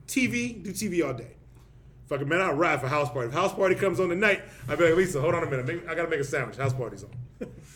[0.07, 1.36] TV, do TV all day.
[2.07, 3.29] Fucking man, I'll ride for house party.
[3.29, 5.85] If house party comes on tonight, I'll be like, Lisa, hold on a minute.
[5.89, 6.57] I gotta make a sandwich.
[6.57, 7.11] House party's on.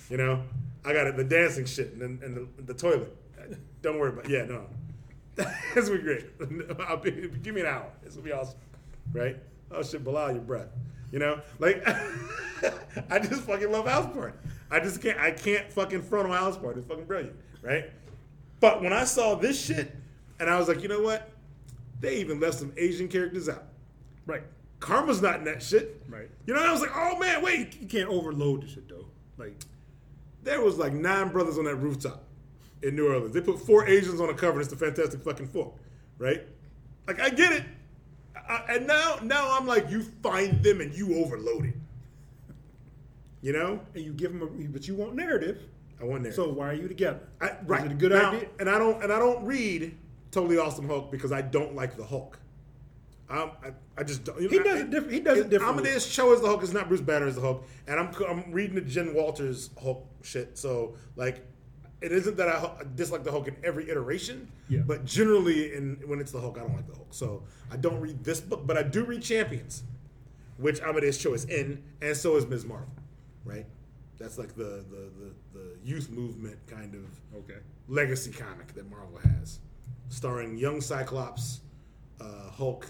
[0.08, 0.44] you know,
[0.84, 3.16] I got it, the dancing shit and, and the, the toilet.
[3.82, 4.26] Don't worry about.
[4.26, 4.30] It.
[4.30, 4.66] Yeah, no,
[5.74, 6.38] this will be great.
[7.02, 7.90] Be, give me an hour.
[8.02, 8.58] This will be awesome,
[9.12, 9.36] right?
[9.70, 10.68] Oh shit, Bilal, your breath.
[11.10, 11.82] You know, like
[13.10, 14.36] I just fucking love house party.
[14.70, 15.18] I just can't.
[15.18, 16.80] I can't fucking front on house party.
[16.80, 17.90] It's fucking brilliant, right?
[18.60, 19.94] But when I saw this shit,
[20.38, 21.30] and I was like, you know what?
[22.00, 23.64] They even left some Asian characters out.
[24.26, 24.42] Right.
[24.80, 26.02] Karma's not in that shit.
[26.08, 26.28] Right.
[26.46, 27.80] You know, I was like, oh man, wait.
[27.80, 29.06] You can't overload the shit though.
[29.36, 29.54] Like
[30.42, 32.24] There was like nine brothers on that rooftop
[32.82, 33.34] in New Orleans.
[33.34, 34.52] They put four Asians on a cover.
[34.52, 35.72] And it's the Fantastic fucking Four,
[36.18, 36.42] right?
[37.06, 37.64] Like I get it,
[38.48, 41.74] I, and now now I'm like, you find them and you overload it.
[43.42, 45.62] You know, and you give them a but you want narrative.
[46.00, 46.32] I want there.
[46.32, 47.20] So why are you together?
[47.40, 47.80] I, right.
[47.80, 48.48] Is it a good Now- idea?
[48.58, 49.96] And I don't and I don't read
[50.30, 52.38] Totally Awesome Hulk because I don't like the Hulk.
[53.30, 54.40] Um, I, I just don't.
[54.40, 55.82] He does it diff- he does it differently.
[55.84, 56.62] Amadeus Cho is the Hulk.
[56.64, 57.64] It's not Bruce Banner as the Hulk.
[57.86, 60.58] And I'm I'm reading the Jen Walters Hulk shit.
[60.58, 61.46] So like,
[62.00, 64.48] it isn't that I dislike the Hulk in every iteration.
[64.68, 64.80] Yeah.
[64.84, 67.08] But generally, in when it's the Hulk, I don't like the Hulk.
[67.12, 69.84] So I don't read this book, but I do read Champions,
[70.56, 72.64] which Amadeus Cho is in, and so is Ms.
[72.66, 72.88] Marvel.
[73.44, 73.66] Right.
[74.18, 77.02] That's like the the, the, the youth movement kind of
[77.38, 77.60] Okay.
[77.86, 79.60] legacy comic that Marvel has,
[80.08, 81.60] starring young Cyclops,
[82.20, 82.86] uh, Hulk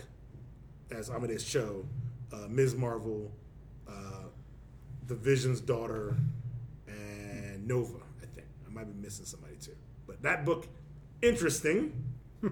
[0.91, 1.87] as Amadeus Cho,
[2.33, 2.75] uh, Ms.
[2.75, 3.31] Marvel,
[3.89, 4.25] uh,
[5.07, 6.17] the Vision's daughter,
[6.87, 7.99] and Nova.
[8.23, 9.77] I think I might be missing somebody too,
[10.07, 10.69] but that book
[11.23, 12.05] interesting.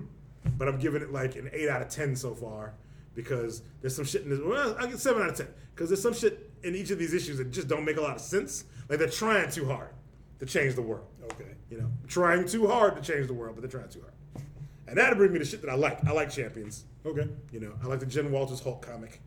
[0.59, 2.75] but I'm giving it like an eight out of ten so far
[3.15, 4.41] because there's some shit in this.
[4.45, 7.15] Well, I get seven out of ten because there's some shit in each of these
[7.15, 8.65] issues that just don't make a lot of sense.
[8.89, 9.91] Like they're trying too hard
[10.41, 11.07] to change the world.
[11.33, 11.53] Okay.
[11.71, 14.13] You know, trying too hard to change the world, but they're trying too hard.
[14.89, 16.05] And that'll bring me to shit that I like.
[16.07, 16.85] I like Champions.
[17.05, 17.29] Okay.
[17.53, 19.21] You know, I like the Jen Walters Hulk comic.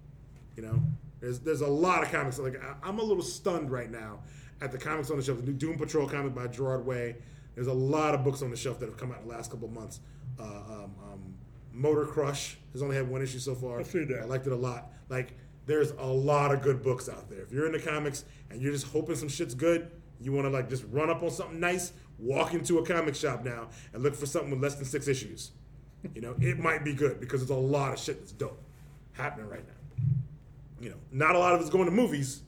[0.55, 0.81] You know,
[1.19, 2.39] there's there's a lot of comics.
[2.39, 4.19] Like I, I'm a little stunned right now
[4.61, 5.39] at the comics on the shelf.
[5.39, 7.15] The new Doom Patrol comic by Gerard Way.
[7.55, 9.51] There's a lot of books on the shelf that have come out in the last
[9.51, 9.99] couple months.
[10.39, 11.33] Uh, um, um,
[11.73, 13.79] Motor Crush has only had one issue so far.
[13.79, 14.21] I've seen that.
[14.21, 14.91] I liked it a lot.
[15.09, 15.33] Like
[15.65, 17.41] there's a lot of good books out there.
[17.41, 20.69] If you're into comics and you're just hoping some shit's good, you want to like
[20.69, 24.25] just run up on something nice, walk into a comic shop now and look for
[24.25, 25.51] something with less than six issues.
[26.15, 28.61] You know, it might be good because there's a lot of shit that's dope
[29.13, 30.05] happening right now.
[30.79, 32.41] You know, not a lot of it's going to movies,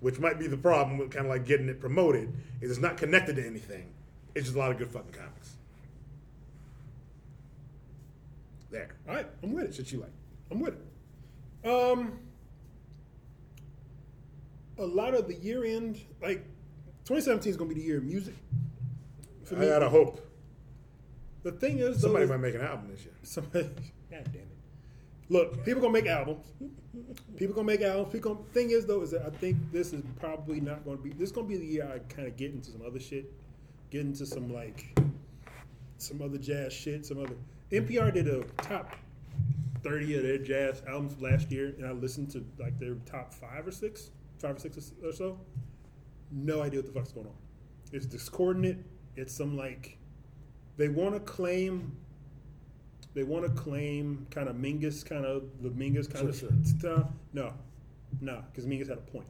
[0.00, 2.32] which might be the problem with kind of like getting it promoted.
[2.60, 3.92] Is it's not connected to anything.
[4.34, 5.56] It's just a lot of good fucking comics.
[8.70, 9.74] There, All right, I'm with it.
[9.74, 10.10] shit you like.
[10.50, 11.68] I'm with it.
[11.68, 12.18] Um,
[14.78, 16.38] a lot of the year end, like
[17.04, 18.34] 2017 is going to be the year of music.
[19.44, 20.20] For I gotta hope
[21.42, 23.14] the thing is, somebody is- might make an album this year.
[23.22, 23.64] Somebody,
[24.10, 24.48] God damn it.
[25.28, 26.46] Look, people gonna make albums.
[27.36, 28.12] People gonna make albums.
[28.12, 31.10] People gonna, thing is though is that I think this is probably not gonna be.
[31.10, 33.32] This is gonna be the year I kind of get into some other shit,
[33.90, 34.98] get into some like
[35.98, 37.04] some other jazz shit.
[37.06, 37.34] Some other
[37.72, 38.96] NPR did a top
[39.82, 43.66] thirty of their jazz albums last year, and I listened to like their top five
[43.66, 45.38] or six, five or six or so.
[46.30, 47.34] No idea what the fuck's going on.
[47.92, 48.84] It's discordant.
[49.16, 49.98] It's some like
[50.76, 51.96] they want to claim
[53.14, 56.50] they want to claim kind of Mingus, kind of the Mingus kind Sure, of sure.
[56.64, 57.06] stuff.
[57.32, 57.52] No,
[58.20, 59.26] no, because Mingus had a point.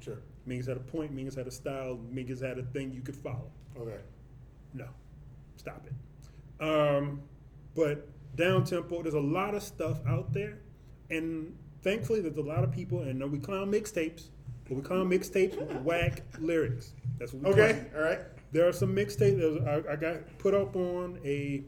[0.00, 0.18] Sure.
[0.46, 1.16] Mingus had a point.
[1.16, 1.98] Mingus had a style.
[2.12, 3.50] Mingus had a thing you could follow.
[3.80, 3.96] Okay.
[4.74, 4.86] No,
[5.56, 6.62] stop it.
[6.62, 7.22] Um,
[7.74, 8.06] but
[8.36, 10.58] down tempo, there's a lot of stuff out there,
[11.10, 13.00] and thankfully, there's a lot of people.
[13.00, 14.28] And no, we clown mixtapes,
[14.68, 16.92] but we clown mixtapes with whack lyrics.
[17.18, 17.84] That's what we Okay.
[17.96, 18.20] All right.
[18.52, 19.66] There are some mixtapes.
[19.66, 21.62] I, I got put up on a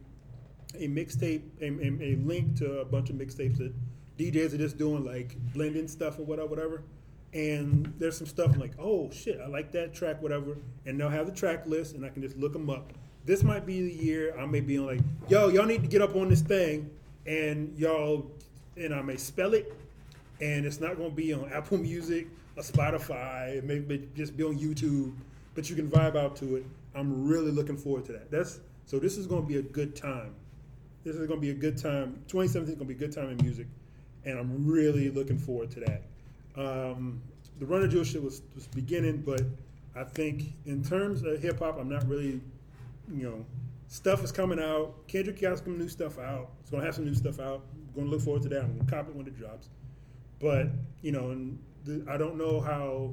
[0.77, 3.73] a mixtape, a, a, a link to a bunch of mixtapes that
[4.19, 6.82] DJs are just doing like blending stuff or whatever, whatever.
[7.32, 10.56] And there's some stuff I'm like, oh shit, I like that track, whatever.
[10.86, 12.93] And they'll have the track list, and I can just look them up.
[13.24, 16.02] This might be the year I may be on like, yo, y'all need to get
[16.02, 16.90] up on this thing,
[17.27, 18.31] and y'all,
[18.77, 19.73] and I may spell it,
[20.40, 23.56] and it's not going to be on Apple Music or Spotify.
[23.56, 25.15] It may just be on YouTube,
[25.55, 26.66] but you can vibe out to it.
[26.94, 28.31] I'm really looking forward to that.
[28.31, 28.98] That's so.
[28.98, 30.35] This is going to be a good time.
[31.05, 32.22] This is going to be a good time.
[32.28, 33.66] 2017 is going to be a good time in music,
[34.24, 36.02] and I'm really looking forward to that.
[36.56, 37.20] Um,
[37.59, 39.43] the Run the Jewels shit was, was beginning, but
[39.94, 42.40] I think in terms of hip hop, I'm not really,
[43.12, 43.44] you know,
[43.89, 45.06] stuff is coming out.
[45.06, 46.51] Kendrick got some new stuff out.
[46.60, 47.62] It's going to have some new stuff out.
[47.74, 48.62] I'm going to look forward to that.
[48.62, 49.68] I'm going to cop it when it drops.
[50.40, 50.68] But
[51.02, 53.12] you know, and the, I don't know how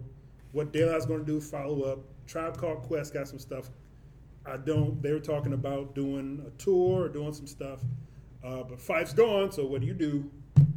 [0.54, 1.40] what going to do.
[1.40, 2.00] Follow up.
[2.28, 3.70] Tribe Called Quest got some stuff.
[4.46, 5.02] I don't.
[5.02, 7.80] They were talking about doing a tour or doing some stuff,
[8.44, 9.52] uh, but Phife's gone.
[9.52, 10.30] So what do you do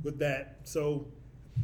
[0.03, 0.59] with that?
[0.65, 1.07] So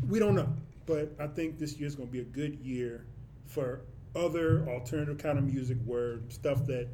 [0.08, 0.48] we don't know.
[0.86, 3.04] But I think this year's going to be a good year
[3.46, 3.82] for
[4.16, 6.88] other alternative kind of music, where stuff that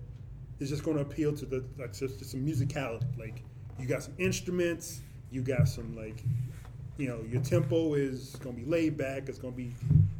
[0.58, 3.18] is just going to appeal to the like just, just some musicality.
[3.18, 3.42] Like
[3.78, 5.00] you got some instruments,
[5.30, 6.24] you got some like
[6.96, 9.28] you know your tempo is going to be laid back.
[9.28, 9.72] It's going to be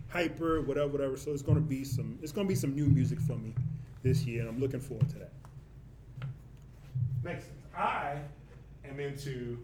[0.08, 1.16] hyper, whatever, whatever.
[1.16, 3.54] So it's to be some it's to be some new music for me
[4.02, 5.32] this year, and I'm looking forward to that.
[7.22, 7.56] Makes sense.
[7.76, 8.18] I
[8.88, 9.58] am into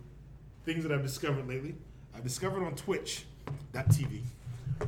[0.65, 1.75] things that I've discovered lately.
[2.15, 4.23] I've discovered on Twitch.tv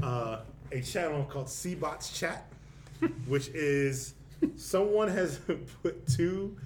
[0.03, 0.41] uh,
[0.73, 2.41] a channel called SeeBotsChat,
[3.27, 4.15] which is
[4.57, 5.39] someone has
[5.83, 6.57] put two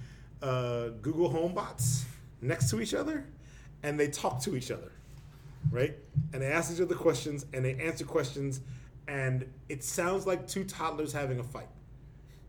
[0.42, 2.06] uh, Google Home bots
[2.40, 3.24] next to each other,
[3.82, 4.92] and they talk to each other,
[5.70, 5.96] right?
[6.32, 8.60] And they ask each other questions, and they answer questions,
[9.08, 11.68] and it sounds like two toddlers having a fight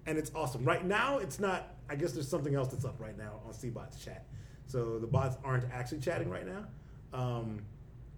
[0.09, 0.65] and it's awesome.
[0.65, 1.75] Right now, it's not.
[1.87, 4.21] I guess there's something else that's up right now on SeeBotsChat.
[4.65, 6.65] So the bots aren't actually chatting right now.
[7.13, 7.61] Um,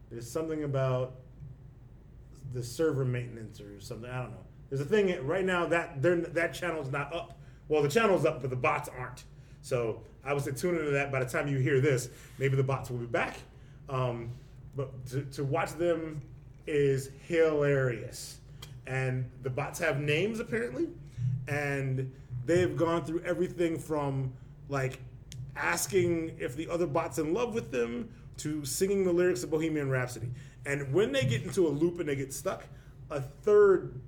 [0.10, 1.16] there's something about
[2.54, 4.10] the server maintenance or something.
[4.10, 4.46] I don't know.
[4.70, 7.38] There's a thing right now that that channel's not up.
[7.68, 9.26] Well, the channel's up, but the bots aren't.
[9.62, 11.12] So I would say tune into that.
[11.12, 12.10] By the time you hear this,
[12.40, 13.36] maybe the bots will be back.
[13.90, 14.32] Um,
[14.78, 16.22] but to, to watch them
[16.68, 18.40] is hilarious.
[18.88, 20.90] And the bots have names apparently,
[21.48, 22.12] and
[22.46, 24.34] they've gone through everything from
[24.70, 25.00] like
[25.56, 29.90] asking if the other bot's in love with them to singing the lyrics of Bohemian
[29.90, 30.32] Rhapsody.
[30.66, 32.64] And when they get into a loop and they get stuck,
[33.10, 34.00] a third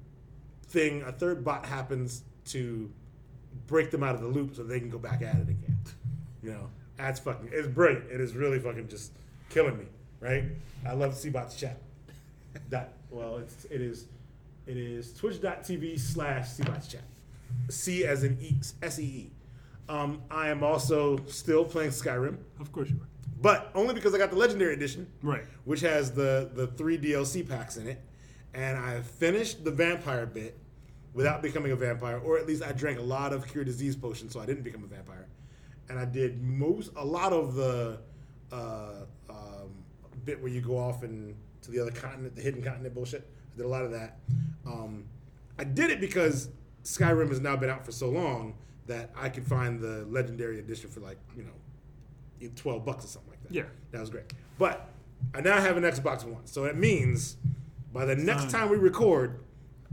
[0.68, 2.92] thing, a third bot happens to
[3.68, 5.80] break them out of the loop so they can go back at it again.
[6.42, 8.10] You know, that's fucking, it's brilliant.
[8.12, 9.12] It is really fucking just
[9.50, 9.86] killing me,
[10.20, 10.46] right?
[10.88, 11.78] I love to see bots chat.
[12.70, 14.08] That, well, it's, it is,
[14.68, 17.02] it is twitch.tv slash chat.
[17.70, 19.32] C as in E, S-E-E.
[19.90, 23.08] Um, I am also still playing Skyrim, Of course you are.
[23.42, 25.44] but only because I got the Legendary Edition, Right.
[25.66, 28.02] which has the the three DLC packs in it,
[28.54, 30.58] and I finished the vampire bit
[31.14, 34.32] without becoming a vampire, or at least I drank a lot of cure disease potions,
[34.34, 35.28] so I didn't become a vampire,
[35.90, 38.00] and I did most a lot of the
[38.52, 39.70] uh, um,
[40.24, 43.28] bit where you go off and to the other continent, the hidden continent bullshit.
[43.54, 44.18] I did a lot of that.
[44.66, 45.06] Um,
[45.58, 46.50] I did it because
[46.84, 50.90] Skyrim has now been out for so long that I could find the legendary edition
[50.90, 53.54] for like you know twelve bucks or something like that.
[53.54, 53.64] Yeah.
[53.92, 54.34] that was great.
[54.58, 54.90] But
[55.34, 57.38] I now have an Xbox One, so it means
[57.94, 59.40] by the next time we record,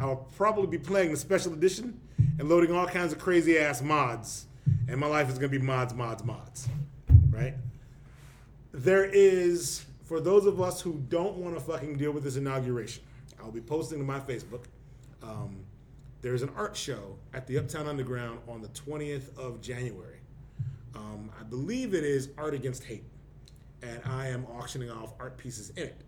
[0.01, 2.01] I'll probably be playing the special edition
[2.38, 4.47] and loading all kinds of crazy ass mods,
[4.88, 6.68] and my life is gonna be mods, mods, mods,
[7.30, 7.55] right?
[8.72, 13.01] There is for those of us who don't want to fucking deal with this inauguration.
[13.41, 14.65] I'll be posting to my Facebook.
[15.23, 15.61] Um,
[16.20, 20.19] there's an art show at the Uptown Underground on the 20th of January.
[20.97, 23.05] Um, I believe it is Art Against Hate,
[23.82, 26.01] and I am auctioning off art pieces in it.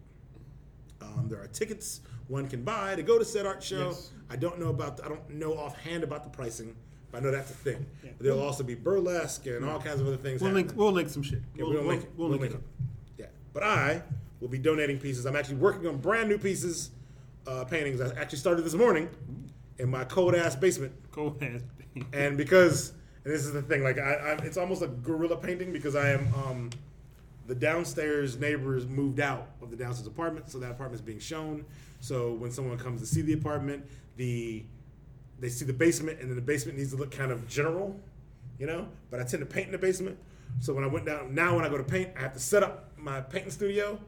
[1.01, 3.91] Um, there are tickets one can buy to go to said art show.
[3.91, 4.11] Yes.
[4.29, 6.75] I don't know about the, I don't know offhand about the pricing,
[7.13, 7.87] but I know that's a thing.
[8.03, 8.11] Yeah.
[8.19, 10.43] But there'll also be burlesque and all kinds of other things.
[10.43, 10.73] We'll link.
[10.75, 11.43] We'll link some shit.
[11.55, 12.11] Yeah, we'll, we'll, we'll, link it.
[12.17, 12.63] we'll link it.
[13.53, 14.03] But I
[14.41, 15.27] will be donating pieces.
[15.27, 16.91] I'm actually working on brand new pieces,
[17.47, 18.01] uh, paintings.
[18.01, 19.09] I actually started this morning
[19.79, 21.63] in my cold ass basement, Go ahead.
[22.13, 22.93] and because
[23.25, 26.11] and this is the thing, like I, I it's almost a guerrilla painting because I
[26.11, 26.71] am um,
[27.47, 31.65] the downstairs neighbors moved out of the downstairs apartment, so that apartment is being shown.
[32.01, 33.85] So when someone comes to see the apartment,
[34.17, 34.65] the
[35.39, 37.99] they see the basement, and then the basement needs to look kind of general,
[38.59, 38.89] you know.
[39.11, 40.19] But I tend to paint in the basement,
[40.61, 42.63] so when I went down, now when I go to paint, I have to set
[42.63, 43.99] up my painting studio,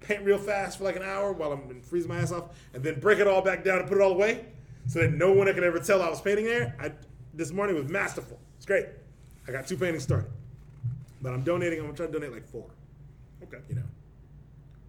[0.00, 3.00] paint real fast for like an hour while I'm freezing my ass off, and then
[3.00, 4.46] break it all back down and put it all away,
[4.86, 6.74] so that no one could ever tell I was painting there.
[6.80, 6.92] I,
[7.34, 8.38] this morning was masterful.
[8.56, 8.86] It's great.
[9.48, 10.30] I got two paintings started,
[11.22, 11.78] but I'm donating.
[11.78, 12.66] I'm gonna try to donate like four
[13.42, 13.58] Okay.
[13.68, 13.82] you know.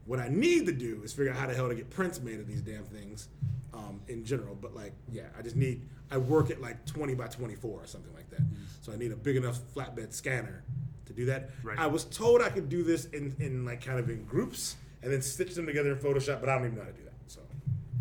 [0.06, 2.40] What I need to do is figure out how the hell to get prints made
[2.40, 3.30] of these damn things,
[3.74, 4.56] um, in general.
[4.60, 5.88] But like, yeah, I just need.
[6.10, 8.42] I work at like twenty by twenty four or something like that.
[8.82, 10.64] So I need a big enough flatbed scanner
[11.12, 11.50] to do that.
[11.64, 11.78] Right.
[11.80, 15.12] I was told I could do this in in like kind of in groups and
[15.12, 17.14] then stitch them together in Photoshop, but I don't even know how to do that.
[17.28, 17.42] So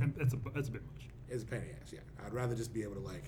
[0.01, 1.09] And That's a that's a bit much.
[1.29, 1.93] it's a pain in the ass.
[1.93, 3.25] Yeah, I'd rather just be able to like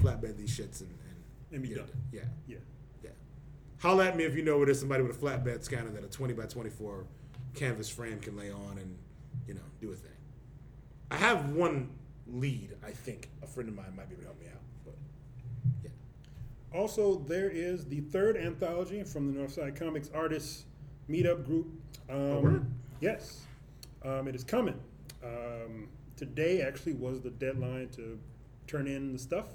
[0.00, 1.88] flatbed these shits and and, And be done.
[2.12, 2.22] Yeah.
[2.46, 2.56] Yeah.
[3.02, 3.10] Yeah.
[3.78, 6.08] Holler at me if you know where there's somebody with a flatbed scanner that a
[6.08, 7.04] 20 by 24
[7.54, 8.96] canvas frame can lay on and,
[9.48, 10.12] you know, do a thing.
[11.10, 11.90] I have one
[12.28, 13.28] lead, I think.
[13.42, 14.59] A friend of mine might be able to help me out.
[16.72, 20.66] Also, there is the third anthology from the Northside Comics Artists
[21.08, 21.66] Meetup Group.
[22.08, 22.66] Um, word?
[23.00, 23.42] yes,
[24.04, 24.78] um, it is coming.
[25.24, 28.18] Um, today actually was the deadline to
[28.68, 29.48] turn in the stuff,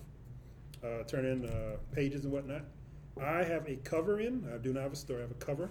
[0.83, 2.63] uh, turn in uh, pages and whatnot.
[3.21, 4.49] I have a cover in.
[4.53, 5.19] I do not have a story.
[5.19, 5.69] I have a cover.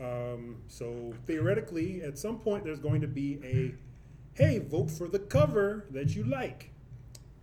[0.00, 3.74] Um, so theoretically, at some point, there's going to be a,
[4.34, 6.73] hey, vote for the cover that you like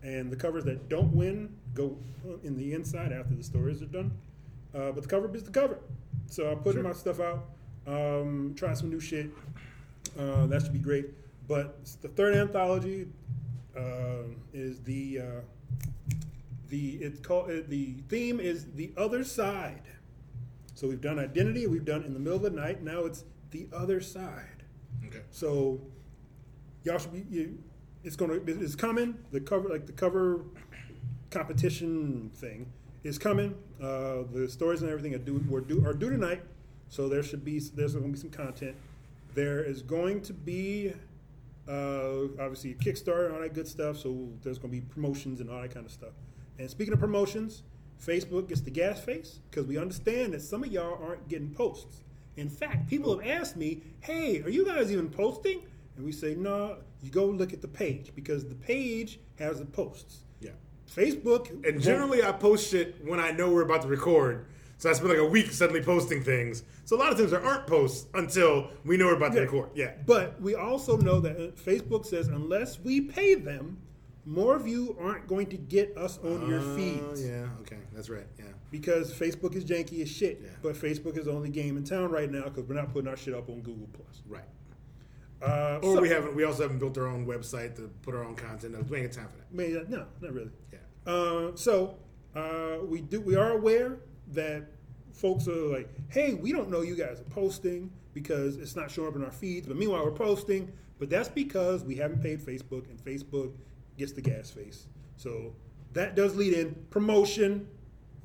[0.03, 1.97] and the covers that don't win go
[2.43, 4.11] in the inside after the stories are done.
[4.73, 5.79] Uh, but the cover is the cover.
[6.27, 7.45] So I'm putting my stuff out,
[7.87, 9.29] um, trying some new shit.
[10.17, 11.09] Uh, that should be great.
[11.47, 13.07] But the third anthology
[13.75, 14.23] uh,
[14.53, 15.23] is the uh,
[16.69, 19.83] the it's called uh, the theme is the other side.
[20.73, 22.81] So we've done identity, we've done in the middle of the night.
[22.81, 24.63] Now it's the other side.
[25.05, 25.21] Okay.
[25.31, 25.81] So
[26.83, 27.25] y'all should be.
[27.29, 27.57] You,
[28.03, 28.39] it's gonna.
[28.45, 29.17] It's coming.
[29.31, 30.41] The cover, like the cover
[31.29, 32.71] competition thing,
[33.03, 33.55] is coming.
[33.81, 35.43] Uh, the stories and everything are due.
[35.47, 36.41] Were due are due tonight.
[36.89, 37.59] So there should be.
[37.59, 38.75] There's going to be some content.
[39.33, 40.93] There is going to be.
[41.67, 43.97] Uh, obviously, Kickstarter and all that good stuff.
[43.97, 46.13] So there's going to be promotions and all that kind of stuff.
[46.57, 47.63] And speaking of promotions,
[48.03, 52.01] Facebook gets the gas face because we understand that some of y'all aren't getting posts.
[52.35, 55.61] In fact, people have asked me, "Hey, are you guys even posting?"
[55.95, 56.77] And we say, "No.
[57.01, 60.19] You go look at the page because the page has the posts.
[60.39, 60.51] Yeah.
[60.93, 64.45] Facebook And generally, I post shit when I know we're about to record.
[64.77, 66.63] So I spend like a week suddenly posting things.
[66.85, 69.69] So a lot of times there aren't posts until we know we're about to record.
[69.75, 69.91] Yeah.
[70.05, 73.77] But we also know that uh, Facebook says unless we pay them,
[74.25, 77.23] more of you aren't going to get us on your Oh, feeds.
[77.25, 77.47] yeah.
[77.61, 77.77] Okay.
[77.93, 78.25] That's right.
[78.39, 78.45] Yeah.
[78.71, 80.39] Because Facebook is janky as shit.
[80.43, 80.49] Yeah.
[80.63, 83.17] But Facebook is the only game in town right now because we're not putting our
[83.17, 84.21] shit up on Google Plus.
[84.27, 84.43] Right.
[85.41, 86.35] Uh, Or so- we haven't.
[86.35, 88.75] We also haven't built our own website to put our own content.
[88.75, 88.89] up.
[88.89, 89.51] We ain't got time for that.
[89.51, 90.51] Maybe no, not really.
[90.71, 90.79] Yeah.
[91.11, 91.97] Uh, so
[92.35, 93.19] uh, we do.
[93.21, 93.97] We are aware
[94.33, 94.63] that
[95.13, 99.07] folks are like, "Hey, we don't know you guys are posting because it's not showing
[99.09, 100.71] up in our feeds." But meanwhile, we're posting.
[100.99, 103.53] But that's because we haven't paid Facebook, and Facebook
[103.97, 104.85] gets the gas face.
[105.17, 105.55] So
[105.93, 107.67] that does lead in promotion.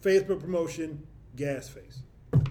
[0.02, 1.06] Facebook promotion,
[1.36, 2.02] gas face.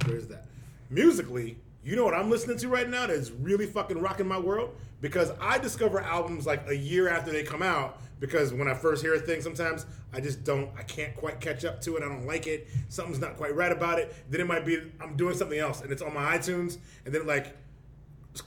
[0.08, 0.48] There's that.
[0.90, 4.76] Musically, you know what I'm listening to right now that's really fucking rocking my world?
[5.02, 8.02] Because I discover albums like a year after they come out.
[8.20, 11.64] Because when I first hear a thing, sometimes I just don't, I can't quite catch
[11.66, 12.04] up to it.
[12.04, 12.68] I don't like it.
[12.90, 14.16] Something's not quite right about it.
[14.30, 17.22] Then it might be I'm doing something else and it's on my iTunes, and then
[17.22, 17.56] it like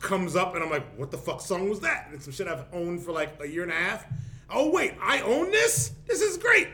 [0.00, 2.06] comes up and I'm like, what the fuck song was that?
[2.06, 4.06] And it's some shit I've owned for like a year and a half.
[4.50, 5.92] Oh wait, I own this?
[6.06, 6.68] This is great.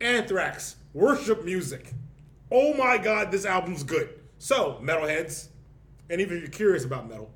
[0.00, 1.92] Anthrax, worship music.
[2.50, 4.08] Oh my god, this album's good.
[4.38, 5.48] So, metalheads,
[6.10, 7.30] and even if you're curious about metal,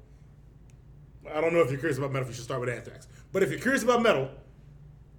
[1.32, 3.06] I don't know if you're curious about metal, if you should start with Anthrax.
[3.32, 4.30] But if you're curious about metal,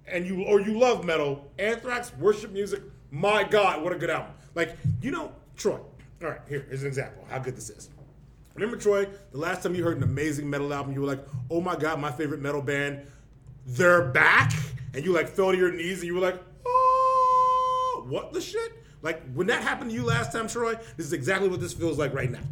[0.06, 4.32] and you or you love metal, Anthrax, worship music, my god, what a good album.
[4.54, 5.78] Like, you know, Troy.
[6.22, 7.88] All right, here, here's an example how good this is.
[8.54, 11.60] Remember, Troy, the last time you heard an amazing metal album, you were like, oh
[11.60, 13.06] my god, my favorite metal band,
[13.66, 14.52] they're back?
[14.94, 18.72] And you like fell to your knees and you were like, oh, what the shit?
[19.00, 21.98] Like, when that happened to you last time, Troy, this is exactly what this feels
[21.98, 22.42] like right now.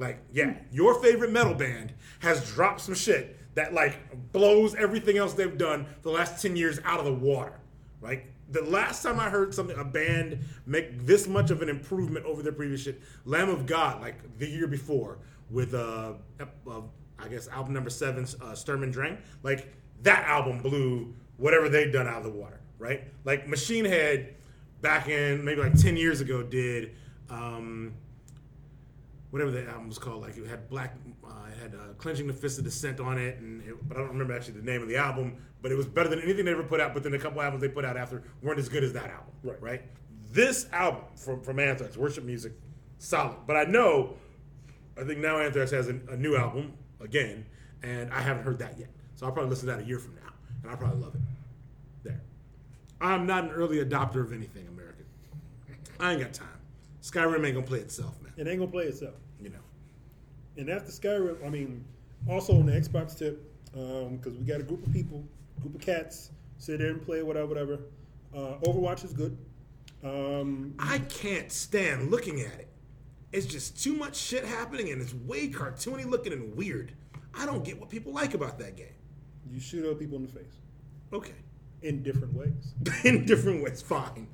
[0.00, 3.98] Like, yeah, your favorite metal band has dropped some shit that like
[4.32, 7.60] blows everything else they've done the last 10 years out of the water.
[8.00, 8.24] Right?
[8.48, 12.42] The last time I heard something, a band make this much of an improvement over
[12.42, 15.18] their previous shit, Lamb of God, like the year before,
[15.50, 16.80] with uh, uh
[17.18, 19.72] I guess album number seven, uh, Sturm und Drang, like
[20.02, 23.04] that album blew whatever they'd done out of the water, right?
[23.24, 24.34] Like Machine Head,
[24.80, 26.92] back in maybe like ten years ago, did
[27.28, 27.92] um,
[29.30, 30.22] whatever the album was called.
[30.22, 33.38] Like it had black, uh, it had uh, clenching the fist of dissent on it,
[33.38, 35.36] and it, but I don't remember actually the name of the album.
[35.62, 36.94] But it was better than anything they ever put out.
[36.94, 39.32] But then a couple albums they put out after weren't as good as that album.
[39.42, 39.62] Right.
[39.62, 39.82] Right.
[40.32, 42.52] This album from from Anthrax, worship music,
[42.98, 43.36] solid.
[43.46, 44.14] But I know,
[44.98, 47.46] I think now Anthrax has a, a new album again,
[47.82, 48.88] and I haven't heard that yet.
[49.16, 50.32] So I'll probably listen to that a year from now,
[50.62, 51.20] and I'll probably love it.
[52.04, 52.20] There.
[53.00, 55.04] I'm not an early adopter of anything American.
[55.98, 56.48] I ain't got time.
[57.02, 58.19] Skyrim ain't gonna play itself.
[58.40, 59.16] It ain't gonna play itself.
[59.38, 59.58] You know.
[60.56, 61.84] And after Skyrim, I mean,
[62.26, 65.22] also on the Xbox tip, because we got a group of people,
[65.60, 67.78] group of cats, sit there and play whatever, whatever.
[68.34, 69.36] Uh, Overwatch is good.
[70.02, 72.68] Um, I can't stand looking at it.
[73.32, 76.92] It's just too much shit happening, and it's way cartoony looking and weird.
[77.34, 78.94] I don't get what people like about that game.
[79.50, 80.56] you shoot other people in the face
[81.12, 81.34] Okay.
[81.82, 82.74] in different ways.
[83.04, 84.26] in different ways, fine.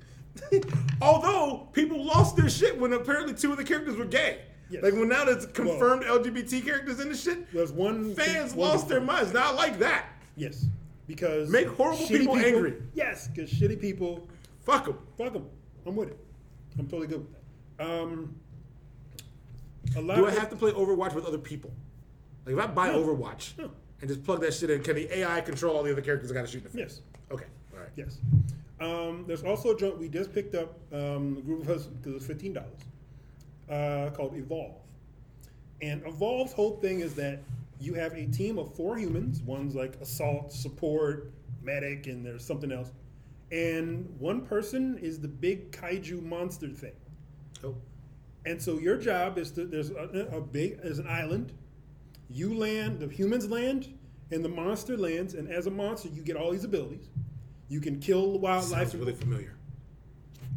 [1.03, 4.43] Although people lost their shit when apparently two of the characters were gay.
[4.69, 4.83] Yes.
[4.83, 8.89] Like when now there's confirmed LGBT characters in the shit, There's one fans one- lost
[8.89, 9.33] their minds.
[9.33, 10.07] Not like that.
[10.37, 10.67] Yes,
[11.07, 12.75] because Make horrible shitty people angry.
[12.95, 14.27] Yes, because shitty people
[14.65, 14.99] Fuck them.
[15.17, 15.47] Fuck them.
[15.87, 16.19] I'm with it.
[16.79, 17.29] I'm totally good with
[17.79, 17.87] that.
[17.87, 18.35] Um,
[19.97, 21.71] a lot Do I have to play Overwatch with other people?
[22.45, 23.05] Like if I buy No.
[23.05, 23.71] Overwatch No.
[24.01, 26.35] and just plug that shit in, can the AI control all the other characters I
[26.35, 26.79] got to shoot in the face?
[26.81, 27.01] Yes.
[27.31, 27.45] Okay.
[27.73, 27.89] All right.
[27.95, 28.19] Yes.
[28.81, 30.79] Um, there's also a joint we just picked up.
[30.93, 32.81] Um, a group of us because it's fifteen dollars.
[33.69, 34.77] Uh, called Evolve,
[35.83, 37.41] and Evolve's whole thing is that
[37.81, 39.43] you have a team of four humans.
[39.43, 41.33] One's like assault, support,
[41.63, 42.93] medic, and there's something else.
[43.51, 46.93] And one person is the big kaiju monster thing.
[47.65, 47.75] Oh.
[48.45, 51.53] And so your job is to there's a, a big there's an island.
[52.31, 53.97] You land, the humans land,
[54.31, 55.35] and the monster lands.
[55.35, 57.09] And as a monster, you get all these abilities.
[57.69, 58.89] You can kill wildlife.
[58.91, 59.55] Sounds really familiar.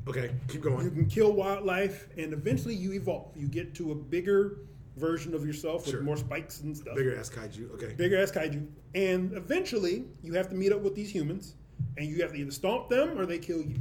[0.07, 0.85] Okay, keep going.
[0.85, 3.35] You can kill wildlife, and eventually you evolve.
[3.35, 4.59] You get to a bigger
[4.97, 6.01] version of yourself with Sure.
[6.03, 6.95] more spikes and stuff.
[6.95, 7.71] Bigger ass kaiju.
[7.73, 7.93] Okay.
[7.93, 8.65] bigger ass kaiju.
[8.95, 11.55] And eventually, you have to meet up with these humans,
[11.97, 13.77] and you have to either stomp them or they kill you.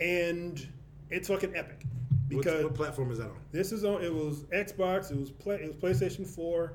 [0.00, 0.66] And
[1.10, 3.36] it's fucking epic What- because what platform is that on?
[3.52, 4.02] this is on.
[4.02, 5.10] It was Xbox.
[5.10, 5.56] It was play.
[5.56, 6.74] It was PlayStation Four.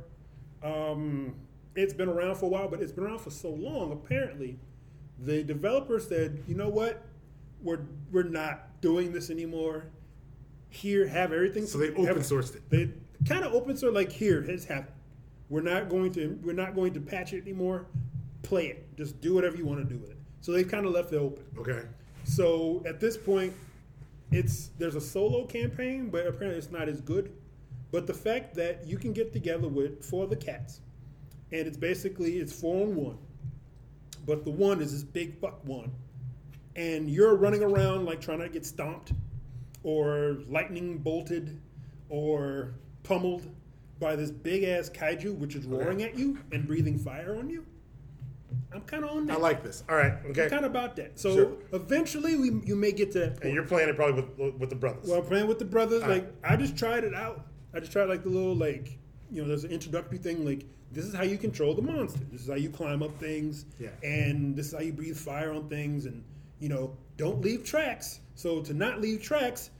[0.63, 1.35] Um,
[1.75, 3.91] it's been around for a while, but it's been around for so long.
[3.91, 4.59] Apparently,
[5.19, 7.03] the developer said, "You know what?
[7.61, 7.81] We're
[8.11, 9.85] we're not doing this anymore.
[10.69, 12.69] Here, have everything." So they open sourced it.
[12.69, 12.89] They
[13.27, 14.95] kind of open source, like here, has happened.
[15.49, 17.85] We're not going to we're not going to patch it anymore.
[18.41, 18.97] Play it.
[18.97, 20.17] Just do whatever you want to do with it.
[20.41, 21.43] So they've kind of left it open.
[21.57, 21.83] Okay.
[22.25, 23.53] So at this point,
[24.31, 27.31] it's there's a solo campaign, but apparently it's not as good.
[27.91, 30.81] But the fact that you can get together with four of the cats,
[31.51, 33.17] and it's basically it's four on one,
[34.25, 35.91] but the one is this big fuck one,
[36.75, 39.13] and you're running around like trying to get stomped,
[39.83, 41.59] or lightning bolted,
[42.09, 42.73] or
[43.03, 43.47] pummeled
[43.99, 47.49] by this big ass kaiju which is oh, roaring at you and breathing fire on
[47.49, 47.65] you.
[48.73, 49.37] I'm kind of on that.
[49.37, 49.83] I like this.
[49.89, 50.13] All right.
[50.25, 50.49] Okay.
[50.49, 51.19] kind of about that.
[51.19, 51.51] So Sure.
[51.73, 53.45] eventually, we you may get to that point.
[53.45, 55.07] And you're playing it probably with with the brothers.
[55.07, 56.03] Well, I'm playing with the brothers.
[56.03, 56.53] All like right.
[56.53, 57.45] I just tried it out.
[57.73, 58.97] I just tried like the little like
[59.33, 62.19] you know there's an introductory thing like this is how you control the monster.
[62.31, 63.65] This is how you climb up things.
[63.79, 63.89] Yeah.
[64.03, 66.23] And this is how you breathe fire on things and
[66.59, 68.19] you know, don't leave tracks.
[68.35, 69.71] So to not leave tracks,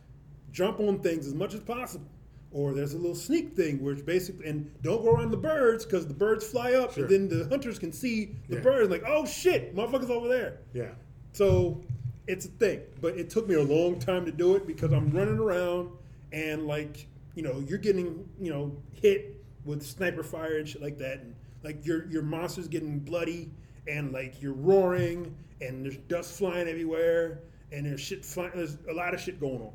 [0.51, 2.07] jump on things as much as possible.
[2.51, 5.85] Or there's a little sneak thing where it's basically, and don't go around the birds
[5.85, 7.05] because the birds fly up, Sure.
[7.05, 8.61] and then the hunters can see the Yeah.
[8.61, 8.89] birds.
[8.91, 10.57] Like, oh shit, motherfuckers over there.
[10.73, 10.91] Yeah.
[11.31, 11.81] So
[12.27, 15.09] it's a thing, but it took me a long time to do it because I'm
[15.11, 15.89] running around
[16.31, 17.05] and like
[17.35, 19.32] you know you're getting you know hit
[19.65, 23.52] with sniper fire and shit like that, and like your your monster's getting bloody
[23.88, 27.40] and like you're roaring and there's dust flying everywhere
[27.72, 28.52] and there's shit flying.
[28.56, 29.73] There's a lot of shit going on,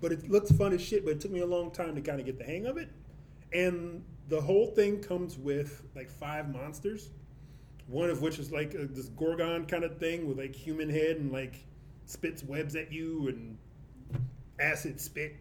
[0.00, 1.04] but it looks fun as shit.
[1.04, 2.88] But it took me a long time to kind of get the hang of it,
[3.52, 7.10] and the whole thing comes with like five monsters
[7.90, 11.16] one of which is like a, this gorgon kind of thing with like human head
[11.16, 11.64] and like
[12.06, 13.58] spits webs at you and
[14.60, 15.36] acid spit.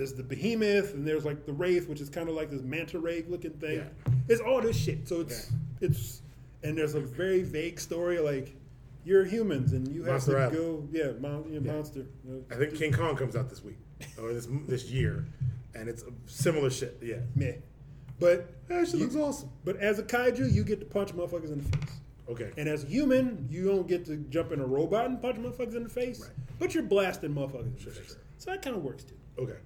[0.00, 2.98] There's the behemoth and there's like the wraith, which is kind of like this manta
[2.98, 3.80] ray looking thing.
[4.06, 4.12] Yeah.
[4.30, 5.06] It's all this shit.
[5.06, 5.52] So it's
[5.82, 6.22] it's
[6.62, 8.56] and there's a very vague story like
[9.04, 10.56] you're humans and you have to Island.
[10.56, 12.06] go yeah, mon- yeah, monster.
[12.50, 13.76] I think King Kong comes out this week
[14.18, 15.26] or this this year,
[15.74, 16.96] and it's a similar shit.
[17.02, 17.16] Yeah.
[17.34, 17.56] meh.
[18.18, 19.50] But That shit you- looks awesome.
[19.66, 21.90] but as a kaiju, you get to punch motherfuckers in the face.
[22.26, 22.52] Okay.
[22.56, 25.74] And as a human, you don't get to jump in a robot and punch motherfuckers
[25.76, 26.30] in the face, Right.
[26.58, 28.08] but you're blasting motherfuckers in Sure, the face.
[28.12, 28.16] sure.
[28.38, 29.16] So that kind of works too.
[29.38, 29.56] Okay.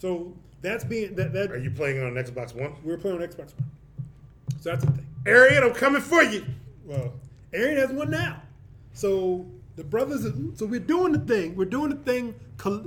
[0.00, 0.32] So
[0.62, 2.72] that's being that that Are you playing on Xbox One?
[2.82, 3.70] we're playing on Xbox One.
[4.60, 5.06] So that's the thing.
[5.26, 6.44] Arian, I'm coming for you.
[6.84, 7.12] Well,
[7.52, 8.42] Aaron has one now.
[8.94, 9.46] So
[9.76, 11.54] the brothers, so we're doing the thing.
[11.54, 12.34] We're doing the thing.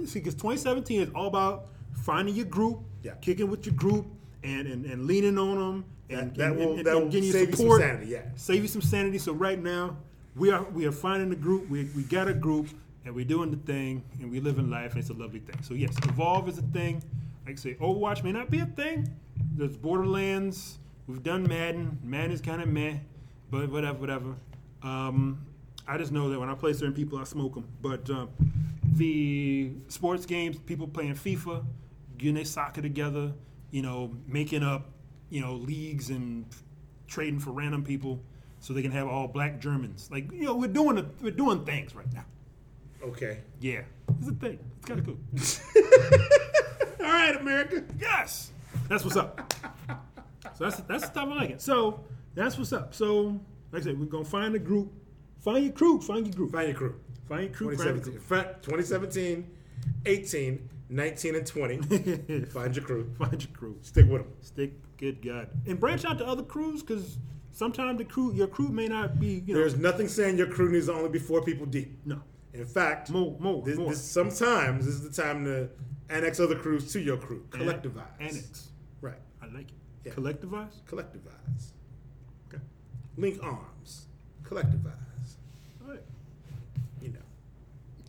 [0.06, 1.68] See, because 2017 is all about
[2.04, 3.14] finding your group, Yeah.
[3.22, 4.06] kicking with your group,
[4.44, 7.32] and and, and leaning on them, and, That- that and, will- and, that will getting
[7.32, 8.22] save you some sanity, yeah.
[8.36, 9.18] save you some sanity.
[9.20, 9.98] So right now,
[10.36, 11.70] we are we are finding the group.
[11.70, 12.68] We we got a group,
[13.06, 15.62] and we're doing the thing, and we living life, and it's a lovely thing.
[15.62, 17.04] So yes, evolve is a thing.
[17.46, 19.14] Like I say, Overwatch may not be a thing.
[19.56, 20.80] There's Borderlands.
[21.08, 22.00] We've done Madden.
[22.04, 22.96] Madden is kind of meh,
[23.52, 24.36] but whatever, whatever.
[24.82, 25.46] Um,
[25.88, 27.68] I just know that when I play certain people, I smoke them.
[27.82, 28.30] But um,
[28.94, 31.66] the sports games, people playing FIFA,
[32.18, 33.34] getting their soccer together,
[33.72, 34.90] you know, making up,
[35.30, 36.46] you know, leagues and
[37.08, 38.22] trading for random people
[38.60, 40.08] so they can have all black Germans.
[40.10, 42.24] Like, you know, we're doing a, we're doing things right now.
[43.04, 43.40] Okay.
[43.60, 43.82] Yeah,
[44.20, 44.60] it's a thing.
[44.78, 45.18] It's kind of cool.
[47.06, 47.84] All right, America.
[48.00, 48.52] Yes,
[48.88, 49.54] that's what's up.
[50.56, 51.62] So that's that's the stuff I like it.
[51.62, 52.02] So
[52.36, 52.94] that's what's up.
[52.94, 53.40] So
[53.72, 54.92] like I said, we're gonna find a group.
[55.40, 56.00] Find your crew.
[56.00, 56.52] Find your group.
[56.52, 56.96] Find your crew.
[57.28, 57.76] Find your crew.
[57.76, 59.48] Find your 2017, 2017,
[60.06, 62.46] 18, 19, and 20.
[62.46, 63.14] Find your crew.
[63.18, 63.78] Find your crew.
[63.82, 64.32] Stick with them.
[64.42, 64.72] Stick.
[64.98, 65.50] Good God.
[65.68, 67.18] And branch out to other crews because
[67.52, 69.44] sometimes the crew, your crew may not be.
[69.46, 69.60] You know.
[69.60, 72.00] There's nothing saying your crew needs to only be four people deep.
[72.06, 72.22] no.
[72.54, 73.36] In fact, More.
[73.40, 73.64] More.
[73.64, 73.90] this, more.
[73.90, 75.70] this, sometimes this is the time to
[76.10, 77.46] annex other crews to your crew.
[77.50, 78.04] Collectivize.
[78.20, 78.70] Annex.
[79.02, 79.16] Right.
[79.42, 79.78] I like it.
[80.06, 80.12] Yeah.
[80.14, 80.82] Collectivize.
[80.88, 81.72] Collectivize.
[82.48, 82.62] Okay.
[83.18, 84.08] Link arms.
[84.44, 85.36] Collectivize.
[85.84, 86.04] All right.
[87.02, 87.20] You know.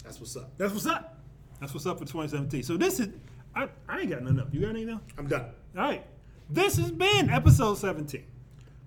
[0.03, 0.51] That's what's up.
[0.59, 1.19] That's what's up.
[1.61, 2.63] That's what's up for 2017.
[2.63, 3.09] So this is.
[3.55, 4.49] I, I ain't got nothing else.
[4.53, 5.03] You got anything else?
[5.17, 5.47] I'm done.
[5.77, 6.05] All right.
[6.51, 8.25] This has been episode 17.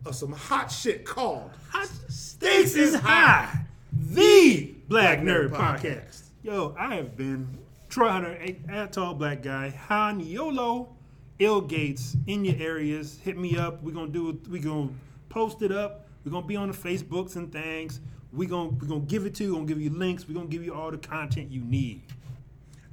[0.05, 3.61] Of some hot shit called Hot Stakes is High,
[3.91, 5.81] the Black Nerd Nerd Podcast.
[5.81, 6.21] Podcast.
[6.43, 7.57] Yo, I have been
[7.89, 10.95] Troy Hunter, a, a tall black guy, Han Yolo,
[11.39, 13.19] Ill Gates in your areas.
[13.21, 13.83] Hit me up.
[13.83, 14.47] We're gonna do it.
[14.47, 14.91] We're gonna
[15.27, 16.07] post it up.
[16.23, 17.99] We're gonna be on the Facebooks and things.
[18.31, 19.49] We're gonna we're gonna give it to you.
[19.55, 20.25] We're gonna give you links.
[20.25, 22.01] We're gonna give you all the content you need.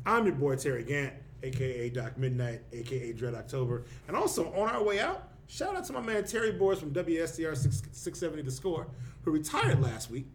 [0.05, 1.13] I'm your boy Terry Gant,
[1.45, 3.85] aka Doc Midnight, aka Dread October.
[4.09, 7.57] And also on our way out, shout out to my man Terry Boers from WSCR
[7.57, 8.89] 6, 670 The Score,
[9.23, 10.27] who retired last week.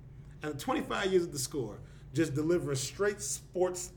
[0.42, 1.80] And 25 years of The Score,
[2.14, 3.92] just delivering straight sports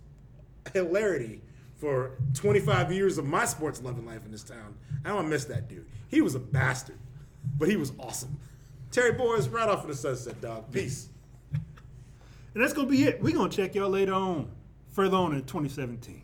[0.73, 1.41] hilarity
[1.77, 4.77] for 25 years of my sports loving life in this town.
[5.05, 5.87] I don't miss that dude.
[6.09, 6.99] He was a bastard,
[7.59, 8.39] but he was awesome.
[8.91, 10.71] Terry Boers, right off in the sunset, dog.
[10.71, 11.09] Peace.
[12.55, 13.23] And that's gonna be it.
[13.23, 14.51] We're gonna check y'all later on,
[14.91, 16.23] further on in 2017.